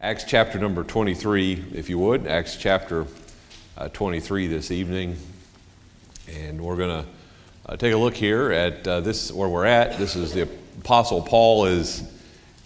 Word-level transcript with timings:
Acts 0.00 0.22
chapter 0.22 0.60
number 0.60 0.84
23, 0.84 1.64
if 1.74 1.90
you 1.90 1.98
would. 1.98 2.28
Acts 2.28 2.54
chapter 2.54 3.04
uh, 3.76 3.88
23 3.88 4.46
this 4.46 4.70
evening. 4.70 5.16
And 6.32 6.60
we're 6.60 6.76
going 6.76 7.02
to 7.02 7.08
uh, 7.66 7.76
take 7.76 7.92
a 7.92 7.96
look 7.96 8.14
here 8.14 8.52
at 8.52 8.86
uh, 8.86 9.00
this, 9.00 9.32
where 9.32 9.48
we're 9.48 9.64
at. 9.64 9.98
This 9.98 10.14
is 10.14 10.32
the 10.32 10.42
Apostle 10.82 11.20
Paul 11.20 11.64
has 11.64 12.08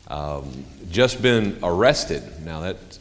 um, 0.08 0.66
just 0.90 1.22
been 1.22 1.58
arrested. 1.62 2.22
Now, 2.44 2.60
that's 2.60 3.00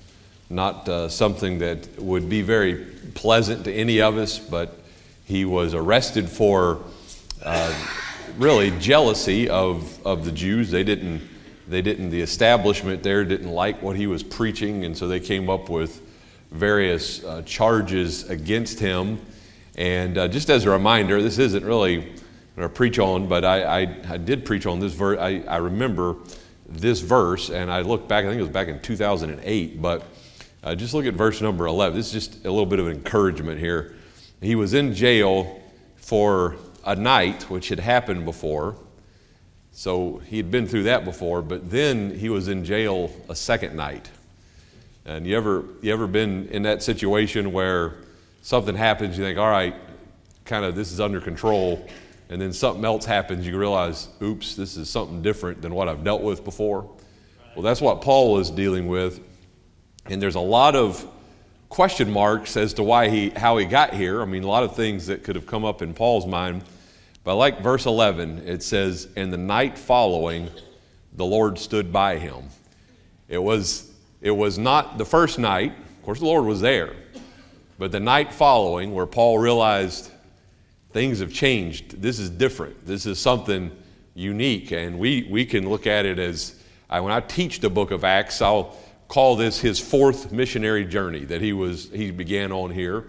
not 0.50 0.88
uh, 0.88 1.10
something 1.10 1.60
that 1.60 2.00
would 2.00 2.30
be 2.30 2.42
very 2.42 2.86
pleasant 3.14 3.66
to 3.66 3.74
any 3.74 4.00
of 4.00 4.18
us, 4.18 4.40
but 4.40 4.80
he 5.26 5.44
was 5.44 5.74
arrested 5.74 6.30
for 6.30 6.80
uh, 7.44 7.74
really 8.38 8.72
jealousy 8.80 9.50
of, 9.50 10.08
of 10.08 10.24
the 10.24 10.32
Jews. 10.32 10.72
They 10.72 10.86
didn't 10.86 11.22
they 11.72 11.82
didn't, 11.82 12.10
the 12.10 12.22
establishment 12.22 13.02
there 13.02 13.24
didn't 13.24 13.50
like 13.50 13.82
what 13.82 13.96
he 13.96 14.06
was 14.06 14.24
preaching, 14.24 14.84
and 14.86 14.96
so 14.96 15.08
they 15.08 15.20
came 15.20 15.50
up 15.50 15.70
with 15.70 16.02
various 16.52 17.24
uh, 17.24 17.42
charges 17.44 18.30
against 18.30 18.80
him. 18.80 19.20
And 19.76 20.18
uh, 20.18 20.28
just 20.28 20.50
as 20.50 20.66
a 20.66 20.70
reminder, 20.70 21.22
this 21.22 21.40
isn't 21.40 21.64
really 21.64 22.12
what 22.56 22.66
I 22.66 22.68
preach 22.68 23.00
on, 23.00 23.28
but 23.28 23.46
I, 23.46 23.84
I, 23.84 23.96
I 24.10 24.18
did 24.18 24.46
preach 24.46 24.66
on 24.66 24.80
this 24.80 24.94
verse. 24.94 25.18
I, 25.18 25.44
I 25.48 25.58
remember 25.58 26.18
this 26.68 27.00
verse, 27.00 27.50
and 27.50 27.72
I 27.72 27.82
looked 27.82 28.08
back, 28.08 28.26
I 28.26 28.28
think 28.28 28.40
it 28.40 28.44
was 28.44 28.52
back 28.52 28.68
in 28.68 28.82
2008, 28.82 29.82
but 29.82 30.04
uh, 30.64 30.76
just 30.76 30.94
look 30.94 31.06
at 31.06 31.14
verse 31.14 31.42
number 31.42 31.66
11. 31.66 31.98
This 31.98 32.14
is 32.14 32.26
just 32.26 32.46
a 32.46 32.52
little 32.52 32.66
bit 32.66 32.80
of 32.80 32.90
encouragement 32.90 33.60
here. 33.60 33.96
He 34.42 34.56
was 34.56 34.74
in 34.74 34.94
jail 34.94 35.62
for 35.96 36.58
a 36.86 36.96
night, 36.96 37.50
which 37.50 37.70
had 37.70 37.80
happened 37.80 38.26
before. 38.26 38.76
So 39.72 40.22
he 40.28 40.38
had 40.38 40.52
been 40.52 40.68
through 40.68 40.84
that 40.84 41.06
before, 41.06 41.42
but 41.42 41.70
then 41.70 42.18
he 42.18 42.30
was 42.30 42.48
in 42.48 42.66
jail 42.66 43.12
a 43.30 43.36
second 43.36 43.76
night. 43.76 44.10
And 45.06 45.26
you 45.26 45.36
ever, 45.36 45.64
you 45.82 45.92
ever 45.92 46.08
been 46.08 46.48
in 46.50 46.64
that 46.64 46.84
situation 46.84 47.52
where 47.52 47.96
something 48.42 48.76
happens, 48.76 49.18
you 49.18 49.24
think, 49.24 49.40
all 49.40 49.50
right, 49.50 49.76
kind 50.46 50.66
of 50.66 50.76
this 50.76 50.92
is 50.92 51.00
under 51.00 51.22
control, 51.22 51.88
and 52.30 52.42
then 52.42 52.54
something 52.54 52.86
else 52.86 53.06
happens, 53.06 53.48
you 53.48 53.58
realize, 53.58 54.10
oops, 54.22 54.56
this 54.56 54.78
is 54.78 54.90
something 54.90 55.22
different 55.22 55.62
than 55.62 55.74
what 55.74 55.88
I've 55.88 56.04
dealt 56.04 56.22
with 56.22 56.44
before? 56.44 56.90
Well, 57.56 57.64
that's 57.64 57.82
what 57.82 58.02
Paul 58.02 58.40
is 58.40 58.50
dealing 58.50 58.88
with. 58.88 59.20
And 60.06 60.22
there's 60.22 60.36
a 60.36 60.40
lot 60.40 60.76
of 60.76 61.06
question 61.70 62.12
marks 62.12 62.58
as 62.58 62.74
to 62.76 62.84
why 62.84 63.10
he, 63.10 63.30
how 63.30 63.58
he 63.58 63.66
got 63.66 63.94
here. 63.94 64.22
I 64.22 64.26
mean, 64.26 64.44
a 64.44 64.48
lot 64.48 64.64
of 64.64 64.76
things 64.76 65.08
that 65.08 65.24
could 65.24 65.36
have 65.36 65.46
come 65.46 65.66
up 65.66 65.82
in 65.82 65.94
Paul's 65.94 66.26
mind. 66.26 66.64
But 67.24 67.36
like 67.36 67.62
verse 67.62 67.86
11, 67.86 68.48
it 68.48 68.64
says, 68.64 69.08
And 69.16 69.32
the 69.32 69.38
night 69.38 69.78
following, 69.78 70.50
the 71.14 71.26
Lord 71.26 71.60
stood 71.60 71.92
by 71.92 72.18
him. 72.18 72.50
It 73.28 73.38
was, 73.38 73.92
it 74.22 74.32
was 74.32 74.58
not 74.58 74.98
the 74.98 75.06
first 75.06 75.38
night, 75.38 75.72
of 75.72 76.04
course, 76.04 76.20
the 76.20 76.26
Lord 76.26 76.46
was 76.46 76.62
there, 76.62 76.94
but 77.78 77.92
the 77.92 78.00
night 78.00 78.34
following, 78.34 78.94
where 78.94 79.06
Paul 79.06 79.38
realized 79.38 80.12
things 80.92 81.20
have 81.20 81.32
changed. 81.32 82.02
This 82.02 82.20
is 82.20 82.30
different. 82.30 82.86
This 82.86 83.06
is 83.06 83.20
something 83.20 83.72
unique. 84.14 84.72
And 84.72 85.00
we, 85.00 85.28
we 85.30 85.46
can 85.46 85.70
look 85.70 85.88
at 85.88 86.06
it 86.06 86.20
as 86.20 86.56
I, 86.90 87.00
when 87.00 87.14
I 87.14 87.22
teach 87.22 87.60
the 87.60 87.70
book 87.70 87.92
of 87.92 88.04
Acts, 88.04 88.42
I'll 88.42 88.76
call 89.08 89.36
this 89.36 89.60
his 89.60 89.80
fourth 89.80 90.32
missionary 90.32 90.86
journey 90.86 91.26
that 91.26 91.42
he, 91.42 91.54
was, 91.54 91.90
he 91.90 92.12
began 92.12 92.52
on 92.52 92.72
here. 92.72 93.06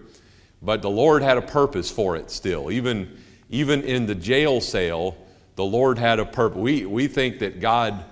But 0.61 0.83
the 0.83 0.91
Lord 0.91 1.23
had 1.23 1.37
a 1.37 1.43
purpose 1.43 1.91
for 1.91 2.17
it 2.17 2.31
still. 2.31 2.71
Even 2.71 3.19
even 3.53 3.83
in 3.83 4.07
the 4.07 4.15
jail 4.15 4.61
cell, 4.61 5.15
the 5.57 5.65
Lord 5.65 5.99
had 5.99 6.19
a 6.19 6.25
purpose. 6.25 6.59
We, 6.59 6.87
we 6.87 7.07
think 7.07 7.39
that 7.41 7.61
God 7.61 8.03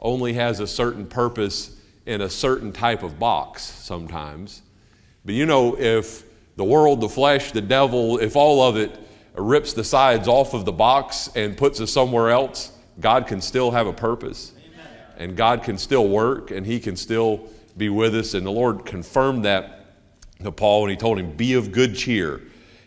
only 0.00 0.34
has 0.34 0.58
a 0.58 0.66
certain 0.66 1.06
purpose 1.06 1.80
in 2.04 2.20
a 2.20 2.28
certain 2.28 2.72
type 2.72 3.04
of 3.04 3.16
box 3.18 3.62
sometimes. 3.62 4.60
But 5.24 5.36
you 5.36 5.46
know, 5.46 5.78
if 5.78 6.24
the 6.56 6.64
world, 6.64 7.00
the 7.00 7.08
flesh, 7.08 7.52
the 7.52 7.60
devil, 7.60 8.18
if 8.18 8.34
all 8.34 8.60
of 8.60 8.76
it 8.76 8.98
rips 9.36 9.72
the 9.72 9.84
sides 9.84 10.26
off 10.26 10.52
of 10.52 10.64
the 10.64 10.72
box 10.72 11.30
and 11.36 11.56
puts 11.56 11.80
us 11.80 11.92
somewhere 11.92 12.30
else, 12.30 12.72
God 12.98 13.28
can 13.28 13.40
still 13.40 13.70
have 13.70 13.86
a 13.86 13.92
purpose. 13.92 14.52
Amen. 14.74 14.86
And 15.16 15.36
God 15.36 15.62
can 15.62 15.78
still 15.78 16.08
work 16.08 16.50
and 16.50 16.66
He 16.66 16.80
can 16.80 16.96
still 16.96 17.48
be 17.76 17.88
with 17.88 18.16
us. 18.16 18.34
And 18.34 18.44
the 18.44 18.50
Lord 18.50 18.84
confirmed 18.84 19.44
that 19.44 19.94
to 20.42 20.50
Paul 20.50 20.82
and 20.84 20.90
He 20.90 20.96
told 20.96 21.20
him, 21.20 21.30
Be 21.36 21.54
of 21.54 21.70
good 21.70 21.94
cheer. 21.94 22.40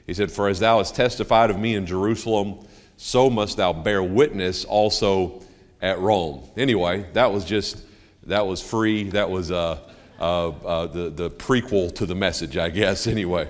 He 0.05 0.13
said, 0.13 0.31
For 0.31 0.47
as 0.47 0.59
thou 0.59 0.79
hast 0.79 0.95
testified 0.95 1.49
of 1.49 1.59
me 1.59 1.75
in 1.75 1.85
Jerusalem, 1.85 2.65
so 2.97 3.29
must 3.29 3.57
thou 3.57 3.73
bear 3.73 4.03
witness 4.03 4.65
also 4.65 5.41
at 5.81 5.99
Rome. 5.99 6.43
Anyway, 6.55 7.05
that 7.13 7.31
was 7.31 7.43
just, 7.43 7.83
that 8.27 8.45
was 8.45 8.61
free. 8.61 9.09
That 9.09 9.29
was 9.29 9.51
uh, 9.51 9.79
uh, 10.19 10.49
uh, 10.49 10.87
the, 10.87 11.09
the 11.09 11.29
prequel 11.31 11.93
to 11.95 12.05
the 12.05 12.15
message, 12.15 12.57
I 12.57 12.69
guess, 12.69 13.07
anyway. 13.15 13.47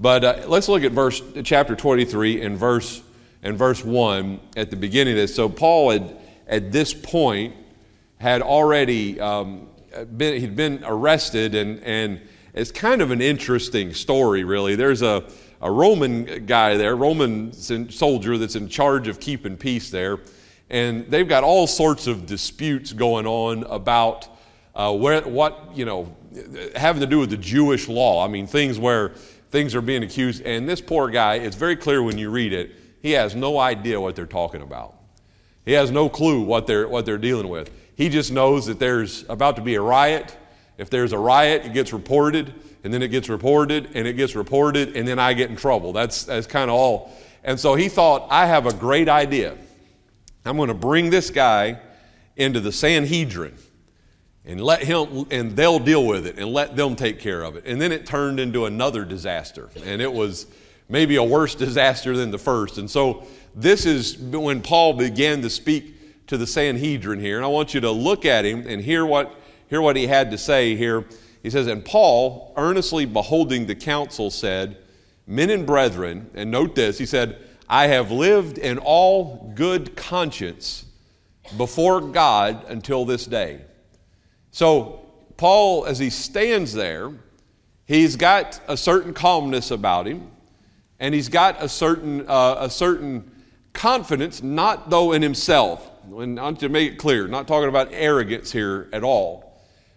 But 0.00 0.24
uh, 0.24 0.42
let's 0.46 0.68
look 0.68 0.82
at 0.82 0.92
verse, 0.92 1.22
chapter 1.44 1.74
23 1.74 2.42
and 2.42 2.58
verse, 2.58 3.02
and 3.42 3.56
verse 3.56 3.84
1 3.84 4.40
at 4.56 4.70
the 4.70 4.76
beginning 4.76 5.14
of 5.14 5.18
this. 5.18 5.34
So 5.34 5.48
Paul 5.48 5.90
had, 5.90 6.16
at 6.46 6.72
this 6.72 6.92
point, 6.92 7.54
had 8.18 8.42
already 8.42 9.20
um, 9.20 9.68
been, 10.16 10.40
he'd 10.40 10.54
been 10.54 10.82
arrested, 10.84 11.54
and, 11.54 11.80
and 11.82 12.20
it's 12.54 12.70
kind 12.70 13.00
of 13.00 13.10
an 13.10 13.20
interesting 13.20 13.94
story, 13.94 14.44
really. 14.44 14.76
There's 14.76 15.02
a, 15.02 15.24
a 15.62 15.70
Roman 15.70 16.44
guy 16.44 16.76
there, 16.76 16.96
Roman 16.96 17.52
soldier 17.52 18.36
that's 18.36 18.56
in 18.56 18.68
charge 18.68 19.06
of 19.08 19.20
keeping 19.20 19.56
peace 19.56 19.90
there. 19.90 20.18
And 20.68 21.06
they've 21.08 21.28
got 21.28 21.44
all 21.44 21.66
sorts 21.66 22.06
of 22.06 22.26
disputes 22.26 22.92
going 22.92 23.26
on 23.26 23.64
about 23.64 24.28
uh, 24.74 24.92
where, 24.94 25.22
what, 25.22 25.70
you 25.74 25.84
know, 25.84 26.16
having 26.74 27.00
to 27.00 27.06
do 27.06 27.18
with 27.18 27.30
the 27.30 27.36
Jewish 27.36 27.88
law. 27.88 28.24
I 28.24 28.28
mean, 28.28 28.46
things 28.46 28.78
where 28.78 29.10
things 29.50 29.74
are 29.74 29.82
being 29.82 30.02
accused. 30.02 30.42
And 30.42 30.68
this 30.68 30.80
poor 30.80 31.08
guy, 31.10 31.34
it's 31.34 31.56
very 31.56 31.76
clear 31.76 32.02
when 32.02 32.18
you 32.18 32.30
read 32.30 32.52
it, 32.52 32.72
he 33.02 33.12
has 33.12 33.34
no 33.34 33.58
idea 33.58 34.00
what 34.00 34.16
they're 34.16 34.26
talking 34.26 34.62
about. 34.62 34.94
He 35.64 35.72
has 35.72 35.90
no 35.90 36.08
clue 36.08 36.40
what 36.40 36.66
they're, 36.66 36.88
what 36.88 37.06
they're 37.06 37.18
dealing 37.18 37.48
with. 37.48 37.70
He 37.94 38.08
just 38.08 38.32
knows 38.32 38.66
that 38.66 38.78
there's 38.78 39.24
about 39.28 39.56
to 39.56 39.62
be 39.62 39.74
a 39.74 39.80
riot. 39.80 40.36
If 40.78 40.90
there's 40.90 41.12
a 41.12 41.18
riot, 41.18 41.66
it 41.66 41.74
gets 41.74 41.92
reported 41.92 42.54
and 42.84 42.92
then 42.92 43.02
it 43.02 43.08
gets 43.08 43.28
reported 43.28 43.90
and 43.94 44.06
it 44.06 44.14
gets 44.14 44.34
reported 44.34 44.96
and 44.96 45.06
then 45.06 45.18
I 45.18 45.34
get 45.34 45.50
in 45.50 45.56
trouble. 45.56 45.92
That's, 45.92 46.24
that's 46.24 46.46
kind 46.46 46.70
of 46.70 46.76
all. 46.76 47.12
And 47.44 47.58
so 47.58 47.74
he 47.74 47.88
thought, 47.88 48.26
I 48.30 48.46
have 48.46 48.66
a 48.66 48.72
great 48.72 49.08
idea. 49.08 49.56
I'm 50.44 50.56
going 50.56 50.68
to 50.68 50.74
bring 50.74 51.10
this 51.10 51.30
guy 51.30 51.80
into 52.36 52.60
the 52.60 52.72
Sanhedrin 52.72 53.56
and 54.44 54.60
let 54.60 54.82
him, 54.82 55.26
and 55.30 55.54
they'll 55.54 55.78
deal 55.78 56.06
with 56.06 56.26
it 56.26 56.38
and 56.38 56.52
let 56.52 56.74
them 56.76 56.96
take 56.96 57.20
care 57.20 57.42
of 57.42 57.56
it. 57.56 57.64
And 57.64 57.80
then 57.80 57.92
it 57.92 58.06
turned 58.06 58.40
into 58.40 58.66
another 58.66 59.04
disaster. 59.04 59.70
And 59.84 60.02
it 60.02 60.12
was 60.12 60.46
maybe 60.88 61.16
a 61.16 61.22
worse 61.22 61.54
disaster 61.54 62.16
than 62.16 62.30
the 62.30 62.38
first. 62.38 62.78
And 62.78 62.90
so 62.90 63.26
this 63.54 63.86
is 63.86 64.18
when 64.18 64.60
Paul 64.62 64.94
began 64.94 65.42
to 65.42 65.50
speak 65.50 66.26
to 66.26 66.36
the 66.36 66.46
Sanhedrin 66.46 67.20
here. 67.20 67.36
And 67.36 67.44
I 67.44 67.48
want 67.48 67.74
you 67.74 67.80
to 67.82 67.90
look 67.90 68.24
at 68.24 68.44
him 68.44 68.66
and 68.66 68.80
hear 68.80 69.06
what, 69.06 69.32
hear 69.68 69.80
what 69.80 69.96
he 69.96 70.06
had 70.06 70.30
to 70.32 70.38
say 70.38 70.74
here 70.74 71.04
he 71.42 71.50
says, 71.50 71.66
And 71.66 71.84
Paul, 71.84 72.52
earnestly 72.56 73.04
beholding 73.04 73.66
the 73.66 73.74
council, 73.74 74.30
said, 74.30 74.76
Men 75.26 75.50
and 75.50 75.66
brethren, 75.66 76.30
and 76.34 76.50
note 76.50 76.74
this, 76.74 76.98
he 76.98 77.06
said, 77.06 77.38
I 77.68 77.86
have 77.88 78.10
lived 78.10 78.58
in 78.58 78.78
all 78.78 79.52
good 79.54 79.96
conscience 79.96 80.84
before 81.56 82.00
God 82.00 82.64
until 82.68 83.04
this 83.04 83.26
day. 83.26 83.62
So, 84.50 85.00
Paul, 85.36 85.86
as 85.86 85.98
he 85.98 86.10
stands 86.10 86.72
there, 86.72 87.12
he's 87.86 88.16
got 88.16 88.60
a 88.68 88.76
certain 88.76 89.14
calmness 89.14 89.70
about 89.70 90.06
him, 90.06 90.30
and 91.00 91.14
he's 91.14 91.28
got 91.28 91.62
a 91.62 91.68
certain, 91.68 92.28
uh, 92.28 92.56
a 92.60 92.70
certain 92.70 93.30
confidence, 93.72 94.42
not 94.42 94.90
though 94.90 95.12
in 95.12 95.22
himself. 95.22 95.88
And 96.16 96.58
to 96.58 96.68
make 96.68 96.92
it 96.92 96.96
clear, 96.98 97.26
not 97.26 97.48
talking 97.48 97.68
about 97.68 97.88
arrogance 97.92 98.52
here 98.52 98.88
at 98.92 99.02
all. 99.02 99.51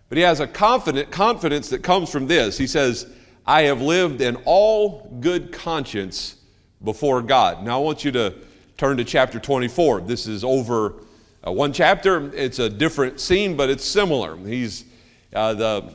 But 0.09 0.17
he 0.17 0.23
has 0.23 0.39
a 0.39 0.47
confident 0.47 1.11
confidence 1.11 1.69
that 1.69 1.83
comes 1.83 2.09
from 2.09 2.27
this. 2.27 2.57
He 2.57 2.67
says, 2.67 3.07
I 3.45 3.63
have 3.63 3.81
lived 3.81 4.21
in 4.21 4.37
all 4.45 5.17
good 5.19 5.51
conscience 5.51 6.35
before 6.83 7.21
God. 7.21 7.63
Now 7.63 7.79
I 7.79 7.83
want 7.83 8.05
you 8.05 8.11
to 8.13 8.33
turn 8.77 8.97
to 8.97 9.03
chapter 9.03 9.39
24. 9.39 10.01
This 10.01 10.27
is 10.27 10.43
over 10.43 10.95
uh, 11.45 11.51
one 11.51 11.73
chapter. 11.73 12.33
It's 12.33 12.59
a 12.59 12.69
different 12.69 13.19
scene, 13.19 13.55
but 13.55 13.69
it's 13.69 13.85
similar. 13.85 14.37
He's 14.37 14.85
uh, 15.33 15.53
the 15.53 15.93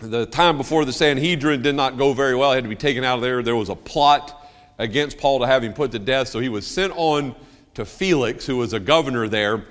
the 0.00 0.24
time 0.24 0.56
before 0.56 0.86
the 0.86 0.92
Sanhedrin 0.92 1.60
did 1.60 1.74
not 1.74 1.98
go 1.98 2.14
very 2.14 2.34
well. 2.34 2.52
He 2.52 2.54
had 2.56 2.64
to 2.64 2.70
be 2.70 2.76
taken 2.76 3.04
out 3.04 3.16
of 3.16 3.22
there. 3.22 3.42
There 3.42 3.56
was 3.56 3.68
a 3.68 3.74
plot 3.74 4.50
against 4.78 5.18
Paul 5.18 5.40
to 5.40 5.46
have 5.46 5.62
him 5.62 5.74
put 5.74 5.92
to 5.92 5.98
death, 5.98 6.28
so 6.28 6.40
he 6.40 6.48
was 6.48 6.66
sent 6.66 6.94
on 6.96 7.34
to 7.74 7.84
Felix, 7.84 8.46
who 8.46 8.56
was 8.56 8.72
a 8.72 8.80
governor 8.80 9.28
there. 9.28 9.66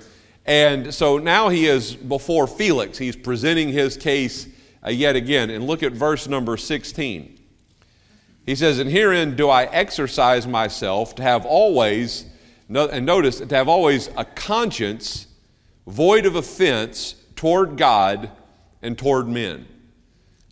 And 0.46 0.92
so 0.92 1.18
now 1.18 1.48
he 1.48 1.66
is 1.66 1.94
before 1.94 2.46
Felix. 2.46 2.98
He's 2.98 3.16
presenting 3.16 3.68
his 3.68 3.96
case 3.96 4.48
uh, 4.84 4.90
yet 4.90 5.16
again. 5.16 5.50
And 5.50 5.66
look 5.66 5.82
at 5.82 5.92
verse 5.92 6.26
number 6.26 6.56
16. 6.56 7.38
He 8.46 8.54
says, 8.54 8.78
And 8.78 8.90
herein 8.90 9.36
do 9.36 9.48
I 9.48 9.64
exercise 9.64 10.46
myself 10.46 11.14
to 11.16 11.22
have 11.22 11.44
always, 11.44 12.24
and 12.68 13.06
notice, 13.06 13.38
to 13.40 13.54
have 13.54 13.68
always 13.68 14.08
a 14.16 14.24
conscience 14.24 15.26
void 15.86 16.26
of 16.26 16.36
offense 16.36 17.14
toward 17.36 17.76
God 17.76 18.30
and 18.82 18.96
toward 18.96 19.28
men. 19.28 19.66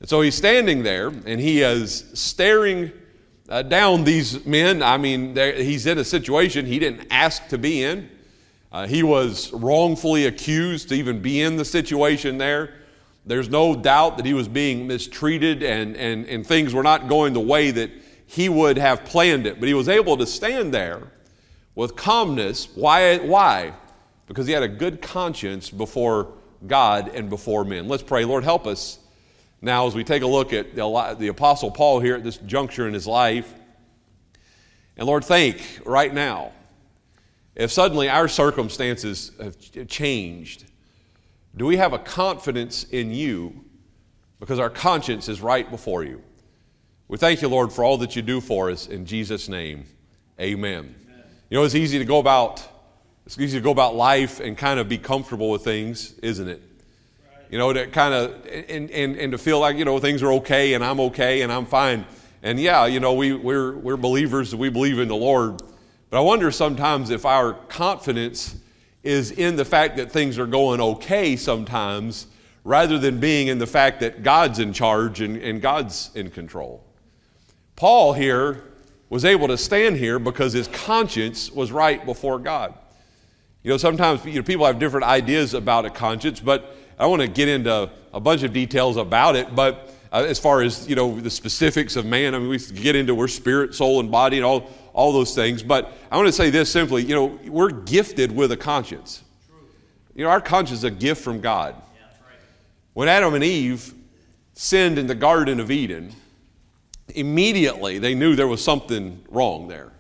And 0.01 0.09
so 0.09 0.21
he's 0.21 0.35
standing 0.35 0.83
there 0.83 1.09
and 1.09 1.41
he 1.41 1.63
is 1.63 2.05
staring 2.15 2.93
uh, 3.49 3.63
down 3.63 4.05
these 4.05 4.45
men. 4.47 4.83
I 4.83 4.97
mean, 4.97 5.35
he's 5.35 5.87
in 5.87 5.99
a 5.99 6.05
situation 6.05 6.67
he 6.67 6.79
didn't 6.79 7.09
ask 7.11 7.49
to 7.49 7.59
be 7.59 7.83
in. 7.83 8.11
Uh, 8.79 8.87
he 8.87 9.03
was 9.03 9.53
wrongfully 9.53 10.27
accused 10.27 10.89
to 10.91 10.95
even 10.95 11.21
be 11.21 11.43
in 11.43 11.57
the 11.57 11.65
situation 11.65 12.39
there. 12.39 12.75
There's 13.27 13.49
no 13.49 13.75
doubt 13.75 14.19
that 14.19 14.25
he 14.25 14.35
was 14.35 14.47
being 14.47 14.87
mistreated 14.87 15.65
and, 15.65 15.97
and, 15.97 16.25
and 16.27 16.47
things 16.47 16.73
were 16.73 16.85
not 16.85 17.09
going 17.09 17.33
the 17.33 17.41
way 17.41 17.73
that 17.73 17.91
he 18.27 18.49
would 18.49 18.79
have 18.79 19.05
planned 19.05 19.49
it. 19.49 19.59
But 19.59 19.67
he 19.67 19.75
was 19.75 19.89
able 19.89 20.17
to 20.19 20.27
stand 20.29 20.73
there 20.73 21.11
with 21.75 21.97
calmness. 21.97 22.69
Why? 22.77 23.19
Why? 23.19 23.75
Because 24.29 24.47
he 24.47 24.53
had 24.53 24.63
a 24.63 24.69
good 24.69 25.03
conscience 25.03 25.71
before 25.71 26.35
God 26.65 27.11
and 27.13 27.29
before 27.29 27.65
men. 27.65 27.89
Let's 27.89 28.05
pray. 28.05 28.25
Lord, 28.25 28.45
help 28.45 28.65
us 28.69 29.01
now 29.61 29.89
as 29.89 29.97
we 29.97 30.05
take 30.05 30.23
a 30.23 30.29
look 30.29 30.53
at 30.53 30.77
the, 30.77 31.17
the 31.19 31.27
Apostle 31.27 31.73
Paul 31.73 31.99
here 31.99 32.15
at 32.15 32.23
this 32.23 32.37
juncture 32.37 32.87
in 32.87 32.95
his 32.95 33.09
life. 33.09 33.53
And 34.97 35.05
Lord, 35.05 35.25
thank 35.25 35.81
right 35.85 36.15
now 36.15 36.53
if 37.59 37.73
suddenly 37.73 38.09
our 38.09 38.29
circumstances 38.29 39.33
have 39.43 39.89
changed, 39.89 40.65
do 41.57 41.67
we 41.67 41.77
have 41.77 41.93
a 41.93 41.99
confidence 41.99 42.85
in 42.85 43.13
you 43.13 43.65
because 44.39 44.61
our 44.61 44.71
conscience 44.71 45.29
is 45.29 45.41
right 45.41 45.69
before 45.69 46.05
you? 46.05 46.23
We 47.09 47.19
thank 47.19 47.43
you, 47.43 47.49
Lord, 47.49 47.73
for 47.73 47.83
all 47.83 47.99
that 47.99 48.15
you 48.15 48.23
do 48.23 48.41
for 48.41 48.71
us 48.71 48.87
in 48.87 49.05
Jesus' 49.05 49.49
name. 49.49 49.87
Amen. 50.41 50.95
Amen. 51.11 51.25
You 51.51 51.59
know, 51.59 51.65
it's 51.65 51.75
easy 51.75 51.99
to 51.99 52.05
go 52.05 52.19
about 52.19 52.67
it's 53.27 53.39
easy 53.39 53.59
to 53.59 53.63
go 53.63 53.73
about 53.73 53.95
life 53.95 54.41
and 54.41 54.57
kind 54.57 54.81
of 54.81 54.89
be 54.89 54.97
comfortable 54.97 55.51
with 55.51 55.63
things, 55.63 56.19
isn't 56.21 56.49
it? 56.49 56.63
Right. 56.63 57.47
You 57.51 57.59
know, 57.59 57.73
to 57.75 57.87
kind 57.89 58.15
of 58.15 58.47
and, 58.47 58.91
and, 58.91 59.17
and 59.17 59.33
to 59.33 59.39
feel 59.39 59.61
like, 59.61 59.77
you 59.77 59.85
know, 59.85 59.99
things 59.99 60.23
are 60.23 60.33
okay 60.35 60.73
and 60.73 60.83
I'm 60.83 60.99
okay 61.01 61.43
and 61.43 61.53
I'm 61.53 61.67
fine. 61.67 62.07
And 62.43 62.59
yeah, 62.59 62.87
you 62.87 63.01
know, 63.01 63.13
we, 63.13 63.35
we're, 63.35 63.77
we're 63.77 63.99
believers, 63.99 64.55
we 64.55 64.71
believe 64.71 64.99
in 64.99 65.09
the 65.09 65.17
Lord. 65.17 65.61
But 66.11 66.19
I 66.19 66.21
wonder 66.21 66.51
sometimes 66.51 67.11
if 67.11 67.27
our 67.27 67.53
confidence 67.53 68.57
is 69.03 69.31
in 69.31 69.57
the 69.57 69.65
fact 69.65 69.97
that 69.97 70.11
things 70.11 70.39
are 70.39 70.47
going 70.47 70.81
okay 70.81 71.37
sometimes 71.37 72.27
rather 72.65 72.99
than 72.99 73.21
being 73.21 73.49
in 73.49 73.59
the 73.59 73.67
fact 73.67 74.01
that 74.01 74.23
God's 74.23 74.59
in 74.59 74.73
charge 74.73 75.21
and, 75.21 75.37
and 75.37 75.61
God's 75.61 76.11
in 76.15 76.31
control. 76.31 76.85
Paul 77.77 78.13
here 78.13 78.65
was 79.09 79.25
able 79.25 79.49
to 79.49 79.57
stand 79.57 79.97
here 79.97 80.19
because 80.19 80.53
his 80.53 80.69
conscience 80.69 81.51
was 81.51 81.73
right 81.73 82.05
before 82.05 82.39
God. 82.39 82.75
You 83.63 83.71
know, 83.71 83.77
sometimes 83.77 84.25
you 84.25 84.35
know, 84.35 84.43
people 84.43 84.67
have 84.67 84.79
different 84.79 85.07
ideas 85.07 85.55
about 85.55 85.85
a 85.85 85.91
conscience, 85.91 86.41
but 86.41 86.77
I 86.99 87.07
want 87.07 87.23
to 87.23 87.29
get 87.29 87.49
into 87.49 87.91
a 88.13 88.21
bunch 88.21 88.43
of 88.43 88.53
details 88.53 88.97
about 88.97 89.37
it. 89.37 89.55
But 89.55 89.95
uh, 90.13 90.25
as 90.27 90.39
far 90.39 90.63
as 90.63 90.89
you 90.89 90.97
know, 90.97 91.19
the 91.21 91.31
specifics 91.31 91.97
of 91.97 92.05
man, 92.05 92.35
I 92.35 92.39
mean, 92.39 92.49
we 92.49 92.59
get 92.59 92.97
into 92.97 93.15
we're 93.15 93.29
spirit, 93.29 93.75
soul, 93.75 94.01
and 94.01 94.11
body, 94.11 94.37
and 94.37 94.45
all 94.45 94.71
all 94.99 95.13
those 95.13 95.33
things. 95.33 95.63
But 95.63 95.93
I 96.11 96.17
want 96.17 96.27
to 96.27 96.33
say 96.33 96.51
this 96.51 96.71
simply 96.71 97.05
you 97.05 97.15
know, 97.15 97.39
we're 97.47 97.71
gifted 97.71 98.35
with 98.35 98.51
a 98.51 98.57
conscience. 98.57 99.23
You 100.17 100.25
know, 100.25 100.31
our 100.31 100.41
conscience 100.41 100.81
is 100.81 100.85
a 100.85 100.91
gift 100.91 101.23
from 101.23 101.41
God. 101.41 101.77
When 102.95 103.07
Adam 103.07 103.35
and 103.35 103.45
Eve 103.45 103.95
sinned 104.55 104.99
in 104.99 105.07
the 105.07 105.15
Garden 105.15 105.61
of 105.61 105.71
Eden, 105.71 106.13
immediately 107.15 108.01
they 108.01 108.17
knew 108.17 108.35
there 108.35 108.49
was 108.49 108.63
something 108.63 109.25
wrong 109.31 109.69
there. 109.69 109.93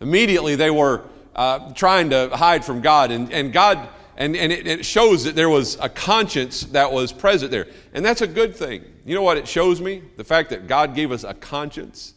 Immediately 0.00 0.56
they 0.56 0.70
were 0.70 1.02
uh, 1.34 1.74
trying 1.74 2.08
to 2.08 2.30
hide 2.34 2.64
from 2.64 2.80
God, 2.80 3.10
and, 3.10 3.30
and 3.30 3.52
God, 3.52 3.86
and, 4.16 4.34
and 4.34 4.50
it, 4.50 4.66
it 4.66 4.86
shows 4.86 5.24
that 5.24 5.36
there 5.36 5.50
was 5.50 5.76
a 5.78 5.90
conscience 5.90 6.62
that 6.62 6.90
was 6.90 7.12
present 7.12 7.50
there. 7.50 7.66
And 7.92 8.02
that's 8.02 8.22
a 8.22 8.26
good 8.26 8.56
thing. 8.56 8.82
You 9.04 9.14
know 9.14 9.22
what 9.22 9.36
it 9.36 9.46
shows 9.46 9.82
me? 9.82 10.00
The 10.16 10.24
fact 10.24 10.48
that 10.50 10.66
God 10.66 10.94
gave 10.94 11.12
us 11.12 11.22
a 11.22 11.34
conscience 11.34 12.14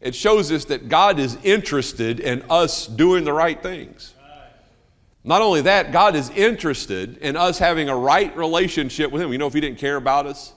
it 0.00 0.14
shows 0.14 0.50
us 0.50 0.64
that 0.66 0.88
God 0.88 1.18
is 1.18 1.36
interested 1.42 2.20
in 2.20 2.44
us 2.48 2.86
doing 2.86 3.24
the 3.24 3.32
right 3.32 3.60
things. 3.62 4.14
Not 5.22 5.42
only 5.42 5.62
that, 5.62 5.92
God 5.92 6.16
is 6.16 6.30
interested 6.30 7.18
in 7.18 7.36
us 7.36 7.58
having 7.58 7.90
a 7.90 7.96
right 7.96 8.34
relationship 8.36 9.12
with 9.12 9.20
Him. 9.20 9.32
You 9.32 9.38
know, 9.38 9.46
if 9.46 9.52
He 9.52 9.60
didn't 9.60 9.78
care 9.78 9.96
about 9.96 10.26
us, 10.26 10.54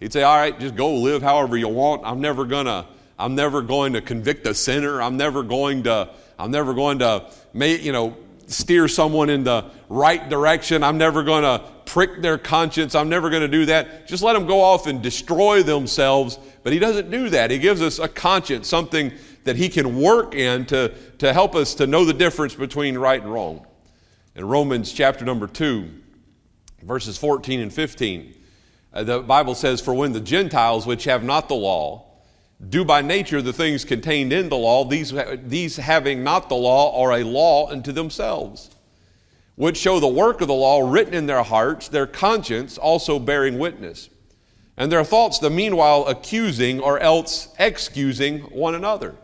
He'd 0.00 0.12
say, 0.12 0.22
All 0.22 0.36
right, 0.36 0.58
just 0.60 0.76
go 0.76 0.94
live 0.96 1.22
however 1.22 1.56
you 1.56 1.68
want. 1.68 2.02
I'm 2.04 2.20
never 2.20 2.44
gonna, 2.44 2.86
I'm 3.18 3.34
never 3.34 3.62
going 3.62 3.94
to 3.94 4.02
convict 4.02 4.46
a 4.46 4.54
sinner. 4.54 5.00
I'm 5.00 5.16
never 5.16 5.42
going 5.42 5.84
to, 5.84 6.10
I'm 6.38 6.50
never 6.50 6.74
going 6.74 6.98
to 6.98 7.30
make, 7.54 7.82
you 7.82 7.92
know, 7.92 8.16
steer 8.46 8.88
someone 8.88 9.30
in 9.30 9.44
the 9.44 9.64
right 9.88 10.28
direction. 10.28 10.82
I'm 10.82 10.98
never 10.98 11.22
going 11.22 11.42
to 11.42 11.64
prick 11.86 12.20
their 12.20 12.36
conscience. 12.36 12.94
I'm 12.94 13.08
never 13.08 13.30
going 13.30 13.42
to 13.42 13.48
do 13.48 13.66
that. 13.66 14.06
Just 14.06 14.22
let 14.22 14.34
them 14.34 14.46
go 14.46 14.60
off 14.60 14.86
and 14.86 15.02
destroy 15.02 15.62
themselves. 15.62 16.38
But 16.66 16.72
He 16.72 16.80
doesn't 16.80 17.12
do 17.12 17.28
that. 17.28 17.52
He 17.52 17.58
gives 17.58 17.80
us 17.80 18.00
a 18.00 18.08
conscience, 18.08 18.66
something 18.66 19.12
that 19.44 19.54
He 19.54 19.68
can 19.68 20.00
work 20.00 20.34
in 20.34 20.66
to, 20.66 20.92
to 21.18 21.32
help 21.32 21.54
us 21.54 21.76
to 21.76 21.86
know 21.86 22.04
the 22.04 22.12
difference 22.12 22.56
between 22.56 22.98
right 22.98 23.22
and 23.22 23.32
wrong. 23.32 23.64
In 24.34 24.48
Romans 24.48 24.92
chapter 24.92 25.24
number 25.24 25.46
2, 25.46 25.88
verses 26.82 27.16
14 27.18 27.60
and 27.60 27.72
15, 27.72 28.34
uh, 28.92 29.04
the 29.04 29.20
Bible 29.20 29.54
says, 29.54 29.80
For 29.80 29.94
when 29.94 30.12
the 30.12 30.20
Gentiles, 30.20 30.88
which 30.88 31.04
have 31.04 31.22
not 31.22 31.48
the 31.48 31.54
law, 31.54 32.04
do 32.68 32.84
by 32.84 33.00
nature 33.00 33.40
the 33.40 33.52
things 33.52 33.84
contained 33.84 34.32
in 34.32 34.48
the 34.48 34.56
law, 34.56 34.84
these, 34.84 35.14
these 35.44 35.76
having 35.76 36.24
not 36.24 36.48
the 36.48 36.56
law 36.56 37.00
are 37.00 37.12
a 37.12 37.22
law 37.22 37.70
unto 37.70 37.92
themselves, 37.92 38.70
which 39.54 39.76
show 39.76 40.00
the 40.00 40.08
work 40.08 40.40
of 40.40 40.48
the 40.48 40.54
law 40.54 40.90
written 40.90 41.14
in 41.14 41.26
their 41.26 41.44
hearts, 41.44 41.86
their 41.86 42.08
conscience 42.08 42.76
also 42.76 43.20
bearing 43.20 43.56
witness, 43.56 44.08
and 44.76 44.92
their 44.92 45.04
thoughts 45.04 45.38
the 45.38 45.50
meanwhile 45.50 46.06
accusing 46.06 46.80
or 46.80 46.98
else 46.98 47.48
excusing 47.58 48.40
one 48.40 48.74
another. 48.74 49.14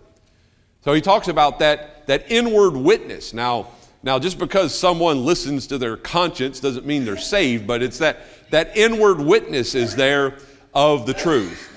So 0.83 0.93
he 0.93 1.01
talks 1.01 1.29
about 1.29 1.59
that, 1.61 2.07
that 2.07 2.31
inward 2.31 2.77
witness. 2.77 3.33
Now, 3.33 3.69
now, 4.05 4.19
just 4.19 4.39
because 4.39 4.77
someone 4.77 5.25
listens 5.25 5.69
to 5.69 5.79
their 5.79 5.97
conscience 5.97 6.59
doesn't 6.59 6.85
mean 6.85 7.05
they're 7.05 7.17
saved, 7.17 7.69
but 7.69 7.83
it's 7.83 7.99
that, 7.99 8.19
that 8.51 8.77
inward 8.77 9.21
witness 9.21 9.77
is 9.77 9.95
there 9.95 10.39
of 10.75 11.07
the 11.07 11.15
truth. 11.15 11.69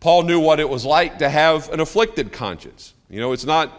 Paul 0.00 0.22
knew 0.22 0.40
what 0.40 0.58
it 0.58 0.68
was 0.68 0.86
like 0.86 1.18
to 1.18 1.28
have 1.28 1.70
an 1.70 1.80
afflicted 1.80 2.32
conscience. 2.32 2.94
You 3.10 3.20
know, 3.20 3.32
it's 3.32 3.44
not, 3.44 3.70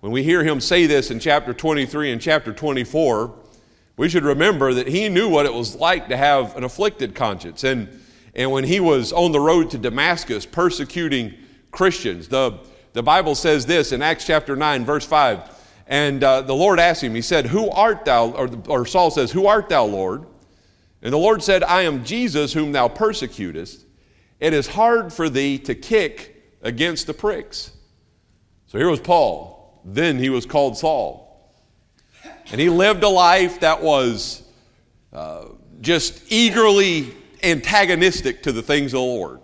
when 0.00 0.12
we 0.12 0.22
hear 0.22 0.42
him 0.42 0.60
say 0.60 0.86
this 0.86 1.10
in 1.10 1.20
chapter 1.20 1.52
23 1.52 2.12
and 2.12 2.22
chapter 2.22 2.54
24, 2.54 3.34
we 3.98 4.08
should 4.08 4.24
remember 4.24 4.72
that 4.72 4.86
he 4.88 5.10
knew 5.10 5.28
what 5.28 5.44
it 5.44 5.52
was 5.52 5.74
like 5.74 6.08
to 6.08 6.16
have 6.16 6.56
an 6.56 6.64
afflicted 6.64 7.14
conscience. 7.14 7.64
And, 7.64 7.88
and 8.36 8.52
when 8.52 8.64
he 8.64 8.80
was 8.80 9.14
on 9.14 9.32
the 9.32 9.40
road 9.40 9.70
to 9.70 9.78
Damascus 9.78 10.44
persecuting 10.44 11.34
Christians, 11.70 12.28
the, 12.28 12.58
the 12.92 13.02
Bible 13.02 13.34
says 13.34 13.64
this 13.64 13.92
in 13.92 14.02
Acts 14.02 14.26
chapter 14.26 14.54
9, 14.54 14.84
verse 14.84 15.06
5. 15.06 15.56
And 15.86 16.22
uh, 16.22 16.42
the 16.42 16.54
Lord 16.54 16.78
asked 16.78 17.02
him, 17.02 17.14
He 17.14 17.22
said, 17.22 17.46
Who 17.46 17.70
art 17.70 18.04
thou? 18.04 18.32
Or, 18.32 18.50
or 18.68 18.84
Saul 18.84 19.10
says, 19.10 19.32
Who 19.32 19.46
art 19.46 19.70
thou, 19.70 19.86
Lord? 19.86 20.26
And 21.00 21.14
the 21.14 21.18
Lord 21.18 21.42
said, 21.42 21.62
I 21.62 21.82
am 21.82 22.04
Jesus 22.04 22.52
whom 22.52 22.72
thou 22.72 22.88
persecutest. 22.88 23.86
It 24.38 24.52
is 24.52 24.66
hard 24.66 25.14
for 25.14 25.30
thee 25.30 25.58
to 25.60 25.74
kick 25.74 26.58
against 26.60 27.06
the 27.06 27.14
pricks. 27.14 27.72
So 28.66 28.76
here 28.76 28.90
was 28.90 29.00
Paul. 29.00 29.80
Then 29.82 30.18
he 30.18 30.28
was 30.28 30.44
called 30.44 30.76
Saul. 30.76 31.54
And 32.50 32.60
he 32.60 32.68
lived 32.68 33.02
a 33.02 33.08
life 33.08 33.60
that 33.60 33.82
was 33.82 34.42
uh, 35.10 35.46
just 35.80 36.30
eagerly 36.30 37.14
antagonistic 37.46 38.42
to 38.42 38.52
the 38.52 38.62
things 38.62 38.92
of 38.92 38.98
the 38.98 39.06
Lord. 39.06 39.40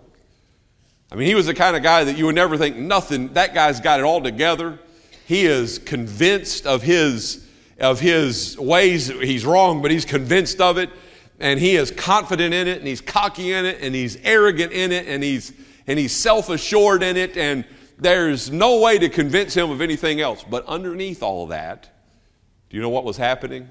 I 1.11 1.15
mean, 1.15 1.27
he 1.27 1.35
was 1.35 1.45
the 1.45 1.53
kind 1.53 1.75
of 1.75 1.83
guy 1.83 2.03
that 2.03 2.17
you 2.17 2.25
would 2.25 2.35
never 2.35 2.57
think 2.57 2.75
nothing, 2.75 3.33
that 3.33 3.53
guy's 3.53 3.79
got 3.79 3.99
it 3.99 4.03
all 4.03 4.21
together. 4.21 4.79
He 5.25 5.45
is 5.45 5.79
convinced 5.79 6.65
of 6.65 6.81
his, 6.81 7.47
of 7.79 7.99
his 7.99 8.57
ways. 8.57 9.07
He's 9.07 9.45
wrong, 9.45 9.81
but 9.81 9.91
he's 9.91 10.05
convinced 10.05 10.59
of 10.59 10.77
it 10.77 10.89
and 11.39 11.59
he 11.59 11.75
is 11.75 11.91
confident 11.91 12.53
in 12.53 12.67
it 12.67 12.79
and 12.79 12.87
he's 12.87 13.01
cocky 13.01 13.51
in 13.51 13.65
it 13.65 13.79
and 13.81 13.93
he's 13.93 14.17
arrogant 14.23 14.71
in 14.71 14.91
it 14.91 15.07
and 15.07 15.23
he's 15.23 15.53
and 15.87 15.99
he's 15.99 16.13
self-assured 16.13 17.03
in 17.03 17.17
it 17.17 17.37
and 17.37 17.65
there's 17.97 18.49
no 18.49 18.79
way 18.79 18.97
to 18.97 19.09
convince 19.09 19.53
him 19.53 19.69
of 19.69 19.81
anything 19.81 20.21
else 20.21 20.43
but 20.49 20.65
underneath 20.65 21.21
all 21.21 21.47
that 21.47 21.89
do 22.69 22.77
you 22.77 22.81
know 22.81 22.89
what 22.89 23.03
was 23.03 23.17
happening 23.17 23.67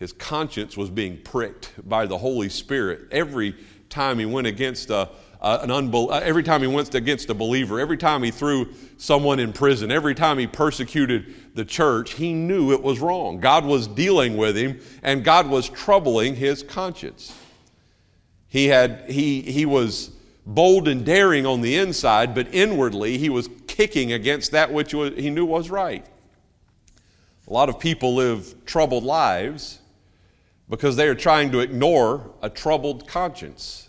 his 0.00 0.14
conscience 0.14 0.78
was 0.78 0.88
being 0.88 1.18
pricked 1.18 1.72
by 1.86 2.06
the 2.06 2.16
holy 2.16 2.48
spirit 2.48 3.06
every 3.12 3.54
time 3.90 4.18
he 4.18 4.24
went 4.24 4.46
against 4.46 4.88
a, 4.88 5.10
an 5.42 5.68
unbel- 5.68 6.10
uh, 6.10 6.20
every 6.24 6.42
time 6.42 6.62
he 6.62 6.66
went 6.66 6.94
against 6.94 7.28
a 7.28 7.34
believer, 7.34 7.78
every 7.78 7.98
time 7.98 8.22
he 8.22 8.30
threw 8.30 8.72
someone 8.96 9.38
in 9.38 9.52
prison, 9.52 9.92
every 9.92 10.14
time 10.14 10.38
he 10.38 10.46
persecuted 10.46 11.54
the 11.54 11.66
church, 11.66 12.14
he 12.14 12.32
knew 12.32 12.72
it 12.72 12.82
was 12.82 12.98
wrong. 12.98 13.40
God 13.40 13.66
was 13.66 13.86
dealing 13.86 14.38
with 14.38 14.56
him, 14.56 14.80
and 15.02 15.22
God 15.22 15.50
was 15.50 15.68
troubling 15.68 16.34
his 16.34 16.62
conscience. 16.62 17.36
He, 18.48 18.68
had, 18.68 19.04
he, 19.10 19.42
he 19.42 19.66
was 19.66 20.12
bold 20.46 20.88
and 20.88 21.04
daring 21.04 21.44
on 21.44 21.60
the 21.60 21.76
inside, 21.76 22.34
but 22.34 22.48
inwardly 22.54 23.18
he 23.18 23.28
was 23.28 23.50
kicking 23.66 24.12
against 24.12 24.52
that 24.52 24.72
which 24.72 24.92
he 24.92 25.28
knew 25.28 25.44
was 25.44 25.68
right. 25.68 26.06
A 27.46 27.52
lot 27.52 27.68
of 27.68 27.78
people 27.78 28.14
live 28.14 28.64
troubled 28.64 29.04
lives 29.04 29.79
because 30.70 30.94
they 30.94 31.08
are 31.08 31.16
trying 31.16 31.50
to 31.50 31.58
ignore 31.58 32.32
a 32.40 32.48
troubled 32.48 33.06
conscience. 33.08 33.88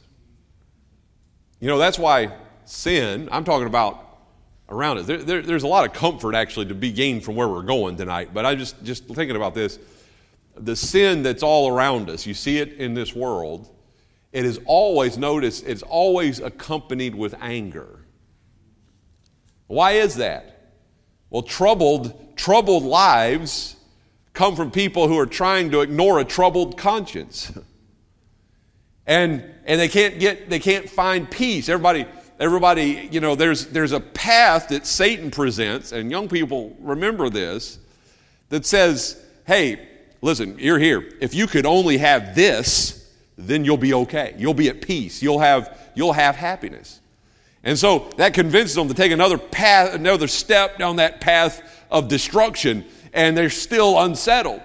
You 1.59 1.67
know, 1.67 1.77
that's 1.77 1.99
why 1.99 2.35
sin, 2.65 3.29
I'm 3.31 3.43
talking 3.43 3.67
about 3.67 4.07
around 4.67 4.97
it. 4.97 5.05
There, 5.05 5.17
there, 5.17 5.41
there's 5.43 5.63
a 5.63 5.67
lot 5.67 5.85
of 5.85 5.93
comfort 5.93 6.33
actually 6.33 6.65
to 6.65 6.75
be 6.75 6.91
gained 6.91 7.23
from 7.23 7.35
where 7.35 7.47
we're 7.47 7.61
going 7.61 7.97
tonight, 7.97 8.31
but 8.33 8.47
I'm 8.47 8.57
just, 8.57 8.83
just 8.83 9.05
thinking 9.05 9.35
about 9.35 9.53
this. 9.53 9.77
The 10.55 10.75
sin 10.75 11.21
that's 11.21 11.43
all 11.43 11.69
around 11.69 12.09
us, 12.09 12.25
you 12.25 12.33
see 12.33 12.57
it 12.57 12.73
in 12.73 12.95
this 12.95 13.15
world, 13.15 13.69
it 14.31 14.43
is 14.43 14.59
always, 14.65 15.19
notice, 15.19 15.61
it's 15.61 15.83
always 15.83 16.39
accompanied 16.39 17.13
with 17.13 17.35
anger. 17.39 17.99
Why 19.67 19.91
is 19.93 20.15
that? 20.15 20.73
Well, 21.29 21.43
troubled, 21.43 22.35
troubled 22.37 22.83
lives 22.83 23.75
come 24.41 24.55
from 24.55 24.71
people 24.71 25.07
who 25.07 25.19
are 25.19 25.27
trying 25.27 25.69
to 25.69 25.81
ignore 25.81 26.19
a 26.19 26.25
troubled 26.25 26.75
conscience. 26.75 27.51
and 29.05 29.45
and 29.65 29.79
they 29.79 29.87
can't 29.87 30.19
get 30.19 30.49
they 30.49 30.57
can't 30.57 30.89
find 30.89 31.29
peace. 31.29 31.69
Everybody 31.69 32.07
everybody, 32.39 33.07
you 33.11 33.19
know, 33.19 33.35
there's, 33.35 33.67
there's 33.67 33.91
a 33.91 33.99
path 33.99 34.69
that 34.69 34.87
Satan 34.87 35.29
presents, 35.29 35.91
and 35.91 36.09
young 36.09 36.27
people 36.27 36.75
remember 36.79 37.29
this, 37.29 37.77
that 38.49 38.65
says, 38.65 39.23
hey, 39.45 39.87
listen, 40.23 40.57
you're 40.57 40.79
here. 40.79 41.07
If 41.21 41.35
you 41.35 41.45
could 41.45 41.67
only 41.67 41.99
have 41.99 42.33
this, 42.33 43.13
then 43.37 43.63
you'll 43.63 43.77
be 43.77 43.93
okay. 43.93 44.33
You'll 44.39 44.55
be 44.55 44.69
at 44.69 44.81
peace. 44.81 45.21
You'll 45.21 45.37
have, 45.37 45.77
you'll 45.93 46.13
have 46.13 46.35
happiness. 46.35 46.99
And 47.63 47.77
so 47.77 48.09
that 48.17 48.33
convinces 48.33 48.73
them 48.73 48.87
to 48.87 48.95
take 48.95 49.11
another 49.11 49.37
path, 49.37 49.93
another 49.93 50.27
step 50.27 50.79
down 50.79 50.95
that 50.95 51.21
path 51.21 51.61
of 51.91 52.07
destruction, 52.07 52.85
and 53.13 53.37
they're 53.37 53.49
still 53.49 53.99
unsettled. 53.99 54.61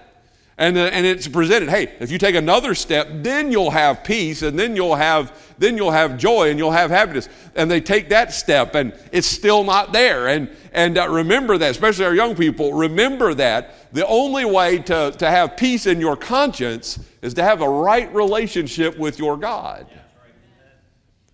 And, 0.59 0.79
uh, 0.79 0.85
and 0.85 1.05
it's 1.05 1.29
presented, 1.29 1.69
hey, 1.69 1.95
if 2.01 2.11
you 2.11 2.17
take 2.17 2.35
another 2.35 2.75
step, 2.75 3.09
then 3.13 3.53
you'll 3.53 3.73
have 3.73 4.03
peace, 4.03 4.41
and 4.41 4.59
then 4.59 4.75
you'll 4.75 4.95
have, 4.95 5.39
then 5.59 5.77
you'll 5.77 5.91
have 5.91 6.17
joy, 6.17 6.49
and 6.49 6.59
you'll 6.59 6.71
have 6.71 6.91
happiness. 6.91 7.29
And 7.55 7.71
they 7.71 7.83
take 7.83 8.09
that 8.09 8.33
step, 8.33 8.75
and 8.75 8.99
it's 9.13 9.27
still 9.27 9.65
not 9.65 9.93
there. 9.93 10.29
And, 10.29 10.49
and 10.73 10.97
uh, 10.97 11.11
remember 11.11 11.59
that, 11.59 11.71
especially 11.71 12.07
our 12.07 12.15
young 12.15 12.35
people, 12.35 12.73
remember 12.73 13.35
that 13.35 13.93
the 13.93 14.07
only 14.07 14.47
way 14.47 14.79
to, 14.79 15.15
to 15.19 15.31
have 15.31 15.59
peace 15.59 15.87
in 15.87 16.01
your 16.01 16.17
conscience 16.17 16.99
is 17.21 17.35
to 17.35 17.43
have 17.43 17.61
a 17.61 17.69
right 17.69 18.13
relationship 18.15 18.97
with 18.97 19.19
your 19.19 19.37
God. 19.37 19.87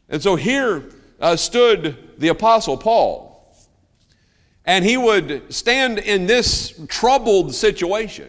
And 0.09 0.21
so 0.21 0.35
here 0.35 0.90
uh, 1.21 1.37
stood 1.37 2.19
the 2.19 2.28
Apostle 2.28 2.76
Paul. 2.76 3.32
And 4.64 4.85
he 4.85 4.97
would 4.97 5.52
stand 5.52 5.99
in 5.99 6.26
this 6.26 6.81
troubled 6.88 7.54
situation. 7.54 8.28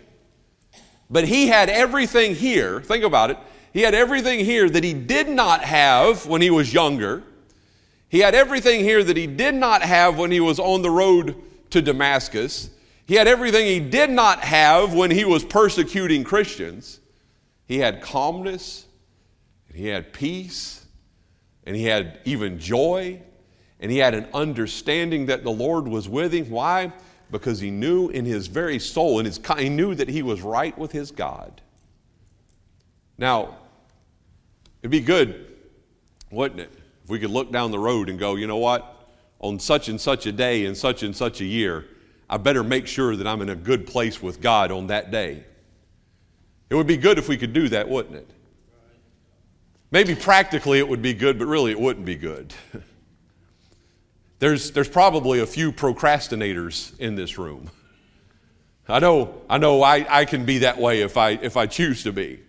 But 1.09 1.25
he 1.25 1.47
had 1.47 1.69
everything 1.69 2.33
here, 2.35 2.81
think 2.81 3.03
about 3.03 3.29
it. 3.29 3.37
He 3.71 3.81
had 3.81 3.93
everything 3.93 4.43
here 4.45 4.69
that 4.69 4.83
he 4.83 4.93
did 4.93 5.29
not 5.29 5.63
have 5.63 6.25
when 6.25 6.41
he 6.41 6.49
was 6.49 6.73
younger. 6.73 7.23
He 8.09 8.19
had 8.19 8.35
everything 8.35 8.81
here 8.81 9.03
that 9.03 9.17
he 9.17 9.27
did 9.27 9.55
not 9.55 9.81
have 9.81 10.17
when 10.17 10.31
he 10.31 10.39
was 10.39 10.59
on 10.59 10.81
the 10.81 10.89
road 10.91 11.35
to 11.71 11.81
Damascus. 11.81 12.69
He 13.05 13.15
had 13.15 13.27
everything 13.27 13.65
he 13.65 13.79
did 13.79 14.09
not 14.09 14.41
have 14.41 14.93
when 14.93 15.11
he 15.11 15.25
was 15.25 15.43
persecuting 15.43 16.23
Christians. 16.23 16.99
He 17.65 17.79
had 17.79 18.01
calmness, 18.01 18.85
and 19.67 19.77
he 19.77 19.87
had 19.87 20.13
peace, 20.13 20.85
and 21.63 21.75
he 21.75 21.85
had 21.85 22.19
even 22.25 22.59
joy, 22.59 23.21
and 23.83 23.91
he 23.91 23.99
had 23.99 24.15
an 24.15 24.27
understanding 24.33 25.27
that 25.27 25.43
the 25.43 25.51
Lord 25.51 25.87
was 25.87 26.09
with 26.09 26.33
him. 26.33 26.49
Why? 26.49 26.91
because 27.33 27.59
he 27.59 27.71
knew 27.71 28.09
in 28.09 28.25
his 28.25 28.47
very 28.47 28.79
soul, 28.79 29.19
in 29.19 29.25
his, 29.25 29.41
he 29.57 29.67
knew 29.67 29.95
that 29.95 30.07
he 30.07 30.21
was 30.21 30.41
right 30.41 30.77
with 30.77 30.91
his 30.91 31.11
God. 31.11 31.61
Now, 33.17 33.57
it'd 34.81 34.91
be 34.91 35.01
good, 35.01 35.51
wouldn't 36.29 36.61
it, 36.61 36.71
if 37.03 37.09
we 37.09 37.19
could 37.19 37.31
look 37.31 37.51
down 37.51 37.71
the 37.71 37.79
road 37.79 38.07
and 38.07 38.19
go, 38.19 38.35
you 38.35 38.45
know 38.45 38.57
what, 38.57 39.09
on 39.39 39.59
such 39.59 39.89
and 39.89 39.99
such 39.99 40.27
a 40.27 40.31
day 40.31 40.65
and 40.65 40.77
such 40.77 41.01
and 41.01 41.15
such 41.15 41.41
a 41.41 41.45
year, 41.45 41.85
I 42.29 42.37
better 42.37 42.63
make 42.63 42.85
sure 42.87 43.15
that 43.15 43.25
I'm 43.27 43.41
in 43.41 43.49
a 43.49 43.55
good 43.55 43.87
place 43.87 44.21
with 44.21 44.39
God 44.39 44.71
on 44.71 44.87
that 44.87 45.09
day. 45.09 45.43
It 46.69 46.75
would 46.75 46.87
be 46.87 46.97
good 46.97 47.17
if 47.17 47.27
we 47.27 47.35
could 47.35 47.51
do 47.51 47.67
that, 47.69 47.89
wouldn't 47.89 48.15
it? 48.15 48.29
Maybe 49.89 50.13
practically 50.15 50.77
it 50.77 50.87
would 50.87 51.01
be 51.01 51.15
good, 51.15 51.39
but 51.39 51.45
really 51.45 51.71
it 51.71 51.79
wouldn't 51.79 52.05
be 52.05 52.15
good. 52.15 52.53
There's, 54.43 54.71
there's 54.71 54.89
probably 54.89 55.39
a 55.39 55.45
few 55.45 55.71
procrastinators 55.71 57.00
in 57.00 57.15
this 57.15 57.38
room. 57.38 57.71
I 58.89 59.00
know, 59.00 59.41
I 59.50 59.57
know 59.57 59.81
I, 59.81 60.05
I 60.09 60.25
can 60.25 60.43
be 60.43 60.57
that 60.57 60.77
way 60.77 61.00
if 61.00 61.15
I, 61.15 61.29
if 61.29 61.55
I 61.55 61.65
choose 61.65 62.03
to 62.03 62.12
be. 62.12 62.41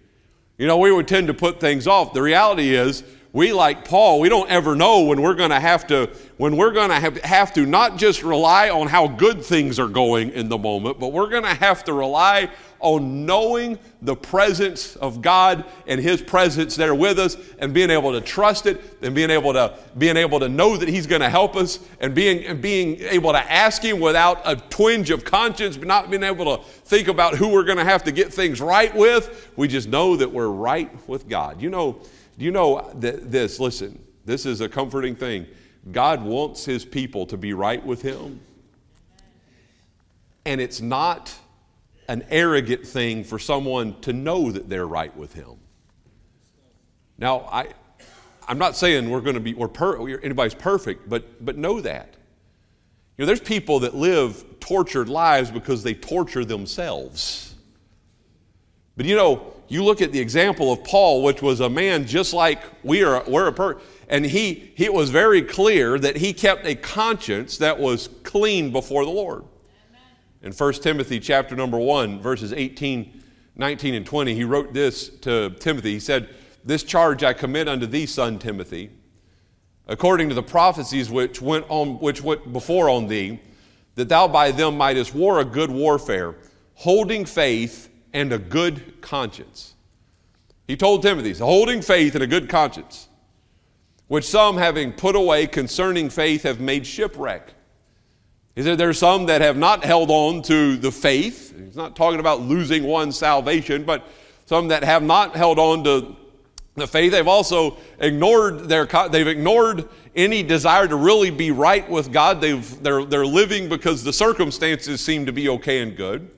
You 0.59 0.67
know, 0.67 0.79
we 0.79 0.91
would 0.91 1.07
tend 1.07 1.29
to 1.29 1.35
put 1.35 1.61
things 1.61 1.87
off. 1.87 2.13
The 2.13 2.21
reality 2.21 2.75
is, 2.75 3.05
we 3.33 3.53
like 3.53 3.85
Paul, 3.85 4.19
we 4.19 4.29
don't 4.29 4.51
ever 4.51 4.75
know 4.75 5.03
when 5.03 5.23
we're 5.23 5.37
going 5.37 5.51
to 5.51 5.61
have 5.61 5.87
to 5.87 6.11
when 6.37 6.57
we're 6.57 6.73
going 6.73 6.91
to 6.91 6.99
have, 6.99 7.17
have 7.19 7.55
to 7.55 7.65
not 7.65 7.97
just 7.97 8.25
rely 8.25 8.71
on 8.71 8.89
how 8.89 9.07
good 9.07 9.45
things 9.45 9.79
are 9.79 9.87
going 9.87 10.31
in 10.31 10.49
the 10.49 10.59
moment, 10.59 10.99
but 10.99 11.13
we're 11.13 11.29
going 11.29 11.45
to 11.45 11.55
have 11.55 11.85
to 11.85 11.93
rely 11.93 12.51
on 12.85 13.25
knowing 13.25 13.79
the 14.03 14.15
presence 14.15 14.95
of 14.97 15.23
God 15.23 15.65
and 15.87 15.99
His 15.99 16.21
presence 16.21 16.77
there 16.77 16.95
with 16.95 17.19
us 17.19 17.37
and 17.59 17.73
being 17.73 17.89
able 17.89 18.13
to 18.13 18.21
trust 18.21 18.67
it 18.67 18.99
and 19.03 19.15
being 19.15 19.31
able 19.31 19.55
to, 19.55 19.77
being 19.97 20.19
able 20.19 20.39
to 20.41 20.49
know 20.49 20.77
that 20.77 20.89
He's 20.89 21.07
going 21.07 21.23
to 21.23 21.31
help 21.31 21.57
us 21.57 21.81
and 22.01 22.15
being, 22.15 22.45
and 22.45 22.61
being 22.61 23.01
able 23.01 23.33
to 23.33 23.51
ask 23.51 23.83
Him 23.83 24.01
without 24.01 24.43
a 24.45 24.57
twinge 24.57 25.09
of 25.09 25.25
conscience, 25.25 25.79
but 25.79 25.89
not 25.89 26.11
being 26.11 26.23
able 26.23 26.59
to 26.59 26.63
think 26.63 27.09
about 27.09 27.35
who 27.35 27.49
we're 27.49 27.65
going 27.65 27.79
to 27.79 27.85
have 27.85 28.05
to 28.05 28.13
get 28.13 28.33
things 28.33 28.61
right 28.61 28.95
with. 28.95 29.51
We 29.57 29.67
just 29.67 29.89
know 29.89 30.15
that 30.17 30.31
we're 30.31 30.49
right 30.49 30.91
with 31.09 31.27
God. 31.27 31.63
You 31.63 31.71
know, 31.71 32.01
you 32.37 32.51
know 32.51 32.93
that 32.97 33.33
this, 33.33 33.59
listen, 33.59 33.99
this 34.27 34.45
is 34.45 34.61
a 34.61 34.69
comforting 34.69 35.17
thing. 35.17 35.47
God 35.91 36.23
wants 36.23 36.67
His 36.67 36.85
people 36.85 37.25
to 37.27 37.39
be 37.39 37.55
right 37.55 37.85
with 37.85 38.03
Him. 38.03 38.41
And 40.45 40.61
it's 40.61 40.83
not 40.83 41.35
an 42.09 42.25
arrogant 42.31 42.87
thing 42.87 43.25
for 43.25 43.39
someone 43.39 44.01
to 44.01 44.13
know 44.13 44.51
that 44.51 44.69
they're 44.69 44.87
right 44.87 45.15
with 45.17 45.33
Him. 45.33 45.57
Now, 47.19 47.41
I, 47.51 47.69
I'm 48.47 48.59
not 48.59 48.77
saying 48.77 49.09
we're 49.09 49.21
going 49.21 49.35
to 49.35 49.41
be, 49.41 49.55
we're 49.55 49.69
per, 49.69 50.09
anybody's 50.21 50.55
perfect, 50.55 51.09
but, 51.09 51.45
but 51.45 51.57
know 51.57 51.81
that. 51.81 52.15
You 53.17 53.23
know, 53.23 53.27
there's 53.27 53.41
people 53.41 53.81
that 53.81 53.95
live 53.95 54.45
tortured 54.61 55.09
lives 55.09 55.51
because 55.51 55.83
they 55.83 55.95
torture 55.95 56.45
themselves. 56.45 57.55
But 58.97 59.07
you 59.07 59.17
know, 59.17 59.53
you 59.69 59.85
look 59.85 60.03
at 60.03 60.13
the 60.13 60.21
example 60.21 60.73
of 60.73 60.85
Paul, 60.85 61.23
which 61.23 61.41
was 61.41 61.61
a 61.61 61.71
man 61.71 62.07
just 62.07 62.33
like 62.33 62.61
we 62.83 63.03
are, 63.03 63.23
we're 63.27 63.49
a 63.49 63.53
person, 63.53 63.83
and 64.09 64.25
he, 64.25 64.73
he 64.77 64.89
was 64.89 65.11
very 65.11 65.43
clear 65.43 65.99
that 65.99 66.17
he 66.17 66.33
kept 66.33 66.67
a 66.67 66.75
conscience 66.75 67.59
that 67.59 67.79
was 67.79 68.09
clean 68.25 68.73
before 68.73 69.05
the 69.05 69.11
Lord 69.11 69.45
in 70.45 70.53
1 70.53 70.73
Timothy 70.75 71.19
chapter 71.19 71.57
number 71.57 71.79
1, 71.79 72.21
verses 72.21 72.53
18, 72.53 73.23
19, 73.57 73.95
and 73.95 74.05
20, 74.05 74.35
he 74.35 74.45
wrote 74.45 74.75
this 74.75 75.09
to 75.09 75.49
Timothy. 75.59 75.95
He 75.95 76.01
said, 76.01 76.29
This 76.63 76.83
charge 76.83 77.25
I 77.25 77.33
commit 77.33 77.67
unto 77.67 77.87
thee, 77.87 78.05
son 78.05 78.39
Timothy, 78.39 78.91
according 79.89 80.29
to 80.29 80.35
the 80.35 80.43
prophecies 80.43 81.11
which 81.11 81.41
went 81.41 81.65
on 81.71 81.99
which 81.99 82.23
went 82.23 82.53
before 82.53 82.91
on 82.91 83.09
thee, 83.09 83.41
that 83.95 84.11
thou 84.11 84.29
by 84.29 84.51
them 84.51 84.77
mightest 84.77 85.15
war 85.15 85.41
a 85.41 85.47
good 85.47 85.71
warfare, 85.71 86.35
holding 86.75 87.25
faith 87.25 87.89
and 88.13 88.31
a 88.31 88.39
good 88.39 89.01
conscience. 89.01 89.75
He 90.67 90.77
told 90.77 91.01
Timothy, 91.01 91.33
holding 91.33 91.81
faith 91.81 92.15
and 92.15 92.23
a 92.23 92.27
good 92.27 92.51
conscience, 92.51 93.09
which 94.09 94.27
some 94.27 94.59
having 94.59 94.93
put 94.93 95.17
away 95.17 95.47
concerning 95.47 96.11
faith 96.11 96.43
have 96.43 96.61
made 96.61 96.87
shipwreck. 96.87 97.55
He 98.55 98.63
said 98.63 98.81
are 98.81 98.93
some 98.93 99.27
that 99.27 99.41
have 99.41 99.57
not 99.57 99.85
held 99.85 100.11
on 100.11 100.43
to 100.43 100.77
the 100.77 100.93
faith. 100.93 101.55
He's 101.57 101.77
not 101.77 101.97
talking 101.97 102.21
about 102.21 102.41
losing 102.41 102.85
one's 102.85 103.19
salvation, 103.19 103.85
but 103.85 104.07
some 104.47 104.69
that 104.69 104.85
have 104.85 105.03
not 105.03 105.35
held 105.35 105.59
on 105.59 105.83
to 105.85 106.17
the 106.77 106.87
faith. 106.87 107.13
They've 107.13 107.27
also 107.27 107.77
ignored 107.99 108.69
their, 108.69 108.87
they've 109.11 109.27
ignored 109.27 109.89
any 110.15 110.43
desire 110.43 110.87
to 110.87 110.97
really 110.97 111.31
be 111.31 111.51
right 111.51 111.89
with 111.89 112.13
God. 112.13 112.41
They've, 112.41 112.83
they're, 112.83 113.05
they're 113.05 113.27
living 113.27 113.69
because 113.69 114.05
the 114.05 114.13
circumstances 114.13 115.01
seem 115.01 115.27
to 115.27 115.33
be 115.33 115.49
okay 115.49 115.81
and 115.83 115.97
good. 115.97 116.31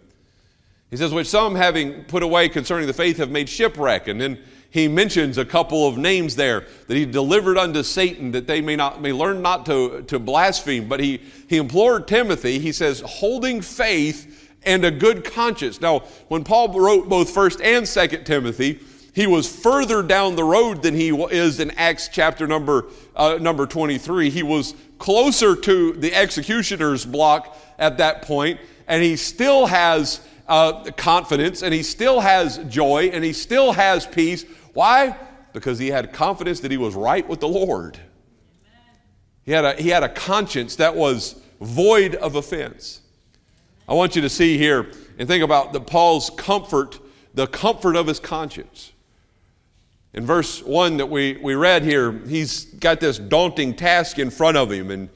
He 0.90 0.96
says, 0.96 1.12
which 1.12 1.26
some 1.26 1.54
having 1.54 2.04
put 2.04 2.23
away 2.23 2.49
concerning 2.49 2.87
the 2.87 2.92
faith 2.92 3.18
have 3.18 3.30
made 3.30 3.49
shipwreck. 3.49 4.08
And 4.08 4.20
then 4.20 4.38
he 4.76 4.88
mentions 4.88 5.38
a 5.38 5.45
couple 5.45 5.88
of 5.88 5.97
names 5.97 6.37
there 6.37 6.66
that 6.87 6.97
he 6.97 7.06
delivered 7.06 7.56
unto 7.56 7.83
Satan 7.83 8.33
that 8.33 8.47
they 8.47 8.61
may 8.61 8.76
not 8.76 9.00
may 9.00 9.12
learn 9.12 9.40
not 9.40 9.64
to, 9.66 10.02
to 10.02 10.18
blaspheme. 10.18 10.87
But 10.87 11.00
he, 11.00 11.23
he 11.49 11.56
implored 11.56 12.06
Timothy, 12.06 12.59
he 12.59 12.73
says, 12.73 13.00
holding 13.00 13.62
faith 13.62 14.52
and 14.64 14.85
a 14.85 14.90
good 14.90 15.25
conscience. 15.25 15.80
Now, 15.80 16.00
when 16.28 16.45
Paul 16.45 16.78
wrote 16.78 17.09
both 17.09 17.30
first 17.30 17.61
and 17.62 17.88
second 17.88 18.25
Timothy, 18.25 18.80
he 19.14 19.26
was 19.26 19.49
further 19.49 20.02
down 20.02 20.37
the 20.37 20.45
road 20.45 20.83
than 20.83 20.95
he 20.95 21.09
is 21.09 21.59
in 21.59 21.71
Acts 21.71 22.09
chapter 22.09 22.47
number, 22.47 22.85
uh, 23.14 23.38
number 23.40 23.66
23. 23.66 24.28
He 24.28 24.42
was 24.42 24.75
closer 24.99 25.56
to 25.56 25.92
the 25.95 26.12
executioner's 26.14 27.06
block 27.06 27.56
at 27.78 27.97
that 27.97 28.23
point, 28.23 28.61
and 28.87 29.02
he 29.02 29.16
still 29.16 29.64
has 29.66 30.21
uh, 30.49 30.85
confidence 30.97 31.62
and 31.62 31.75
he 31.75 31.83
still 31.83 32.21
has 32.21 32.59
joy 32.68 33.11
and 33.12 33.25
he 33.25 33.33
still 33.33 33.73
has 33.73 34.06
peace. 34.06 34.45
Why? 34.76 35.16
Because 35.54 35.78
he 35.78 35.88
had 35.88 36.12
confidence 36.12 36.61
that 36.61 36.71
he 36.71 36.76
was 36.76 36.95
right 36.95 37.26
with 37.26 37.40
the 37.40 37.49
Lord. 37.49 37.99
He 39.42 39.52
had 39.52 39.64
a, 39.64 39.73
he 39.73 39.88
had 39.88 40.02
a 40.02 40.09
conscience 40.11 40.76
that 40.76 40.95
was 40.95 41.40
void 41.62 42.14
of 42.16 42.35
offense. 42.35 43.00
I 43.88 43.95
want 43.95 44.16
you 44.16 44.21
to 44.21 44.28
see 44.28 44.59
here 44.59 44.92
and 45.18 45.26
think 45.26 45.42
about 45.42 45.73
the 45.73 45.80
Paul's 45.80 46.28
comfort, 46.28 46.99
the 47.33 47.47
comfort 47.47 47.97
of 47.97 48.06
his 48.06 48.21
conscience. 48.21 48.92
In 50.12 50.26
verse 50.26 50.62
1 50.62 50.99
that 50.99 51.06
we, 51.06 51.38
we 51.38 51.54
read 51.54 51.83
here, 51.83 52.12
he's 52.12 52.66
got 52.66 53.00
this 53.00 53.18
daunting 53.18 53.75
task 53.76 54.18
in 54.18 54.28
front 54.28 54.59
of 54.59 54.71
him, 54.71 54.90
and 54.90 55.09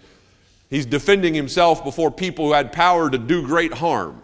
he's 0.71 0.87
defending 0.87 1.35
himself 1.35 1.85
before 1.85 2.11
people 2.11 2.47
who 2.47 2.52
had 2.55 2.73
power 2.73 3.11
to 3.11 3.19
do 3.19 3.47
great 3.47 3.75
harm. 3.75 4.23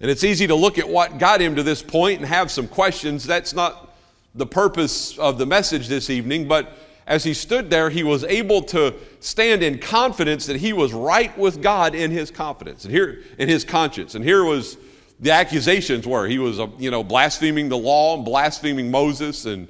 And 0.00 0.10
it's 0.10 0.24
easy 0.24 0.46
to 0.46 0.54
look 0.54 0.78
at 0.78 0.88
what 0.88 1.18
got 1.18 1.40
him 1.40 1.56
to 1.56 1.62
this 1.62 1.82
point 1.82 2.20
and 2.20 2.28
have 2.28 2.50
some 2.50 2.68
questions. 2.68 3.24
That's 3.24 3.52
not 3.52 3.96
the 4.34 4.46
purpose 4.46 5.18
of 5.18 5.38
the 5.38 5.46
message 5.46 5.88
this 5.88 6.08
evening, 6.10 6.46
but 6.46 6.72
as 7.08 7.24
he 7.24 7.32
stood 7.32 7.70
there, 7.70 7.88
he 7.88 8.04
was 8.04 8.22
able 8.24 8.62
to 8.64 8.94
stand 9.20 9.62
in 9.62 9.78
confidence 9.78 10.46
that 10.46 10.56
he 10.56 10.74
was 10.74 10.92
right 10.92 11.36
with 11.38 11.62
God 11.62 11.94
in 11.94 12.10
his 12.10 12.30
confidence 12.30 12.84
and 12.84 12.92
here 12.92 13.22
in 13.38 13.48
his 13.48 13.64
conscience. 13.64 14.14
And 14.14 14.22
here 14.22 14.44
was 14.44 14.76
the 15.18 15.32
accusations 15.32 16.06
were 16.06 16.28
he 16.28 16.38
was, 16.38 16.60
uh, 16.60 16.68
you 16.78 16.90
know, 16.90 17.02
blaspheming 17.02 17.68
the 17.68 17.78
law 17.78 18.16
and 18.16 18.24
blaspheming 18.24 18.90
Moses, 18.90 19.46
and 19.46 19.68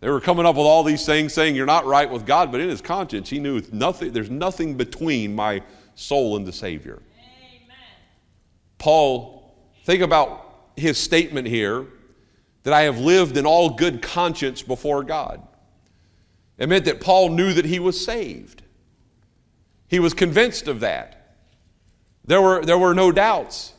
they 0.00 0.08
were 0.08 0.20
coming 0.20 0.46
up 0.46 0.56
with 0.56 0.64
all 0.64 0.82
these 0.82 1.04
things 1.04 1.34
saying 1.34 1.54
you're 1.54 1.66
not 1.66 1.84
right 1.84 2.10
with 2.10 2.24
God. 2.24 2.50
But 2.50 2.62
in 2.62 2.68
his 2.70 2.80
conscience, 2.80 3.28
he 3.28 3.38
knew 3.38 3.62
nothing. 3.70 4.12
There's 4.12 4.30
nothing 4.30 4.76
between 4.76 5.34
my 5.34 5.62
soul 5.94 6.36
and 6.36 6.46
the 6.46 6.52
Savior. 6.52 7.02
Amen. 7.20 7.76
Paul, 8.78 9.37
think 9.88 10.02
about 10.02 10.68
his 10.76 10.98
statement 10.98 11.48
here 11.48 11.86
that 12.64 12.74
I 12.74 12.82
have 12.82 12.98
lived 12.98 13.38
in 13.38 13.46
all 13.46 13.70
good 13.70 14.02
conscience 14.02 14.60
before 14.60 15.02
God. 15.02 15.40
It 16.58 16.68
meant 16.68 16.84
that 16.84 17.00
Paul 17.00 17.30
knew 17.30 17.54
that 17.54 17.64
he 17.64 17.78
was 17.78 17.98
saved. 18.04 18.60
He 19.86 19.98
was 19.98 20.12
convinced 20.12 20.68
of 20.68 20.80
that. 20.80 21.38
There 22.26 22.42
were, 22.42 22.62
there 22.66 22.76
were 22.76 22.92
no 22.92 23.10
doubts. 23.10 23.72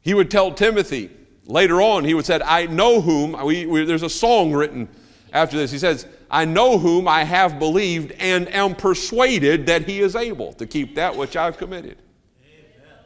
He 0.00 0.12
would 0.12 0.28
tell 0.28 0.50
Timothy 0.50 1.08
later 1.44 1.80
on, 1.80 2.04
he 2.04 2.14
would 2.14 2.26
say, 2.26 2.40
I 2.44 2.66
know 2.66 3.00
whom, 3.00 3.40
we, 3.46 3.64
we, 3.64 3.84
there's 3.84 4.02
a 4.02 4.10
song 4.10 4.52
written 4.52 4.88
after 5.32 5.56
this. 5.56 5.70
He 5.70 5.78
says, 5.78 6.04
I 6.28 6.46
know 6.46 6.78
whom 6.78 7.06
I 7.06 7.22
have 7.22 7.60
believed 7.60 8.10
and 8.18 8.52
am 8.52 8.74
persuaded 8.74 9.66
that 9.66 9.84
he 9.84 10.00
is 10.00 10.16
able 10.16 10.52
to 10.54 10.66
keep 10.66 10.96
that 10.96 11.14
which 11.14 11.36
I've 11.36 11.58
committed. 11.58 11.98
Amen. 12.42 12.98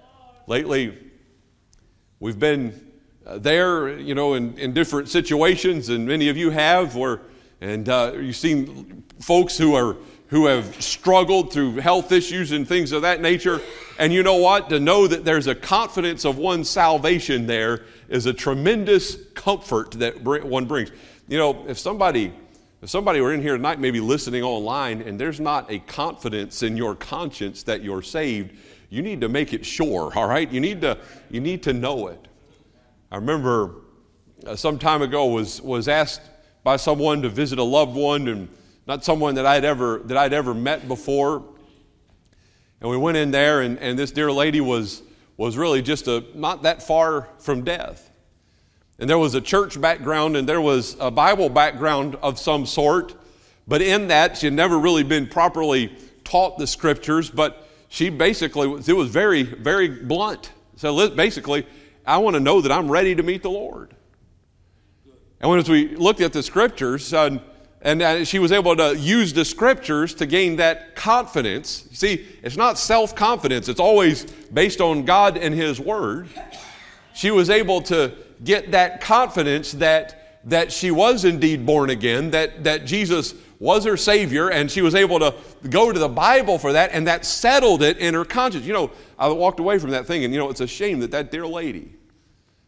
Lately, 0.46 1.12
we've 2.23 2.38
been 2.38 2.81
uh, 3.26 3.37
there, 3.38 3.99
you 3.99 4.14
know, 4.14 4.35
in, 4.35 4.57
in 4.57 4.73
different 4.73 5.09
situations, 5.09 5.88
and 5.88 6.07
many 6.07 6.29
of 6.29 6.37
you 6.37 6.50
have, 6.50 6.95
where 6.95 7.21
and 7.61 7.88
uh, 7.88 8.12
you've 8.14 8.37
seen 8.37 9.02
folks 9.21 9.59
who 9.59 9.75
are 9.75 9.97
who 10.29 10.47
have 10.47 10.81
struggled 10.81 11.52
through 11.52 11.75
health 11.76 12.11
issues 12.11 12.52
and 12.52 12.67
things 12.67 12.93
of 12.93 13.02
that 13.02 13.21
nature. 13.21 13.61
And 13.99 14.12
you 14.12 14.23
know 14.23 14.37
what? 14.37 14.71
To 14.71 14.81
know 14.81 15.07
that 15.07 15.25
there's 15.25 15.47
a 15.47 15.55
confidence 15.55 16.25
of 16.25 16.38
one's 16.38 16.71
salvation 16.71 17.47
there 17.47 17.85
is 18.09 18.25
a 18.25 18.33
tremendous 18.33 19.17
comfort 19.35 19.91
that 19.93 20.23
one 20.23 20.64
brings. 20.67 20.91
You 21.29 21.38
know, 21.38 21.67
if 21.69 21.79
somebody 21.79 22.33
if 22.83 22.91
somebody 22.91 23.21
were 23.21 23.33
in 23.33 23.43
here 23.43 23.57
tonight, 23.57 23.79
maybe 23.79 24.00
listening 24.00 24.43
online, 24.43 25.02
and 25.02 25.19
there's 25.19 25.38
not 25.38 25.71
a 25.71 25.81
confidence 25.81 26.62
in 26.62 26.76
your 26.76 26.97
conscience 26.97 27.62
that 27.64 27.83
you're 27.83 28.02
saved, 28.02 28.57
you 28.92 29.02
need 29.02 29.20
to 29.22 29.28
make 29.28 29.52
it 29.52 29.64
sure. 29.64 30.12
All 30.14 30.28
right, 30.28 30.50
you 30.50 30.61
need 30.61 30.80
to 30.82 30.99
you 31.30 31.40
need 31.40 31.62
to 31.64 31.72
know 31.72 32.08
it. 32.08 32.28
I 33.11 33.16
remember 33.16 33.76
uh, 34.46 34.56
some 34.56 34.78
time 34.78 35.02
ago 35.02 35.26
was 35.26 35.61
was 35.62 35.88
asked 35.88 36.22
by 36.62 36.76
someone 36.76 37.22
to 37.22 37.28
visit 37.28 37.58
a 37.58 37.64
loved 37.64 37.96
one 37.96 38.28
and 38.28 38.49
not 38.87 39.04
someone 39.04 39.37
that 39.37 39.46
I'd 39.46 39.64
ever, 39.64 39.99
that 40.04 40.16
I'd 40.16 40.32
ever 40.32 40.54
met 40.54 40.88
before. 40.88 41.42
And 42.80 42.90
we 42.90 42.97
went 42.97 43.17
in 43.17 43.30
there, 43.30 43.60
and, 43.60 43.78
and 43.78 43.99
this 43.99 44.10
dear 44.10 44.32
lady 44.32 44.60
was, 44.60 45.02
was 45.36 45.56
really 45.56 45.82
just 45.82 46.08
a, 46.08 46.25
not 46.34 46.64
that 46.64 46.82
far 46.82 47.28
from 47.38 47.62
death. 47.62 48.10
And 48.99 49.08
there 49.08 49.19
was 49.19 49.34
a 49.34 49.40
church 49.40 49.80
background 49.80 50.36
and 50.36 50.49
there 50.49 50.60
was 50.60 50.97
a 51.00 51.10
Bible 51.10 51.49
background 51.49 52.17
of 52.17 52.38
some 52.38 52.67
sort. 52.67 53.14
But 53.67 53.82
in 53.82 54.08
that, 54.08 54.38
she 54.38 54.47
had 54.47 54.52
never 54.52 54.78
really 54.78 55.02
been 55.02 55.26
properly 55.26 55.97
taught 56.25 56.58
the 56.58 56.67
scriptures, 56.67 57.30
but 57.30 57.69
she 57.93 58.09
basically, 58.09 58.73
it 58.89 58.97
was 58.97 59.11
very, 59.11 59.43
very 59.43 59.87
blunt. 59.87 60.50
So 60.76 61.11
basically, 61.11 61.67
I 62.07 62.17
want 62.17 62.33
to 62.33 62.41
know 62.41 62.63
that 62.63 62.73
I'm 62.73 62.91
ready 62.91 63.15
to 63.15 63.23
meet 63.23 63.43
the 63.43 63.50
Lord. 63.50 63.95
And 65.43 65.50
when 65.50 65.59
as 65.59 65.69
we 65.69 65.95
looked 65.95 66.23
at 66.23 66.33
the 66.33 66.43
scriptures, 66.43 67.13
and 67.13 67.43
uh, 67.83 68.25
she 68.25 68.39
was 68.39 68.50
able 68.50 68.75
to 68.76 68.97
use 68.97 69.35
the 69.35 69.45
scriptures 69.45 70.15
to 70.15 70.25
gain 70.25 70.57
that 70.57 70.97
confidence. 70.97 71.87
See, 71.93 72.26
it's 72.43 72.57
not 72.57 72.78
self 72.78 73.15
confidence, 73.15 73.69
it's 73.69 73.78
always 73.78 74.25
based 74.25 74.81
on 74.81 75.05
God 75.05 75.37
and 75.37 75.55
His 75.55 75.78
Word. 75.78 76.28
She 77.13 77.31
was 77.31 77.50
able 77.50 77.83
to 77.83 78.15
get 78.43 78.71
that 78.71 79.02
confidence 79.02 79.73
that, 79.73 80.41
that 80.45 80.73
she 80.73 80.91
was 80.91 81.26
indeed 81.26 81.67
born 81.67 81.91
again, 81.91 82.31
that, 82.31 82.65
that 82.65 82.87
Jesus 82.87 83.35
was 83.62 83.84
her 83.84 83.96
Savior, 83.96 84.50
and 84.50 84.68
she 84.68 84.82
was 84.82 84.96
able 84.96 85.20
to 85.20 85.32
go 85.70 85.92
to 85.92 85.98
the 85.98 86.08
Bible 86.08 86.58
for 86.58 86.72
that, 86.72 86.90
and 86.92 87.06
that 87.06 87.25
settled 87.25 87.80
it 87.80 87.96
in 87.98 88.12
her 88.12 88.25
conscience. 88.25 88.66
You 88.66 88.72
know, 88.72 88.90
I 89.16 89.28
walked 89.28 89.60
away 89.60 89.78
from 89.78 89.90
that 89.90 90.04
thing, 90.04 90.25
and 90.25 90.34
you 90.34 90.40
know, 90.40 90.50
it's 90.50 90.60
a 90.60 90.66
shame 90.66 90.98
that 90.98 91.12
that 91.12 91.30
dear 91.30 91.46
lady, 91.46 91.94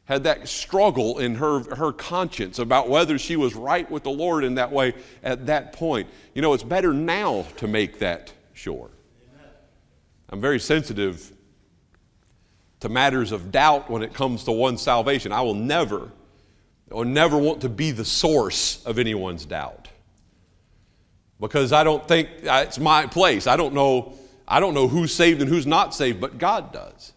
had 0.05 0.23
that 0.23 0.47
struggle 0.47 1.19
in 1.19 1.35
her, 1.35 1.61
her 1.75 1.91
conscience 1.91 2.61
about 2.61 2.89
whether 2.89 3.19
she 3.19 3.35
was 3.35 3.57
right 3.57 3.91
with 3.91 4.05
the 4.05 4.11
Lord 4.11 4.45
in 4.45 4.55
that 4.55 4.71
way 4.71 4.95
at 5.25 5.47
that 5.47 5.73
point. 5.73 6.09
You 6.33 6.43
know, 6.43 6.53
it's 6.53 6.63
better 6.63 6.93
now 6.93 7.45
to 7.57 7.67
make 7.67 7.99
that 7.99 8.33
sure. 8.53 8.89
I'm 10.29 10.41
very 10.41 10.61
sensitive 10.61 11.33
to 12.81 12.89
matters 12.89 13.33
of 13.33 13.51
doubt 13.51 13.91
when 13.91 14.05
it 14.05 14.15
comes 14.15 14.45
to 14.45 14.53
one's 14.53 14.81
salvation. 14.81 15.33
I 15.33 15.41
will 15.41 15.55
never, 15.55 16.13
or 16.89 17.05
never 17.05 17.37
want 17.37 17.63
to 17.63 17.69
be 17.69 17.91
the 17.91 18.05
source 18.05 18.85
of 18.85 19.01
anyone's 19.01 19.45
doubt. 19.45 19.89
Because 21.47 21.73
I 21.73 21.85
don't 21.85 22.07
think 22.07 22.29
uh, 22.47 22.65
it's 22.67 22.79
my 22.79 23.07
place. 23.07 23.47
I 23.47 23.57
don't 23.57 23.75
know, 23.75 24.15
I 24.49 24.61
don't 24.61 24.75
know 24.75 24.89
who's 24.89 25.15
saved 25.15 25.41
and 25.41 25.49
who's 25.49 25.67
not 25.67 25.95
saved, 25.95 26.21
but 26.21 26.39
God 26.39 26.73
does. 26.73 27.13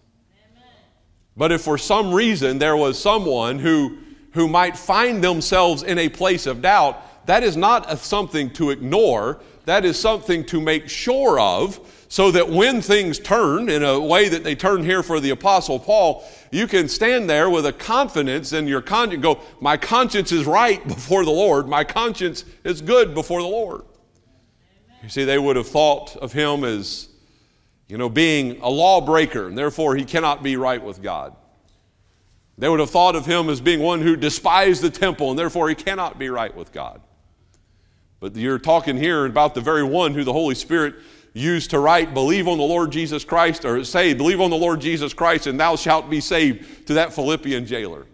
But 1.36 1.52
if 1.52 1.62
for 1.62 1.78
some 1.78 2.14
reason 2.14 2.58
there 2.58 2.76
was 2.76 3.00
someone 3.00 3.60
who, 3.60 3.98
who 4.32 4.48
might 4.48 4.76
find 4.76 5.24
themselves 5.24 5.84
in 5.84 5.98
a 6.00 6.10
place 6.10 6.48
of 6.48 6.62
doubt, 6.62 7.26
that 7.28 7.44
is 7.44 7.56
not 7.56 7.92
a, 7.92 7.98
something 7.98 8.50
to 8.52 8.72
ignore. 8.72 9.40
That 9.66 9.86
is 9.86 10.00
something 10.00 10.46
to 10.46 10.60
make 10.60 10.90
sure 10.90 11.40
of 11.40 11.80
so 12.10 12.32
that 12.32 12.50
when 12.50 12.82
things 12.82 13.20
turn 13.20 13.70
in 13.70 13.84
a 13.84 14.00
way 14.00 14.30
that 14.30 14.44
they 14.44 14.56
turn 14.56 14.84
here 14.84 15.04
for 15.04 15.20
the 15.20 15.32
Apostle 15.32 15.78
Paul, 15.78 16.24
you 16.52 16.66
can 16.66 16.88
stand 16.88 17.30
there 17.30 17.50
with 17.50 17.66
a 17.66 17.74
confidence 17.74 18.54
in 18.54 18.68
your 18.68 18.82
conscience, 18.82 19.22
go, 19.22 19.42
My 19.60 19.78
conscience 19.78 20.32
is 20.32 20.46
right 20.46 20.86
before 20.88 21.26
the 21.26 21.32
Lord. 21.32 21.68
My 21.68 21.84
conscience 21.84 22.46
is 22.64 22.82
good 22.82 23.14
before 23.14 23.42
the 23.42 23.48
Lord. 23.48 23.84
You 25.04 25.10
see, 25.10 25.24
they 25.24 25.38
would 25.38 25.56
have 25.56 25.68
thought 25.68 26.16
of 26.18 26.34
him 26.34 26.64
as 26.64 27.10
you 27.88 27.98
know, 27.98 28.10
being 28.10 28.60
a 28.62 28.70
lawbreaker, 28.70 29.48
and 29.48 29.58
therefore 29.58 29.96
he 29.96 30.04
cannot 30.04 30.44
be 30.44 30.58
right 30.58 30.84
with 30.84 31.02
God. 31.02 31.36
They 32.58 32.68
would 32.68 32.80
have 32.80 32.90
thought 32.90 33.16
of 33.16 33.26
him 33.26 33.50
as 33.50 33.62
being 33.62 33.80
one 33.80 34.02
who 34.02 34.16
despised 34.16 34.82
the 34.82 34.90
temple, 34.90 35.30
and 35.30 35.40
therefore 35.40 35.70
he 35.70 35.76
cannot 35.76 36.20
be 36.20 36.30
right 36.30 36.54
with 36.54 36.72
God. 36.74 37.02
But 38.20 38.36
you're 38.36 38.60
talking 38.60 38.98
here 38.98 39.26
about 39.26 39.54
the 39.54 39.62
very 39.62 39.84
one 39.84 40.14
who 40.14 40.24
the 40.24 40.34
Holy 40.34 40.56
Spirit 40.56 40.96
used 41.34 41.70
to 41.70 41.80
write, 41.80 42.14
Believe 42.14 42.48
on 42.48 42.58
the 42.58 42.64
Lord 42.64 42.92
Jesus 42.92 43.24
Christ, 43.24 43.64
or 43.64 43.84
say, 43.84 44.14
Believe 44.14 44.42
on 44.42 44.50
the 44.50 44.58
Lord 44.58 44.82
Jesus 44.82 45.14
Christ, 45.14 45.48
and 45.48 45.60
thou 45.60 45.76
shalt 45.76 46.10
be 46.10 46.20
saved, 46.20 46.88
to 46.88 46.96
that 46.96 47.14
Philippian 47.14 47.66
jailer. 47.66 48.08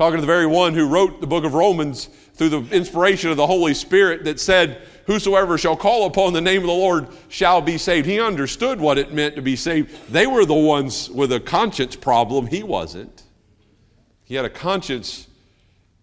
Talking 0.00 0.16
to 0.16 0.22
the 0.22 0.26
very 0.26 0.46
one 0.46 0.72
who 0.72 0.88
wrote 0.88 1.20
the 1.20 1.26
book 1.26 1.44
of 1.44 1.52
Romans 1.52 2.06
through 2.32 2.48
the 2.48 2.62
inspiration 2.74 3.30
of 3.30 3.36
the 3.36 3.46
Holy 3.46 3.74
Spirit 3.74 4.24
that 4.24 4.40
said, 4.40 4.80
Whosoever 5.04 5.58
shall 5.58 5.76
call 5.76 6.06
upon 6.06 6.32
the 6.32 6.40
name 6.40 6.62
of 6.62 6.68
the 6.68 6.72
Lord 6.72 7.08
shall 7.28 7.60
be 7.60 7.76
saved. 7.76 8.06
He 8.06 8.18
understood 8.18 8.80
what 8.80 8.96
it 8.96 9.12
meant 9.12 9.36
to 9.36 9.42
be 9.42 9.56
saved. 9.56 10.10
They 10.10 10.26
were 10.26 10.46
the 10.46 10.54
ones 10.54 11.10
with 11.10 11.30
a 11.32 11.38
conscience 11.38 11.96
problem. 11.96 12.46
He 12.46 12.62
wasn't. 12.62 13.24
He 14.24 14.36
had 14.36 14.46
a 14.46 14.48
conscience 14.48 15.26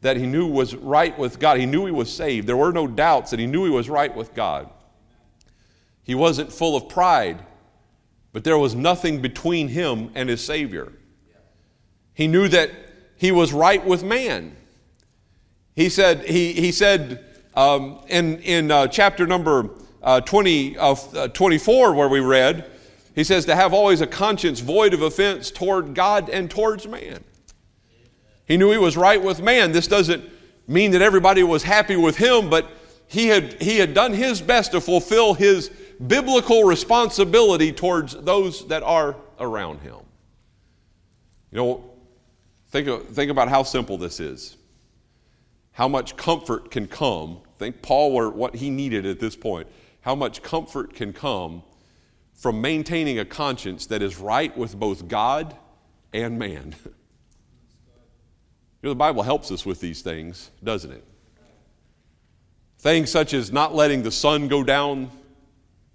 that 0.01 0.15
he 0.15 0.27
knew 0.27 0.45
was 0.45 0.75
right 0.75 1.17
with 1.17 1.39
God. 1.39 1.57
He 1.57 1.65
knew 1.65 1.87
he 1.87 1.91
was 1.91 2.13
saved. 2.13 2.45
There 2.45 2.55
were 2.55 2.71
no 2.71 2.85
doubts 2.85 3.31
that 3.31 3.39
he 3.39 3.47
knew 3.47 3.63
he 3.63 3.71
was 3.71 3.89
right 3.89 4.15
with 4.15 4.35
God. 4.35 4.69
He 6.03 6.13
wasn't 6.13 6.53
full 6.53 6.75
of 6.75 6.87
pride, 6.87 7.43
but 8.31 8.43
there 8.43 8.59
was 8.59 8.75
nothing 8.75 9.23
between 9.23 9.69
him 9.69 10.11
and 10.13 10.29
his 10.29 10.45
Savior. 10.45 10.93
He 12.13 12.27
knew 12.27 12.47
that 12.49 12.86
he 13.17 13.31
was 13.31 13.51
right 13.51 13.85
with 13.85 14.03
man. 14.03 14.55
He 15.75 15.89
said, 15.89 16.25
he, 16.25 16.53
he 16.53 16.71
said 16.71 17.23
um, 17.55 17.99
in 18.07 18.39
in 18.39 18.71
uh, 18.71 18.87
chapter 18.87 19.25
number 19.25 19.69
uh, 20.03 20.21
20, 20.21 20.77
uh, 20.77 21.27
24, 21.29 21.93
where 21.93 22.07
we 22.07 22.19
read, 22.19 22.69
He 23.15 23.23
says 23.23 23.45
to 23.45 23.55
have 23.55 23.73
always 23.73 23.99
a 23.99 24.07
conscience 24.07 24.59
void 24.59 24.93
of 24.93 25.01
offense 25.01 25.51
toward 25.51 25.93
God 25.93 26.29
and 26.29 26.49
towards 26.49 26.87
man. 26.87 27.23
He 28.45 28.57
knew 28.57 28.71
he 28.71 28.77
was 28.77 28.95
right 28.95 29.21
with 29.21 29.41
man. 29.41 29.71
This 29.71 29.87
doesn't 29.87 30.23
mean 30.67 30.91
that 30.91 31.01
everybody 31.01 31.43
was 31.43 31.63
happy 31.63 31.95
with 31.95 32.15
him, 32.15 32.49
but 32.49 32.69
he 33.07 33.27
had, 33.27 33.61
he 33.61 33.79
had 33.79 33.93
done 33.93 34.13
his 34.13 34.41
best 34.41 34.71
to 34.71 34.81
fulfill 34.81 35.33
his 35.33 35.69
biblical 36.05 36.63
responsibility 36.63 37.71
towards 37.71 38.13
those 38.15 38.67
that 38.67 38.83
are 38.83 39.15
around 39.39 39.79
him. 39.79 39.97
You 41.51 41.57
know, 41.57 41.86
think, 42.83 43.09
think 43.09 43.31
about 43.31 43.49
how 43.49 43.63
simple 43.63 43.97
this 43.97 44.19
is. 44.19 44.57
How 45.71 45.87
much 45.87 46.17
comfort 46.17 46.71
can 46.71 46.87
come. 46.87 47.39
Think 47.59 47.81
Paul 47.81 48.31
what 48.31 48.55
he 48.55 48.69
needed 48.69 49.05
at 49.05 49.19
this 49.19 49.35
point. 49.35 49.67
How 50.01 50.15
much 50.15 50.41
comfort 50.41 50.93
can 50.93 51.13
come 51.13 51.63
from 52.37 52.61
maintaining 52.61 53.19
a 53.19 53.25
conscience 53.25 53.87
that 53.87 54.01
is 54.01 54.19
right 54.19 54.55
with 54.55 54.79
both 54.79 55.07
God 55.07 55.55
and 56.13 56.39
man. 56.39 56.75
You 58.83 58.89
know, 58.89 58.93
the 58.93 58.99
Bible 58.99 59.23
helps 59.23 59.51
us 59.51 59.65
with 59.65 59.81
these 59.81 60.03
things, 60.03 60.51
doesn't 60.63 60.91
it? 60.91 61.03
Things 62.77 63.09
such 63.09 63.33
as 63.33 63.51
not 63.51 63.73
letting 63.73 64.03
the 64.03 64.11
sun 64.11 64.47
go 64.47 64.63
down 64.63 65.09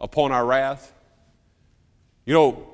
upon 0.01 0.33
our 0.33 0.45
wrath. 0.45 0.92
You 2.27 2.35
know, 2.35 2.68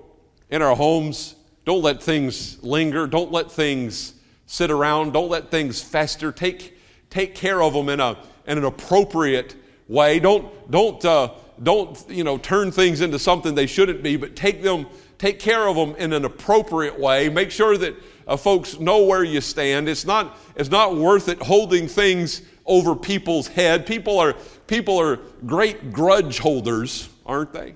in 0.48 0.62
our 0.62 0.74
homes, 0.74 1.34
don't 1.68 1.82
let 1.82 2.02
things 2.02 2.56
linger. 2.64 3.06
Don't 3.06 3.30
let 3.30 3.52
things 3.52 4.14
sit 4.46 4.70
around. 4.70 5.12
Don't 5.12 5.28
let 5.28 5.50
things 5.50 5.82
fester. 5.82 6.32
Take, 6.32 6.78
take 7.10 7.34
care 7.34 7.60
of 7.60 7.74
them 7.74 7.90
in, 7.90 8.00
a, 8.00 8.16
in 8.46 8.56
an 8.56 8.64
appropriate 8.64 9.54
way. 9.86 10.18
Don't, 10.18 10.70
don't, 10.70 11.04
uh, 11.04 11.34
don't 11.62 12.02
you 12.08 12.24
know, 12.24 12.38
turn 12.38 12.72
things 12.72 13.02
into 13.02 13.18
something 13.18 13.54
they 13.54 13.66
shouldn't 13.66 14.02
be, 14.02 14.16
but 14.16 14.34
take 14.34 14.62
them, 14.62 14.86
take 15.18 15.38
care 15.38 15.68
of 15.68 15.76
them 15.76 15.94
in 15.96 16.14
an 16.14 16.24
appropriate 16.24 16.98
way. 16.98 17.28
Make 17.28 17.50
sure 17.50 17.76
that 17.76 17.94
uh, 18.26 18.38
folks 18.38 18.80
know 18.80 19.04
where 19.04 19.22
you 19.22 19.42
stand. 19.42 19.90
It's 19.90 20.06
not, 20.06 20.38
it's 20.56 20.70
not 20.70 20.96
worth 20.96 21.28
it 21.28 21.42
holding 21.42 21.86
things 21.86 22.40
over 22.64 22.96
people's 22.96 23.46
head. 23.46 23.84
People 23.84 24.18
are, 24.18 24.32
people 24.68 24.96
are 24.96 25.18
great 25.44 25.92
grudge 25.92 26.38
holders, 26.38 27.10
aren't 27.26 27.52
they? 27.52 27.74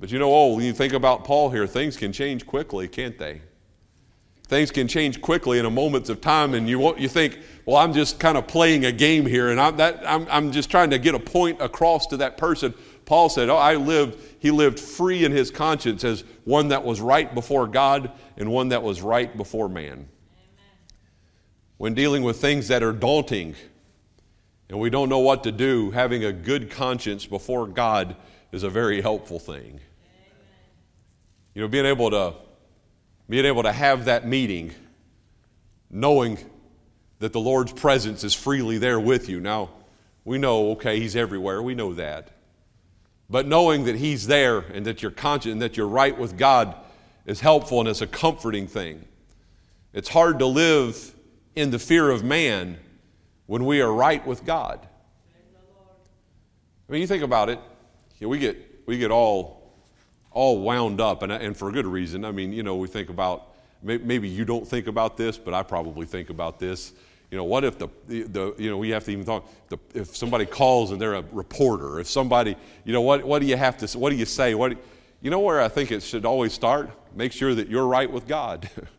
But 0.00 0.12
you 0.12 0.18
know, 0.18 0.32
oh, 0.32 0.54
when 0.54 0.64
you 0.64 0.72
think 0.72 0.92
about 0.92 1.24
Paul 1.24 1.50
here, 1.50 1.66
things 1.66 1.96
can 1.96 2.12
change 2.12 2.46
quickly, 2.46 2.86
can't 2.86 3.18
they? 3.18 3.40
Things 4.48 4.70
can 4.70 4.88
change 4.88 5.20
quickly 5.20 5.58
in 5.58 5.66
a 5.66 5.70
moments 5.70 6.08
of 6.08 6.22
time, 6.22 6.54
and 6.54 6.68
you, 6.68 6.96
you 6.96 7.08
think, 7.08 7.38
well, 7.66 7.76
I'm 7.76 7.92
just 7.92 8.18
kind 8.18 8.38
of 8.38 8.46
playing 8.46 8.86
a 8.86 8.92
game 8.92 9.26
here, 9.26 9.50
and 9.50 9.60
I'm, 9.60 9.76
that, 9.76 10.02
I'm, 10.06 10.26
I'm 10.30 10.52
just 10.52 10.70
trying 10.70 10.90
to 10.90 10.98
get 10.98 11.14
a 11.14 11.18
point 11.18 11.60
across 11.60 12.06
to 12.06 12.16
that 12.18 12.38
person. 12.38 12.72
Paul 13.04 13.28
said, 13.28 13.50
Oh, 13.50 13.56
I 13.56 13.74
lived, 13.74 14.18
he 14.38 14.50
lived 14.50 14.78
free 14.78 15.24
in 15.24 15.32
his 15.32 15.50
conscience 15.50 16.04
as 16.04 16.24
one 16.44 16.68
that 16.68 16.84
was 16.84 17.00
right 17.00 17.34
before 17.34 17.66
God 17.66 18.10
and 18.36 18.50
one 18.50 18.68
that 18.68 18.82
was 18.82 19.02
right 19.02 19.34
before 19.36 19.68
man. 19.68 19.92
Amen. 19.92 20.08
When 21.76 21.94
dealing 21.94 22.22
with 22.22 22.38
things 22.38 22.68
that 22.68 22.82
are 22.82 22.92
daunting 22.92 23.54
and 24.68 24.78
we 24.78 24.90
don't 24.90 25.08
know 25.08 25.20
what 25.20 25.42
to 25.44 25.52
do, 25.52 25.90
having 25.90 26.24
a 26.24 26.32
good 26.32 26.70
conscience 26.70 27.24
before 27.24 27.66
God 27.66 28.14
is 28.52 28.62
a 28.62 28.70
very 28.70 29.00
helpful 29.00 29.38
thing. 29.38 29.80
You 31.58 31.64
know, 31.64 31.68
being 31.68 31.86
able 31.86 32.08
to 32.12 32.34
being 33.28 33.44
able 33.44 33.64
to 33.64 33.72
have 33.72 34.04
that 34.04 34.24
meeting 34.24 34.72
knowing 35.90 36.38
that 37.18 37.32
the 37.32 37.40
Lord's 37.40 37.72
presence 37.72 38.22
is 38.22 38.32
freely 38.32 38.78
there 38.78 39.00
with 39.00 39.28
you. 39.28 39.40
Now, 39.40 39.70
we 40.24 40.38
know, 40.38 40.70
okay, 40.70 41.00
He's 41.00 41.16
everywhere. 41.16 41.60
We 41.60 41.74
know 41.74 41.94
that. 41.94 42.28
But 43.28 43.48
knowing 43.48 43.86
that 43.86 43.96
He's 43.96 44.28
there 44.28 44.58
and 44.58 44.86
that 44.86 45.02
you're 45.02 45.10
conscious 45.10 45.50
and 45.50 45.60
that 45.60 45.76
you're 45.76 45.88
right 45.88 46.16
with 46.16 46.38
God 46.38 46.76
is 47.26 47.40
helpful 47.40 47.80
and 47.80 47.88
it's 47.88 48.02
a 48.02 48.06
comforting 48.06 48.68
thing. 48.68 49.04
It's 49.92 50.10
hard 50.10 50.38
to 50.38 50.46
live 50.46 51.12
in 51.56 51.72
the 51.72 51.80
fear 51.80 52.08
of 52.08 52.22
man 52.22 52.78
when 53.46 53.64
we 53.64 53.80
are 53.80 53.92
right 53.92 54.24
with 54.24 54.44
God. 54.44 54.86
I 56.88 56.92
mean, 56.92 57.00
you 57.00 57.08
think 57.08 57.24
about 57.24 57.48
it, 57.48 57.58
you 58.20 58.28
know, 58.28 58.28
we 58.28 58.38
get, 58.38 58.86
we 58.86 58.96
get 58.96 59.10
all, 59.10 59.57
all 60.38 60.60
wound 60.60 61.00
up, 61.00 61.24
and, 61.24 61.32
and 61.32 61.56
for 61.56 61.68
a 61.68 61.72
good 61.72 61.84
reason. 61.84 62.24
I 62.24 62.30
mean, 62.30 62.52
you 62.52 62.62
know, 62.62 62.76
we 62.76 62.86
think 62.86 63.10
about, 63.10 63.48
maybe 63.82 64.28
you 64.28 64.44
don't 64.44 64.64
think 64.66 64.86
about 64.86 65.16
this, 65.16 65.36
but 65.36 65.52
I 65.52 65.64
probably 65.64 66.06
think 66.06 66.30
about 66.30 66.60
this. 66.60 66.92
You 67.32 67.36
know, 67.36 67.42
what 67.42 67.64
if 67.64 67.76
the, 67.76 67.88
the, 68.06 68.54
you 68.56 68.70
know, 68.70 68.78
we 68.78 68.90
have 68.90 69.04
to 69.06 69.10
even 69.10 69.24
talk, 69.24 69.48
the, 69.68 69.78
if 69.94 70.16
somebody 70.16 70.46
calls 70.46 70.92
and 70.92 71.00
they're 71.00 71.14
a 71.14 71.24
reporter, 71.32 71.98
if 71.98 72.08
somebody, 72.08 72.54
you 72.84 72.92
know, 72.92 73.00
what, 73.00 73.24
what 73.24 73.40
do 73.40 73.46
you 73.46 73.56
have 73.56 73.78
to, 73.78 73.98
what 73.98 74.10
do 74.10 74.16
you 74.16 74.24
say? 74.24 74.54
What, 74.54 74.78
you 75.20 75.30
know 75.32 75.40
where 75.40 75.60
I 75.60 75.66
think 75.66 75.90
it 75.90 76.04
should 76.04 76.24
always 76.24 76.52
start? 76.52 76.88
Make 77.16 77.32
sure 77.32 77.52
that 77.56 77.68
you're 77.68 77.88
right 77.88 78.10
with 78.10 78.28
God. 78.28 78.70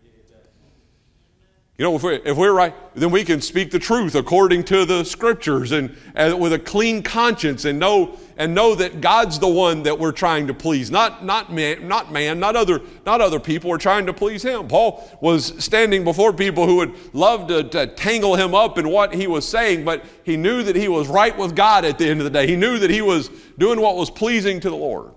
You 1.79 1.85
know, 1.85 1.95
if 1.95 2.03
we're, 2.03 2.19
if 2.25 2.35
we're 2.35 2.51
right, 2.51 2.75
then 2.93 3.09
we 3.09 3.23
can 3.23 3.39
speak 3.39 3.71
the 3.71 3.79
truth 3.79 4.13
according 4.13 4.65
to 4.65 4.83
the 4.83 5.05
scriptures 5.05 5.71
and, 5.71 5.95
and, 6.13 6.37
with 6.37 6.51
a 6.51 6.59
clean 6.59 7.01
conscience 7.01 7.63
and 7.63 7.79
know, 7.79 8.19
and 8.35 8.53
know 8.53 8.75
that 8.75 8.99
God's 8.99 9.39
the 9.39 9.47
one 9.47 9.83
that 9.83 9.97
we're 9.97 10.11
trying 10.11 10.47
to 10.47 10.53
please, 10.53 10.91
not, 10.91 11.23
not, 11.23 11.53
man, 11.53 11.87
not 11.87 12.11
man, 12.11 12.37
not 12.37 12.57
other, 12.57 12.81
not 13.05 13.21
other 13.21 13.39
people. 13.39 13.69
We're 13.69 13.77
trying 13.77 14.07
to 14.07 14.13
please 14.13 14.43
Him. 14.43 14.67
Paul 14.67 15.09
was 15.21 15.63
standing 15.63 16.03
before 16.03 16.33
people 16.33 16.65
who 16.65 16.75
would 16.75 17.15
love 17.15 17.47
to, 17.47 17.63
to 17.69 17.87
tangle 17.87 18.35
him 18.35 18.53
up 18.53 18.77
in 18.77 18.89
what 18.89 19.13
he 19.13 19.27
was 19.27 19.47
saying, 19.47 19.85
but 19.85 20.03
he 20.25 20.35
knew 20.35 20.63
that 20.63 20.75
he 20.75 20.89
was 20.89 21.07
right 21.07 21.37
with 21.37 21.55
God 21.55 21.85
at 21.85 21.97
the 21.97 22.09
end 22.09 22.19
of 22.19 22.25
the 22.25 22.29
day. 22.29 22.45
He 22.45 22.57
knew 22.57 22.77
that 22.79 22.89
he 22.89 23.01
was 23.01 23.29
doing 23.57 23.79
what 23.79 23.95
was 23.95 24.09
pleasing 24.09 24.59
to 24.59 24.69
the 24.69 24.75
Lord. 24.75 25.13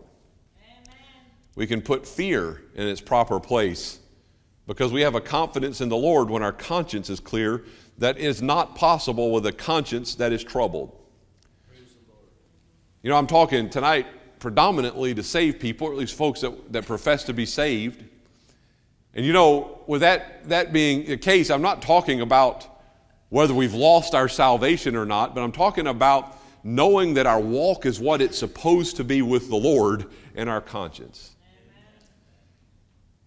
Amen. 0.62 0.94
We 1.56 1.66
can 1.66 1.82
put 1.82 2.06
fear 2.06 2.62
in 2.76 2.86
its 2.86 3.00
proper 3.00 3.40
place 3.40 3.98
because 4.66 4.92
we 4.92 5.00
have 5.00 5.14
a 5.14 5.20
confidence 5.20 5.80
in 5.80 5.88
the 5.88 5.96
Lord 5.96 6.30
when 6.30 6.42
our 6.42 6.52
conscience 6.52 7.10
is 7.10 7.20
clear 7.20 7.64
that 7.98 8.18
is 8.18 8.40
not 8.40 8.74
possible 8.74 9.32
with 9.32 9.46
a 9.46 9.52
conscience 9.52 10.14
that 10.16 10.32
is 10.32 10.42
troubled. 10.42 10.96
You 13.02 13.10
know, 13.10 13.16
I'm 13.16 13.26
talking 13.26 13.68
tonight 13.68 14.06
predominantly 14.38 15.14
to 15.14 15.22
save 15.22 15.58
people, 15.58 15.88
or 15.88 15.92
at 15.92 15.98
least 15.98 16.14
folks 16.14 16.40
that, 16.40 16.72
that 16.72 16.86
profess 16.86 17.24
to 17.24 17.32
be 17.32 17.46
saved. 17.46 18.04
And 19.14 19.26
you 19.26 19.32
know, 19.32 19.80
with 19.86 20.00
that, 20.00 20.48
that 20.48 20.72
being 20.72 21.06
the 21.06 21.16
case, 21.16 21.50
I'm 21.50 21.62
not 21.62 21.82
talking 21.82 22.20
about 22.20 22.66
whether 23.28 23.54
we've 23.54 23.74
lost 23.74 24.14
our 24.14 24.28
salvation 24.28 24.94
or 24.94 25.06
not, 25.06 25.34
but 25.34 25.42
I'm 25.42 25.52
talking 25.52 25.86
about 25.86 26.38
knowing 26.64 27.14
that 27.14 27.26
our 27.26 27.40
walk 27.40 27.86
is 27.86 27.98
what 27.98 28.22
it's 28.22 28.38
supposed 28.38 28.96
to 28.96 29.04
be 29.04 29.22
with 29.22 29.48
the 29.48 29.56
Lord 29.56 30.06
and 30.34 30.48
our 30.48 30.60
conscience. 30.60 31.34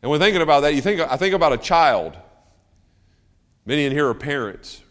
And 0.02 0.12
when 0.12 0.20
thinking 0.20 0.42
about 0.42 0.62
that, 0.62 0.76
you 0.76 0.82
think, 0.82 1.00
I 1.00 1.18
think 1.18 1.34
about 1.34 1.54
a 1.54 1.58
child. 1.58 2.16
Many 3.66 3.86
in 3.86 3.92
here 3.92 4.08
are 4.08 4.14
parents. 4.14 4.82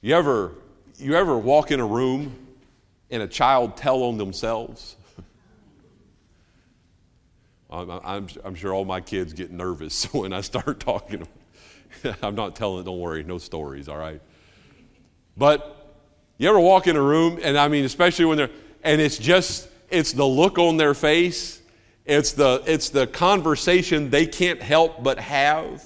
You 0.00 0.14
ever, 0.14 0.52
you 0.98 1.14
ever 1.14 1.36
walk 1.36 1.70
in 1.70 1.80
a 1.80 1.86
room 1.86 2.36
and 3.10 3.22
a 3.22 3.26
child 3.26 3.76
tell 3.76 4.02
on 4.04 4.18
themselves? 4.18 4.96
I'm, 7.70 7.90
I'm, 7.90 8.28
I'm, 8.44 8.54
sure 8.54 8.74
all 8.74 8.84
my 8.84 9.00
kids 9.00 9.32
get 9.32 9.50
nervous 9.50 10.04
when 10.12 10.32
I 10.32 10.42
start 10.42 10.80
talking. 10.80 11.26
I'm 12.22 12.34
not 12.34 12.54
telling, 12.54 12.84
don't 12.84 13.00
worry, 13.00 13.24
no 13.24 13.38
stories, 13.38 13.88
all 13.88 13.96
right? 13.96 14.20
But 15.36 15.74
you 16.36 16.48
ever 16.48 16.60
walk 16.60 16.86
in 16.86 16.96
a 16.96 17.02
room, 17.02 17.38
and 17.42 17.56
I 17.56 17.68
mean, 17.68 17.84
especially 17.84 18.26
when 18.26 18.36
they're, 18.36 18.50
and 18.84 19.00
it's 19.00 19.18
just, 19.18 19.68
it's 19.90 20.12
the 20.12 20.24
look 20.24 20.58
on 20.58 20.76
their 20.76 20.94
face 20.94 21.60
it's 22.08 22.32
the, 22.32 22.62
it's 22.66 22.88
the 22.88 23.06
conversation 23.06 24.10
they 24.10 24.26
can't 24.26 24.62
help 24.62 25.04
but 25.04 25.18
have. 25.18 25.84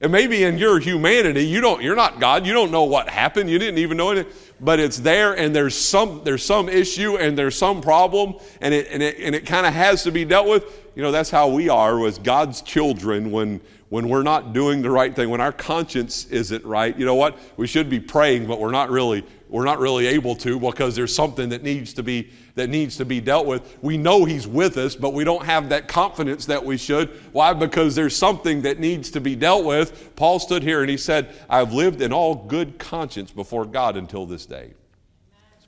And 0.00 0.12
maybe 0.12 0.44
in 0.44 0.58
your 0.58 0.78
humanity, 0.80 1.46
you 1.46 1.62
don't, 1.62 1.82
you're 1.82 1.96
not 1.96 2.20
God. 2.20 2.46
You 2.46 2.52
don't 2.52 2.70
know 2.70 2.84
what 2.84 3.08
happened. 3.08 3.48
You 3.48 3.58
didn't 3.58 3.78
even 3.78 3.96
know 3.96 4.10
it. 4.10 4.28
But 4.60 4.78
it's 4.78 4.98
there 4.98 5.32
and 5.36 5.56
there's 5.56 5.74
some, 5.74 6.20
there's 6.24 6.44
some 6.44 6.68
issue 6.68 7.16
and 7.16 7.38
there's 7.38 7.56
some 7.56 7.80
problem 7.80 8.34
and 8.60 8.74
it, 8.74 8.88
and 8.90 9.02
it, 9.02 9.18
and 9.18 9.34
it 9.34 9.46
kind 9.46 9.66
of 9.66 9.72
has 9.72 10.02
to 10.02 10.12
be 10.12 10.26
dealt 10.26 10.46
with. 10.46 10.90
You 10.94 11.02
know, 11.02 11.10
that's 11.10 11.30
how 11.30 11.48
we 11.48 11.70
are 11.70 12.06
as 12.06 12.18
God's 12.18 12.60
children 12.60 13.30
when, 13.30 13.62
when 13.88 14.10
we're 14.10 14.22
not 14.22 14.52
doing 14.52 14.82
the 14.82 14.90
right 14.90 15.16
thing, 15.16 15.30
when 15.30 15.40
our 15.40 15.52
conscience 15.52 16.26
isn't 16.26 16.64
right. 16.66 16.96
You 16.98 17.06
know 17.06 17.14
what? 17.14 17.38
We 17.56 17.66
should 17.66 17.88
be 17.88 17.98
praying, 17.98 18.46
but 18.46 18.60
we're 18.60 18.72
not 18.72 18.90
really 18.90 19.24
we're 19.54 19.64
not 19.64 19.78
really 19.78 20.08
able 20.08 20.34
to 20.34 20.58
because 20.58 20.96
there's 20.96 21.14
something 21.14 21.50
that 21.50 21.62
needs 21.62 21.94
to 21.94 22.02
be 22.02 22.28
that 22.56 22.68
needs 22.70 22.96
to 22.96 23.04
be 23.04 23.20
dealt 23.20 23.46
with. 23.46 23.78
We 23.82 23.96
know 23.96 24.24
he's 24.24 24.48
with 24.48 24.76
us, 24.76 24.96
but 24.96 25.12
we 25.12 25.22
don't 25.22 25.44
have 25.44 25.68
that 25.68 25.86
confidence 25.86 26.46
that 26.46 26.64
we 26.64 26.76
should. 26.76 27.08
Why? 27.30 27.52
Because 27.52 27.94
there's 27.94 28.16
something 28.16 28.62
that 28.62 28.80
needs 28.80 29.12
to 29.12 29.20
be 29.20 29.36
dealt 29.36 29.64
with. 29.64 30.16
Paul 30.16 30.40
stood 30.40 30.64
here 30.64 30.80
and 30.80 30.90
he 30.90 30.96
said, 30.96 31.32
"I've 31.48 31.72
lived 31.72 32.02
in 32.02 32.12
all 32.12 32.34
good 32.34 32.80
conscience 32.80 33.30
before 33.30 33.64
God 33.64 33.96
until 33.96 34.26
this 34.26 34.44
day." 34.44 34.72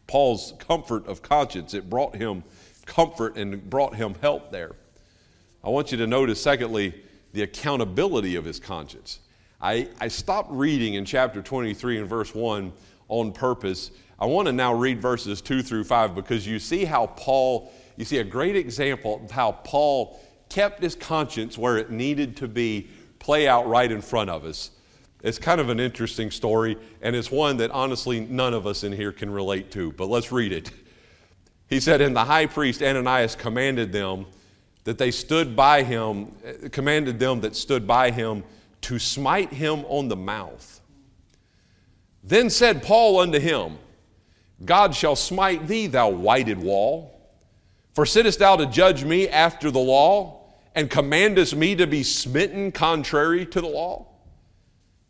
Paul's 0.09 0.55
comfort 0.59 1.07
of 1.07 1.22
conscience, 1.22 1.72
it 1.72 1.88
brought 1.88 2.16
him 2.16 2.42
comfort 2.87 3.37
and 3.37 3.70
brought 3.70 3.94
him 3.94 4.16
help 4.20 4.51
there. 4.51 4.72
I 5.62 5.68
want 5.68 5.92
you 5.92 5.99
to 5.99 6.09
notice, 6.09 6.42
secondly, 6.42 6.92
the 7.33 7.42
accountability 7.42 8.35
of 8.35 8.44
his 8.44 8.59
conscience. 8.59 9.20
I, 9.61 9.88
I 10.01 10.09
stopped 10.09 10.51
reading 10.51 10.94
in 10.94 11.05
chapter 11.05 11.40
23 11.40 11.99
and 11.99 12.09
verse 12.09 12.35
1 12.35 12.72
on 13.09 13.33
purpose. 13.33 13.90
I 14.19 14.27
want 14.27 14.47
to 14.47 14.53
now 14.53 14.75
read 14.75 15.01
verses 15.01 15.40
2 15.40 15.62
through 15.62 15.85
5 15.85 16.14
because 16.14 16.47
you 16.47 16.59
see 16.59 16.85
how 16.85 17.07
Paul 17.07 17.73
you 17.97 18.05
see 18.05 18.19
a 18.19 18.25
great 18.25 18.57
example 18.57 19.23
of 19.25 19.31
how 19.31 19.53
Paul 19.53 20.21
kept 20.49 20.83
his 20.83 20.95
conscience 20.95 21.59
where 21.59 21.79
it 21.79 21.90
needed 21.90 22.37
to 22.38 22.49
be 22.49 22.88
play 23.19 23.49
out 23.49 23.66
right 23.66 23.90
in 23.90 24.01
front 24.01 24.31
of 24.31 24.45
us. 24.45 24.71
It's 25.23 25.38
kind 25.38 25.61
of 25.61 25.71
an 25.71 25.81
interesting 25.81 26.31
story, 26.31 26.77
and 27.01 27.16
it's 27.16 27.31
one 27.31 27.57
that 27.57 27.71
honestly 27.71 28.21
none 28.21 28.55
of 28.55 28.66
us 28.66 28.85
in 28.85 28.92
here 28.92 29.12
can 29.12 29.31
relate 29.31 29.71
to, 29.73 29.92
but 29.92 30.07
let's 30.09 30.31
read 30.31 30.53
it. 30.53 30.71
He 31.69 31.81
said, 31.81 32.01
And 32.01 32.14
the 32.14 32.25
high 32.25 32.47
priest 32.47 32.83
Ananias 32.83 33.35
commanded 33.35 33.92
them 33.92 34.27
that 34.85 34.99
they 34.99 35.11
stood 35.11 35.57
by 35.57 35.83
him, 35.83 36.33
commanded 36.71 37.19
them 37.19 37.40
that 37.40 37.57
stood 37.57 37.87
by 37.87 38.11
him 38.11 38.45
to 38.83 38.99
smite 38.99 39.53
him 39.53 39.85
on 39.87 40.07
the 40.07 40.16
mouth. 40.16 40.76
Then 42.27 42.51
said 42.51 42.83
Paul 42.83 43.21
unto 43.21 43.39
him, 43.39 43.79
God 44.65 44.97
shall 44.97 45.15
smite 45.15 45.69
thee, 45.69 45.87
thou 45.87 46.11
whited 46.11 46.59
wall. 46.59 47.12
For 47.95 48.05
sittest 48.05 48.41
thou 48.41 48.57
to 48.57 48.67
judge 48.67 49.05
me 49.05 49.29
after 49.29 49.71
the 49.71 49.79
law, 49.79 50.43
and 50.75 50.91
commandest 50.91 51.55
me 51.55 51.77
to 51.77 51.87
be 51.87 52.03
smitten 52.03 52.73
contrary 52.73 53.47
to 53.47 53.61
the 53.61 53.69
law? 53.69 54.09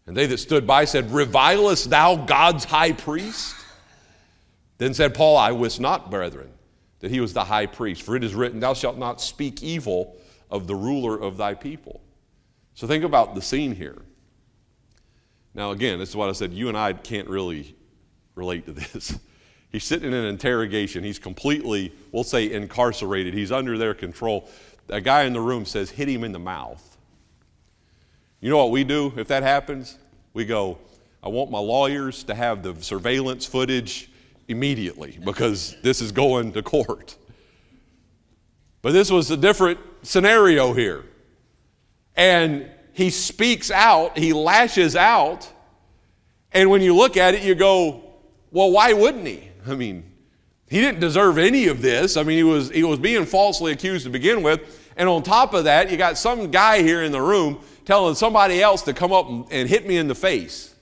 And 0.06 0.16
they 0.16 0.26
that 0.26 0.38
stood 0.38 0.66
by 0.66 0.84
said, 0.84 1.10
Revilest 1.10 1.88
thou 1.88 2.16
God's 2.16 2.64
high 2.64 2.92
priest? 2.92 3.54
Then 4.78 4.92
said 4.92 5.14
Paul, 5.14 5.38
I 5.38 5.52
wist 5.52 5.80
not, 5.80 6.10
brethren, 6.10 6.50
that 7.00 7.10
he 7.10 7.20
was 7.20 7.32
the 7.32 7.44
high 7.44 7.66
priest, 7.66 8.02
for 8.02 8.14
it 8.14 8.24
is 8.24 8.34
written, 8.34 8.60
Thou 8.60 8.74
shalt 8.74 8.98
not 8.98 9.22
speak 9.22 9.62
evil 9.62 10.16
of 10.50 10.66
the 10.66 10.74
ruler 10.74 11.18
of 11.18 11.38
thy 11.38 11.54
people. 11.54 12.02
So 12.74 12.86
think 12.86 13.04
about 13.04 13.34
the 13.34 13.42
scene 13.42 13.74
here. 13.74 13.96
Now, 15.56 15.70
again, 15.70 15.98
this 15.98 16.10
is 16.10 16.16
what 16.16 16.28
I 16.28 16.32
said. 16.32 16.52
You 16.52 16.68
and 16.68 16.76
I 16.76 16.92
can't 16.92 17.28
really 17.28 17.74
relate 18.34 18.66
to 18.66 18.72
this. 18.72 19.18
He's 19.72 19.84
sitting 19.84 20.08
in 20.08 20.14
an 20.14 20.26
interrogation. 20.26 21.02
He's 21.02 21.18
completely, 21.18 21.92
we'll 22.12 22.24
say, 22.24 22.52
incarcerated. 22.52 23.32
He's 23.32 23.50
under 23.50 23.78
their 23.78 23.94
control. 23.94 24.50
A 24.90 25.00
guy 25.00 25.22
in 25.22 25.32
the 25.32 25.40
room 25.40 25.64
says, 25.64 25.90
Hit 25.90 26.08
him 26.08 26.24
in 26.24 26.32
the 26.32 26.38
mouth. 26.38 26.98
You 28.40 28.50
know 28.50 28.58
what 28.58 28.70
we 28.70 28.84
do 28.84 29.14
if 29.16 29.28
that 29.28 29.42
happens? 29.42 29.96
We 30.34 30.44
go, 30.44 30.76
I 31.22 31.28
want 31.28 31.50
my 31.50 31.58
lawyers 31.58 32.22
to 32.24 32.34
have 32.34 32.62
the 32.62 32.76
surveillance 32.82 33.46
footage 33.46 34.10
immediately 34.48 35.18
because 35.24 35.74
this 35.82 36.02
is 36.02 36.12
going 36.12 36.52
to 36.52 36.62
court. 36.62 37.16
But 38.82 38.92
this 38.92 39.10
was 39.10 39.30
a 39.30 39.38
different 39.38 39.80
scenario 40.02 40.74
here. 40.74 41.04
And 42.14 42.70
he 42.96 43.10
speaks 43.10 43.70
out, 43.70 44.16
he 44.16 44.32
lashes 44.32 44.96
out, 44.96 45.52
and 46.50 46.70
when 46.70 46.80
you 46.80 46.96
look 46.96 47.18
at 47.18 47.34
it, 47.34 47.42
you 47.42 47.54
go, 47.54 48.02
well, 48.50 48.70
why 48.70 48.94
wouldn't 48.94 49.26
he? 49.26 49.50
I 49.66 49.74
mean, 49.74 50.10
he 50.66 50.80
didn't 50.80 51.00
deserve 51.00 51.36
any 51.36 51.66
of 51.66 51.82
this. 51.82 52.16
I 52.16 52.22
mean, 52.22 52.38
he 52.38 52.42
was, 52.42 52.70
he 52.70 52.84
was 52.84 52.98
being 52.98 53.26
falsely 53.26 53.72
accused 53.72 54.04
to 54.04 54.10
begin 54.10 54.42
with. 54.42 54.82
And 54.96 55.10
on 55.10 55.22
top 55.22 55.52
of 55.52 55.64
that, 55.64 55.90
you 55.90 55.98
got 55.98 56.16
some 56.16 56.50
guy 56.50 56.80
here 56.80 57.02
in 57.02 57.12
the 57.12 57.20
room 57.20 57.60
telling 57.84 58.14
somebody 58.14 58.62
else 58.62 58.80
to 58.84 58.94
come 58.94 59.12
up 59.12 59.28
and 59.28 59.68
hit 59.68 59.86
me 59.86 59.98
in 59.98 60.08
the 60.08 60.14
face. 60.14 60.74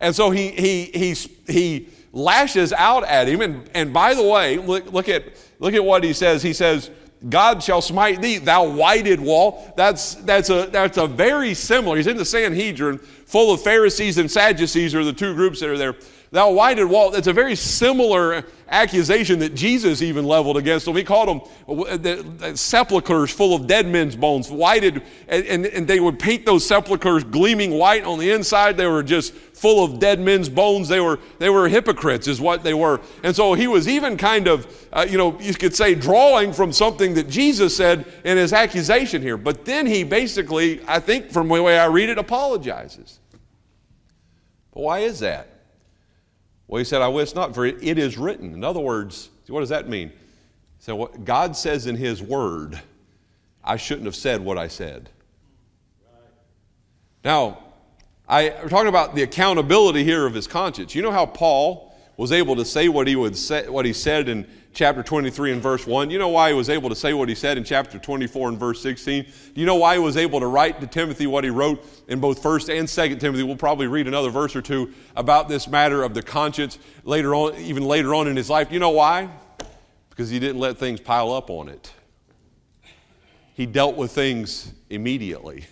And 0.00 0.12
so 0.12 0.30
he, 0.30 0.48
he, 0.48 0.86
he, 0.86 1.14
he 1.46 1.88
lashes 2.12 2.72
out 2.72 3.04
at 3.04 3.28
him. 3.28 3.42
And, 3.42 3.70
and 3.74 3.92
by 3.92 4.14
the 4.14 4.24
way, 4.24 4.58
look, 4.58 4.92
look, 4.92 5.08
at, 5.08 5.36
look 5.60 5.74
at 5.74 5.84
what 5.84 6.02
he 6.02 6.14
says. 6.14 6.42
He 6.42 6.52
says, 6.52 6.90
God 7.28 7.62
shall 7.62 7.82
smite 7.82 8.22
thee, 8.22 8.38
thou 8.38 8.68
whited 8.68 9.20
wall. 9.20 9.72
That's, 9.76 10.14
that's, 10.14 10.48
a, 10.48 10.66
that's 10.66 10.96
a 10.96 11.06
very 11.06 11.52
similar. 11.52 11.96
He's 11.96 12.06
in 12.06 12.16
the 12.16 12.24
Sanhedrin, 12.24 12.98
full 12.98 13.52
of 13.52 13.62
Pharisees 13.62 14.16
and 14.16 14.30
Sadducees 14.30 14.94
are 14.94 15.04
the 15.04 15.12
two 15.12 15.34
groups 15.34 15.60
that 15.60 15.68
are 15.68 15.76
there. 15.76 15.96
Thou 16.32 16.52
whited 16.52 16.84
wall, 16.84 17.10
that's 17.10 17.26
a 17.26 17.32
very 17.32 17.56
similar 17.56 18.44
accusation 18.68 19.40
that 19.40 19.56
Jesus 19.56 20.00
even 20.00 20.24
leveled 20.24 20.56
against 20.56 20.86
them. 20.86 20.94
He 20.94 21.02
called 21.02 21.28
them 21.28 21.40
uh, 21.66 22.54
sepulchres 22.54 23.32
full 23.32 23.52
of 23.52 23.66
dead 23.66 23.88
men's 23.88 24.14
bones, 24.14 24.48
whited, 24.48 25.02
and, 25.26 25.46
and, 25.46 25.66
and 25.66 25.88
they 25.88 25.98
would 25.98 26.20
paint 26.20 26.46
those 26.46 26.64
sepulchres 26.64 27.24
gleaming 27.24 27.72
white 27.72 28.04
on 28.04 28.20
the 28.20 28.30
inside. 28.30 28.76
They 28.76 28.86
were 28.86 29.02
just 29.02 29.34
full 29.34 29.82
of 29.82 29.98
dead 29.98 30.20
men's 30.20 30.48
bones. 30.48 30.88
They 30.88 31.00
were, 31.00 31.18
they 31.40 31.50
were 31.50 31.68
hypocrites, 31.68 32.28
is 32.28 32.40
what 32.40 32.62
they 32.62 32.74
were. 32.74 33.00
And 33.24 33.34
so 33.34 33.54
he 33.54 33.66
was 33.66 33.88
even 33.88 34.16
kind 34.16 34.46
of, 34.46 34.88
uh, 34.92 35.04
you 35.10 35.18
know, 35.18 35.36
you 35.40 35.54
could 35.54 35.74
say, 35.74 35.96
drawing 35.96 36.52
from 36.52 36.72
something 36.72 37.14
that 37.14 37.28
Jesus 37.28 37.76
said 37.76 38.06
in 38.22 38.36
his 38.36 38.52
accusation 38.52 39.20
here. 39.20 39.36
But 39.36 39.64
then 39.64 39.84
he 39.84 40.04
basically, 40.04 40.80
I 40.86 41.00
think 41.00 41.32
from 41.32 41.48
the 41.48 41.60
way 41.60 41.76
I 41.76 41.86
read 41.86 42.08
it, 42.08 42.18
apologizes. 42.18 43.18
But 44.72 44.82
why 44.82 44.98
is 45.00 45.18
that? 45.18 45.59
Well, 46.70 46.78
he 46.78 46.84
said, 46.84 47.02
I 47.02 47.08
wish 47.08 47.34
not, 47.34 47.52
for 47.52 47.66
it 47.66 47.82
is 47.82 48.16
written. 48.16 48.54
In 48.54 48.62
other 48.62 48.78
words, 48.78 49.28
what 49.48 49.58
does 49.58 49.70
that 49.70 49.88
mean? 49.88 50.12
So, 50.78 50.94
what 50.94 51.24
God 51.24 51.56
says 51.56 51.88
in 51.88 51.96
His 51.96 52.22
Word, 52.22 52.80
I 53.64 53.76
shouldn't 53.76 54.06
have 54.06 54.14
said 54.14 54.40
what 54.40 54.56
I 54.56 54.68
said. 54.68 55.10
Now, 57.24 57.58
I, 58.28 58.50
we're 58.62 58.68
talking 58.68 58.88
about 58.88 59.16
the 59.16 59.24
accountability 59.24 60.04
here 60.04 60.24
of 60.24 60.32
his 60.32 60.46
conscience. 60.46 60.94
You 60.94 61.02
know 61.02 61.10
how 61.10 61.26
Paul 61.26 61.92
was 62.16 62.30
able 62.30 62.54
to 62.54 62.64
say 62.64 62.88
what 62.88 63.08
he 63.08 63.16
would 63.16 63.36
say, 63.36 63.68
what 63.68 63.84
he 63.84 63.92
said 63.92 64.28
in 64.28 64.46
chapter 64.72 65.02
23 65.02 65.52
and 65.52 65.62
verse 65.62 65.86
1. 65.86 66.10
You 66.10 66.18
know 66.18 66.28
why 66.28 66.50
he 66.50 66.54
was 66.54 66.70
able 66.70 66.88
to 66.88 66.94
say 66.94 67.12
what 67.12 67.28
he 67.28 67.34
said 67.34 67.58
in 67.58 67.64
chapter 67.64 67.98
24 67.98 68.50
and 68.50 68.58
verse 68.58 68.80
16? 68.82 69.24
Do 69.24 69.60
you 69.60 69.66
know 69.66 69.76
why 69.76 69.94
he 69.94 70.00
was 70.00 70.16
able 70.16 70.40
to 70.40 70.46
write 70.46 70.80
to 70.80 70.86
Timothy 70.86 71.26
what 71.26 71.44
he 71.44 71.50
wrote 71.50 71.84
in 72.08 72.20
both 72.20 72.42
1st 72.42 72.78
and 72.78 72.88
2nd 72.88 73.20
Timothy? 73.20 73.42
We'll 73.42 73.56
probably 73.56 73.86
read 73.86 74.06
another 74.06 74.30
verse 74.30 74.54
or 74.54 74.62
two 74.62 74.92
about 75.16 75.48
this 75.48 75.68
matter 75.68 76.02
of 76.02 76.14
the 76.14 76.22
conscience 76.22 76.78
later 77.04 77.34
on, 77.34 77.56
even 77.56 77.84
later 77.84 78.14
on 78.14 78.28
in 78.28 78.36
his 78.36 78.48
life. 78.48 78.70
You 78.70 78.78
know 78.78 78.90
why? 78.90 79.28
Because 80.08 80.30
he 80.30 80.38
didn't 80.38 80.60
let 80.60 80.78
things 80.78 81.00
pile 81.00 81.32
up 81.32 81.50
on 81.50 81.68
it. 81.68 81.92
He 83.54 83.66
dealt 83.66 83.96
with 83.96 84.12
things 84.12 84.72
immediately. 84.88 85.66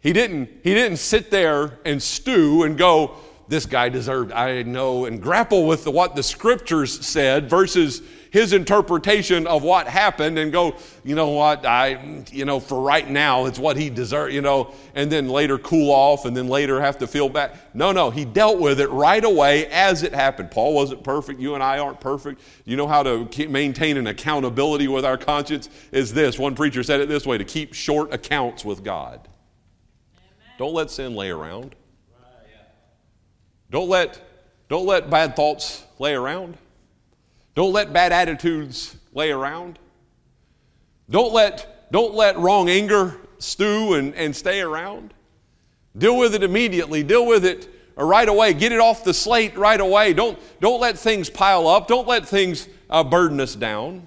He 0.00 0.12
didn't, 0.12 0.48
he 0.62 0.74
didn't 0.74 0.98
sit 0.98 1.30
there 1.30 1.78
and 1.84 2.00
stew 2.00 2.62
and 2.62 2.78
go, 2.78 3.16
this 3.48 3.66
guy 3.66 3.88
deserved, 3.88 4.32
I 4.32 4.62
know, 4.62 5.06
and 5.06 5.22
grapple 5.22 5.66
with 5.66 5.84
the, 5.84 5.90
what 5.90 6.14
the 6.14 6.22
scriptures 6.22 7.06
said 7.06 7.48
versus 7.48 8.02
his 8.30 8.52
interpretation 8.52 9.46
of 9.46 9.62
what 9.62 9.88
happened 9.88 10.38
and 10.38 10.52
go, 10.52 10.76
you 11.02 11.14
know 11.14 11.30
what, 11.30 11.64
I, 11.64 12.24
you 12.30 12.44
know, 12.44 12.60
for 12.60 12.82
right 12.82 13.08
now, 13.08 13.46
it's 13.46 13.58
what 13.58 13.78
he 13.78 13.88
deserved, 13.88 14.34
you 14.34 14.42
know, 14.42 14.74
and 14.94 15.10
then 15.10 15.28
later 15.28 15.56
cool 15.58 15.90
off 15.90 16.26
and 16.26 16.36
then 16.36 16.48
later 16.48 16.78
have 16.80 16.98
to 16.98 17.06
feel 17.06 17.30
bad. 17.30 17.58
No, 17.72 17.90
no, 17.90 18.10
he 18.10 18.26
dealt 18.26 18.58
with 18.58 18.80
it 18.80 18.90
right 18.90 19.24
away 19.24 19.66
as 19.68 20.02
it 20.02 20.12
happened. 20.12 20.50
Paul 20.50 20.74
wasn't 20.74 21.02
perfect. 21.02 21.40
You 21.40 21.54
and 21.54 21.62
I 21.62 21.78
aren't 21.78 22.00
perfect. 22.00 22.42
You 22.66 22.76
know 22.76 22.86
how 22.86 23.02
to 23.02 23.48
maintain 23.48 23.96
an 23.96 24.06
accountability 24.06 24.88
with 24.88 25.04
our 25.06 25.16
conscience? 25.16 25.70
Is 25.90 26.12
this. 26.12 26.38
One 26.38 26.54
preacher 26.54 26.82
said 26.82 27.00
it 27.00 27.08
this 27.08 27.24
way 27.24 27.38
to 27.38 27.44
keep 27.44 27.72
short 27.72 28.12
accounts 28.12 28.64
with 28.64 28.84
God. 28.84 29.26
Amen. 30.16 30.54
Don't 30.58 30.74
let 30.74 30.90
sin 30.90 31.14
lay 31.14 31.30
around. 31.30 31.74
Don't 33.70 33.88
let, 33.88 34.20
don't 34.68 34.86
let 34.86 35.10
bad 35.10 35.36
thoughts 35.36 35.84
lay 35.98 36.14
around. 36.14 36.56
Don't 37.54 37.72
let 37.72 37.92
bad 37.92 38.12
attitudes 38.12 38.96
lay 39.12 39.30
around. 39.30 39.78
Don't 41.10 41.32
let, 41.32 41.90
don't 41.90 42.14
let 42.14 42.38
wrong 42.38 42.68
anger 42.68 43.16
stew 43.38 43.94
and, 43.94 44.14
and 44.14 44.34
stay 44.34 44.60
around. 44.60 45.12
Deal 45.96 46.16
with 46.16 46.34
it 46.34 46.42
immediately. 46.42 47.02
Deal 47.02 47.26
with 47.26 47.44
it 47.44 47.68
right 47.96 48.28
away. 48.28 48.54
Get 48.54 48.72
it 48.72 48.80
off 48.80 49.04
the 49.04 49.14
slate 49.14 49.56
right 49.56 49.80
away. 49.80 50.12
Don't, 50.12 50.38
don't 50.60 50.80
let 50.80 50.98
things 50.98 51.28
pile 51.28 51.66
up. 51.66 51.88
Don't 51.88 52.06
let 52.06 52.26
things 52.26 52.68
uh, 52.88 53.02
burden 53.02 53.40
us 53.40 53.54
down. 53.54 54.06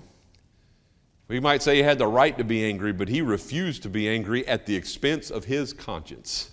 We 1.27 1.39
might 1.39 1.61
say 1.61 1.77
he 1.77 1.83
had 1.83 1.97
the 1.97 2.07
right 2.07 2.37
to 2.37 2.43
be 2.43 2.63
angry, 2.65 2.91
but 2.93 3.07
he 3.07 3.21
refused 3.21 3.83
to 3.83 3.89
be 3.89 4.09
angry 4.09 4.45
at 4.47 4.65
the 4.65 4.75
expense 4.75 5.29
of 5.29 5.45
his 5.45 5.71
conscience. 5.71 6.51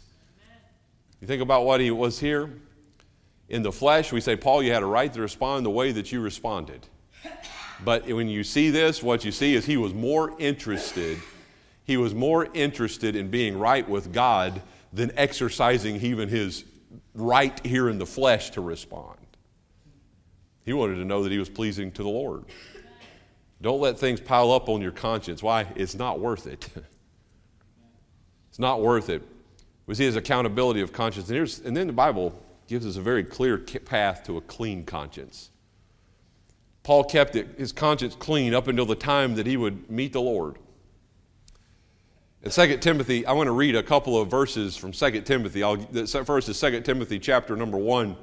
You 1.20 1.26
think 1.26 1.42
about 1.42 1.64
what 1.64 1.80
he 1.80 1.90
was 1.90 2.20
here? 2.20 2.50
In 3.48 3.62
the 3.62 3.72
flesh, 3.72 4.12
we 4.12 4.20
say, 4.20 4.36
Paul, 4.36 4.62
you 4.62 4.72
had 4.72 4.82
a 4.82 4.86
right 4.86 5.12
to 5.12 5.20
respond 5.20 5.64
the 5.64 5.70
way 5.70 5.92
that 5.92 6.12
you 6.12 6.20
responded. 6.20 6.86
But 7.84 8.06
when 8.06 8.28
you 8.28 8.44
see 8.44 8.70
this, 8.70 9.02
what 9.02 9.24
you 9.24 9.32
see 9.32 9.54
is 9.54 9.64
he 9.64 9.76
was 9.76 9.94
more 9.94 10.34
interested, 10.38 11.18
he 11.84 11.96
was 11.96 12.14
more 12.14 12.48
interested 12.52 13.16
in 13.16 13.30
being 13.30 13.58
right 13.58 13.88
with 13.88 14.12
God 14.12 14.60
than 14.92 15.12
exercising 15.16 15.96
even 15.96 16.28
his 16.28 16.64
right 17.14 17.64
here 17.64 17.88
in 17.88 17.98
the 17.98 18.06
flesh 18.06 18.50
to 18.50 18.60
respond. 18.60 19.18
He 20.64 20.72
wanted 20.72 20.96
to 20.96 21.04
know 21.04 21.22
that 21.22 21.32
he 21.32 21.38
was 21.38 21.48
pleasing 21.48 21.90
to 21.92 22.02
the 22.02 22.08
Lord. 22.08 22.44
Don't 23.62 23.80
let 23.80 23.98
things 23.98 24.20
pile 24.20 24.52
up 24.52 24.68
on 24.68 24.82
your 24.82 24.92
conscience. 24.92 25.42
Why? 25.42 25.66
It's 25.74 25.94
not 25.94 26.20
worth 26.20 26.46
it. 26.46 26.68
it's 28.50 28.58
not 28.58 28.80
worth 28.80 29.08
it. 29.08 29.22
We 29.86 29.94
see 29.94 30.04
his 30.04 30.16
accountability 30.16 30.80
of 30.80 30.92
conscience. 30.92 31.30
And, 31.30 31.66
and 31.66 31.76
then 31.76 31.86
the 31.86 31.92
Bible 31.92 32.38
gives 32.68 32.86
us 32.86 32.96
a 32.96 33.00
very 33.00 33.24
clear 33.24 33.58
path 33.58 34.22
to 34.24 34.36
a 34.36 34.40
clean 34.42 34.84
conscience. 34.84 35.50
Paul 36.82 37.02
kept 37.04 37.34
it, 37.34 37.58
his 37.58 37.72
conscience 37.72 38.14
clean 38.14 38.54
up 38.54 38.68
until 38.68 38.86
the 38.86 38.94
time 38.94 39.34
that 39.34 39.46
he 39.46 39.56
would 39.56 39.90
meet 39.90 40.12
the 40.12 40.20
Lord. 40.20 40.58
In 42.42 42.50
2 42.50 42.76
Timothy, 42.78 43.26
I 43.26 43.32
want 43.32 43.48
to 43.48 43.52
read 43.52 43.74
a 43.74 43.82
couple 43.82 44.20
of 44.20 44.30
verses 44.30 44.76
from 44.76 44.92
2 44.92 45.22
Timothy. 45.22 45.62
I'll, 45.62 45.76
first 46.24 46.48
is 46.48 46.60
2 46.60 46.82
Timothy 46.82 47.18
chapter 47.18 47.56
number 47.56 47.78
1, 47.78 48.16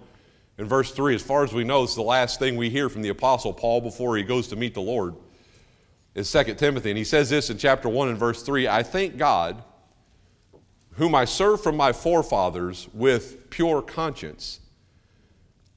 In 0.60 0.66
verse 0.66 0.92
3, 0.92 1.16
as 1.16 1.22
far 1.22 1.44
as 1.44 1.52
we 1.52 1.64
know, 1.64 1.84
it's 1.84 1.96
the 1.96 2.02
last 2.02 2.40
thing 2.40 2.56
we 2.56 2.70
hear 2.70 2.88
from 2.88 3.02
the 3.02 3.10
Apostle 3.10 3.52
Paul 3.52 3.82
before 3.82 4.16
he 4.16 4.24
goes 4.24 4.48
to 4.50 4.56
meet 4.56 4.74
the 4.74 4.82
Lord. 4.82 5.16
Is 6.14 6.32
2 6.32 6.54
Timothy. 6.54 6.92
And 6.92 6.98
he 6.98 7.04
says 7.04 7.30
this 7.30 7.50
in 7.50 7.58
chapter 7.58 7.90
1 7.90 8.10
and 8.10 8.18
verse 8.18 8.42
3 8.42 8.68
I 8.68 8.84
thank 8.84 9.18
God, 9.18 9.64
whom 10.96 11.14
I 11.14 11.26
serve 11.26 11.62
from 11.62 11.76
my 11.76 11.92
forefathers 11.92 12.88
with 12.94 13.50
pure 13.50 13.82
conscience, 13.82 14.62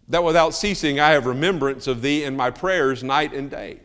that 0.08 0.22
without 0.24 0.54
ceasing 0.54 1.00
I 1.00 1.10
have 1.10 1.26
remembrance 1.26 1.86
of 1.86 2.02
thee 2.02 2.24
in 2.24 2.36
my 2.36 2.50
prayers 2.50 3.02
night 3.02 3.34
and 3.34 3.50
day 3.50 3.74
He 3.74 3.80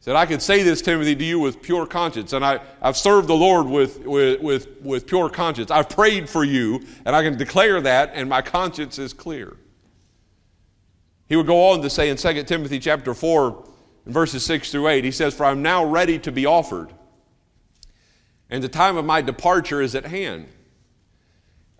said, 0.00 0.16
I 0.16 0.24
can 0.26 0.40
say 0.40 0.62
this, 0.62 0.80
Timothy, 0.80 1.14
to 1.16 1.24
you 1.24 1.40
with 1.40 1.60
pure 1.62 1.86
conscience. 1.86 2.32
And 2.32 2.44
I, 2.44 2.60
I've 2.80 2.96
served 2.96 3.28
the 3.28 3.34
Lord 3.34 3.66
with, 3.66 4.00
with, 4.06 4.40
with, 4.40 4.80
with 4.82 5.06
pure 5.06 5.28
conscience. 5.28 5.70
I've 5.70 5.88
prayed 5.88 6.28
for 6.30 6.44
you, 6.44 6.80
and 7.04 7.14
I 7.14 7.22
can 7.22 7.36
declare 7.36 7.80
that, 7.80 8.12
and 8.14 8.28
my 8.28 8.40
conscience 8.40 8.98
is 8.98 9.12
clear. 9.12 9.56
He 11.28 11.36
would 11.36 11.46
go 11.46 11.70
on 11.70 11.82
to 11.82 11.90
say 11.90 12.08
in 12.08 12.16
2 12.16 12.44
Timothy 12.44 12.78
chapter 12.78 13.14
4, 13.14 13.64
verses 14.06 14.44
6 14.44 14.70
through 14.70 14.88
8, 14.88 15.04
he 15.04 15.10
says, 15.10 15.34
For 15.34 15.44
I'm 15.44 15.62
now 15.62 15.84
ready 15.84 16.18
to 16.20 16.30
be 16.30 16.46
offered, 16.46 16.92
and 18.54 18.62
the 18.62 18.68
time 18.68 18.96
of 18.96 19.04
my 19.04 19.20
departure 19.20 19.82
is 19.82 19.96
at 19.96 20.06
hand. 20.06 20.46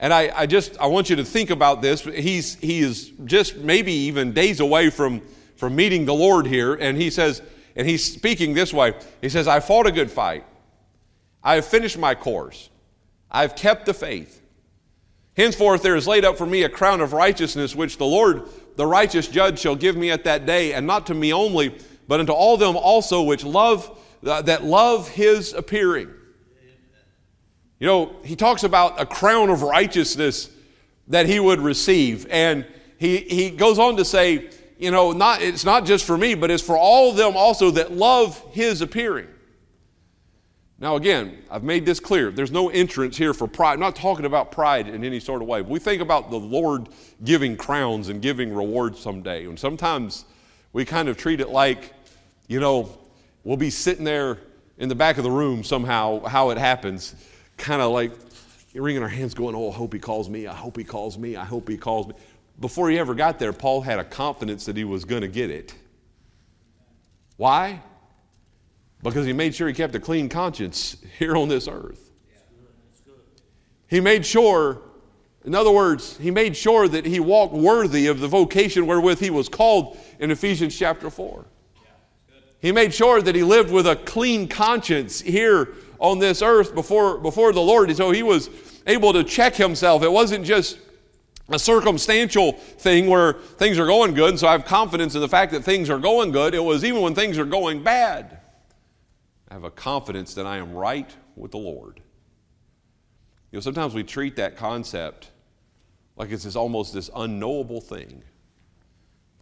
And 0.01 0.13
I, 0.13 0.33
I 0.35 0.47
just 0.47 0.77
I 0.81 0.87
want 0.87 1.09
you 1.09 1.15
to 1.17 1.25
think 1.25 1.51
about 1.51 1.83
this. 1.83 2.03
He's 2.03 2.57
he 2.57 2.81
is 2.81 3.13
just 3.25 3.57
maybe 3.59 3.93
even 3.93 4.33
days 4.33 4.59
away 4.59 4.91
from, 4.91 5.23
from 5.55 5.77
meeting 5.77 6.05
the 6.05 6.15
Lord 6.15 6.49
here, 6.49 6.75
and 6.75 7.01
he 7.01 7.11
says, 7.11 7.43
and 7.77 7.87
he's 7.87 8.05
speaking 8.05 8.55
this 8.55 8.73
way 8.73 8.95
He 9.21 9.29
says, 9.29 9.47
I 9.47 9.61
fought 9.61 9.87
a 9.87 9.93
good 9.93 10.11
fight. 10.11 10.45
I 11.45 11.55
have 11.55 11.65
finished 11.65 11.97
my 11.97 12.17
course. 12.17 12.71
I 13.31 13.43
have 13.43 13.55
kept 13.55 13.87
the 13.87 13.95
faith. 13.95 14.43
Henceforth, 15.37 15.83
there 15.83 15.95
is 15.95 16.09
laid 16.09 16.25
up 16.25 16.37
for 16.37 16.47
me 16.47 16.65
a 16.65 16.69
crown 16.69 17.01
of 17.01 17.13
righteousness, 17.13 17.77
which 17.77 17.99
the 17.99 18.05
Lord, 18.05 18.49
the 18.75 18.87
righteous 18.87 19.29
judge, 19.29 19.61
shall 19.61 19.77
give 19.77 19.97
me 19.97 20.11
at 20.11 20.25
that 20.25 20.45
day, 20.45 20.73
and 20.73 20.89
not 20.89 21.07
to 21.07 21.15
me 21.15 21.33
only, 21.33 21.79
but 22.09 22.19
unto 22.19 22.33
all 22.33 22.57
them 22.57 22.77
also 22.77 23.23
which 23.23 23.45
love, 23.45 23.97
uh, 24.27 24.43
that 24.43 24.65
love 24.65 25.09
his 25.09 25.53
appearing. 25.53 26.11
You 27.85 27.91
know, 27.91 28.17
he 28.25 28.35
talks 28.35 28.63
about 28.63 28.99
a 28.99 29.05
crown 29.05 29.51
of 29.51 29.61
righteousness 29.61 30.49
that 31.09 31.27
he 31.27 31.39
would 31.39 31.61
receive. 31.61 32.27
And 32.31 32.65
he, 32.97 33.19
he 33.19 33.51
goes 33.51 33.79
on 33.79 33.99
to 33.99 34.07
say, 34.07 34.49
you 34.79 34.91
know, 34.91 35.13
not, 35.13 35.43
it's 35.43 35.67
not 35.67 35.85
just 35.85 36.07
for 36.07 36.17
me, 36.17 36.35
but 36.35 36.51
it's 36.51 36.63
for 36.63 36.79
all 36.79 37.11
of 37.11 37.17
them 37.19 37.37
also 37.37 37.71
that 37.73 37.93
love 37.93 38.43
his 38.53 38.81
appearing. 38.81 39.27
Now, 40.79 40.97
again, 40.97 41.43
I've 41.51 41.63
made 41.63 41.85
this 41.85 42.01
clear. 42.01 42.31
There's 42.31 42.51
no 42.51 42.71
entrance 42.71 43.19
here 43.19 43.35
for 43.35 43.47
pride. 43.47 43.75
I'm 43.75 43.81
not 43.81 43.97
talking 43.97 44.25
about 44.25 44.51
pride 44.51 44.89
in 44.89 45.05
any 45.05 45.21
sort 45.21 45.43
of 45.43 45.49
way. 45.49 45.61
We 45.61 45.79
think 45.79 46.01
about 46.01 46.31
the 46.31 46.41
Lord 46.41 46.89
giving 47.23 47.55
crowns 47.55 48.09
and 48.09 48.23
giving 48.23 48.55
rewards 48.55 48.99
someday. 48.99 49.45
And 49.45 49.59
sometimes 49.59 50.25
we 50.73 50.87
kind 50.87 51.11
of 51.11 51.19
treat 51.19 51.39
it 51.39 51.51
like, 51.51 51.93
you 52.49 52.61
know, 52.61 52.99
we'll 53.43 53.59
be 53.59 53.69
sitting 53.69 54.05
there 54.05 54.39
in 54.79 54.89
the 54.89 54.95
back 54.95 55.19
of 55.19 55.23
the 55.23 55.31
room 55.31 55.63
somehow, 55.63 56.25
how 56.25 56.49
it 56.49 56.57
happens, 56.57 57.15
kind 57.57 57.83
of 57.83 57.93
like 57.93 58.13
wringing 58.75 59.03
our 59.03 59.09
hands, 59.09 59.35
going, 59.35 59.55
Oh, 59.55 59.71
I 59.71 59.75
hope 59.75 59.93
he 59.93 59.99
calls 59.99 60.29
me. 60.29 60.47
I 60.47 60.55
hope 60.55 60.77
he 60.77 60.85
calls 60.85 61.17
me. 61.19 61.37
I 61.37 61.45
hope 61.45 61.69
he 61.69 61.77
calls 61.77 62.09
me 62.09 62.15
before 62.61 62.89
he 62.91 62.99
ever 62.99 63.15
got 63.15 63.39
there, 63.39 63.53
Paul 63.53 63.81
had 63.81 63.99
a 63.99 64.05
confidence 64.05 64.67
that 64.67 64.77
he 64.77 64.85
was 64.85 65.05
going 65.05 65.23
to 65.23 65.29
get 65.29 65.51
it. 65.51 65.75
Why? 67.37 67.83
Because 69.03 69.27
he 69.27 69.33
made 69.33 69.55
sure 69.55 69.67
he 69.67 69.75
kept 69.75 69.95
a 69.95 70.01
clean 70.01 70.29
conscience 70.29 70.97
here 71.19 71.37
on 71.37 71.49
this 71.49 71.67
earth. 71.69 72.13
He 73.89 74.01
made 74.01 74.25
sure, 74.25 74.81
in 75.45 75.55
other 75.55 75.71
words, 75.71 76.17
he 76.19 76.31
made 76.31 76.57
sure 76.57 76.89
that 76.89 77.05
he 77.05 77.21
walked 77.21 77.55
worthy 77.55 78.07
of 78.07 78.21
the 78.21 78.29
vocation 78.29 78.87
wherewith 78.87 79.21
he 79.21 79.31
was 79.31 79.49
called 79.49 79.99
in 80.19 80.31
Ephesians 80.31 80.77
chapter 80.77 81.11
4. 81.11 81.45
He 82.65 82.73
made 82.73 82.95
sure 82.95 83.21
that 83.21 83.35
he 83.35 83.43
lived 83.43 83.71
with 83.71 83.87
a 83.87 83.95
clean 83.95 84.49
conscience 84.49 85.21
here 85.21 85.75
on 85.99 86.19
this 86.19 86.41
earth 86.41 86.75
before, 86.75 87.19
before 87.19 87.53
the 87.53 87.61
Lord. 87.61 87.91
And 87.91 87.97
So 87.97 88.11
he 88.11 88.23
was 88.23 88.49
able 88.87 89.13
to 89.13 89.23
check 89.23 89.55
himself. 89.55 90.03
It 90.03 90.11
wasn't 90.11 90.47
just 90.47 90.79
a 91.51 91.59
circumstantial 91.59 92.53
thing 92.53 93.07
where 93.07 93.35
things 93.35 93.79
are 93.79 93.85
going 93.85 94.15
good, 94.15 94.31
and 94.31 94.41
so 94.41 94.49
I 94.49 94.53
have 94.53 94.65
confidence 94.65 95.15
in 95.15 95.21
the 95.21 95.29
fact 95.29 95.53
that 95.53 95.63
things 95.63 95.91
are 95.91 95.99
going 95.99 96.33
good. 96.33 96.55
It 96.55 96.65
was 96.65 96.87
even 96.87 97.03
when 97.03 97.15
things 97.15 97.37
are 97.37 97.45
going 97.45 97.83
bad, 97.83 98.41
I 99.51 99.53
have 99.53 99.65
a 99.65 99.71
confidence 99.71 100.33
that 100.33 100.47
I 100.47 100.57
am 100.57 100.73
right 100.73 101.15
with 101.37 101.51
the 101.51 101.59
Lord. 101.59 102.01
You 103.53 103.59
know, 103.59 103.61
sometimes 103.61 103.93
we 103.93 104.05
treat 104.05 104.37
that 104.37 104.57
concept 104.57 105.33
like 106.17 106.31
it's 106.31 106.45
this, 106.45 106.57
almost 106.57 106.95
this 106.95 107.11
unknowable 107.15 107.83
thing. 107.83 108.23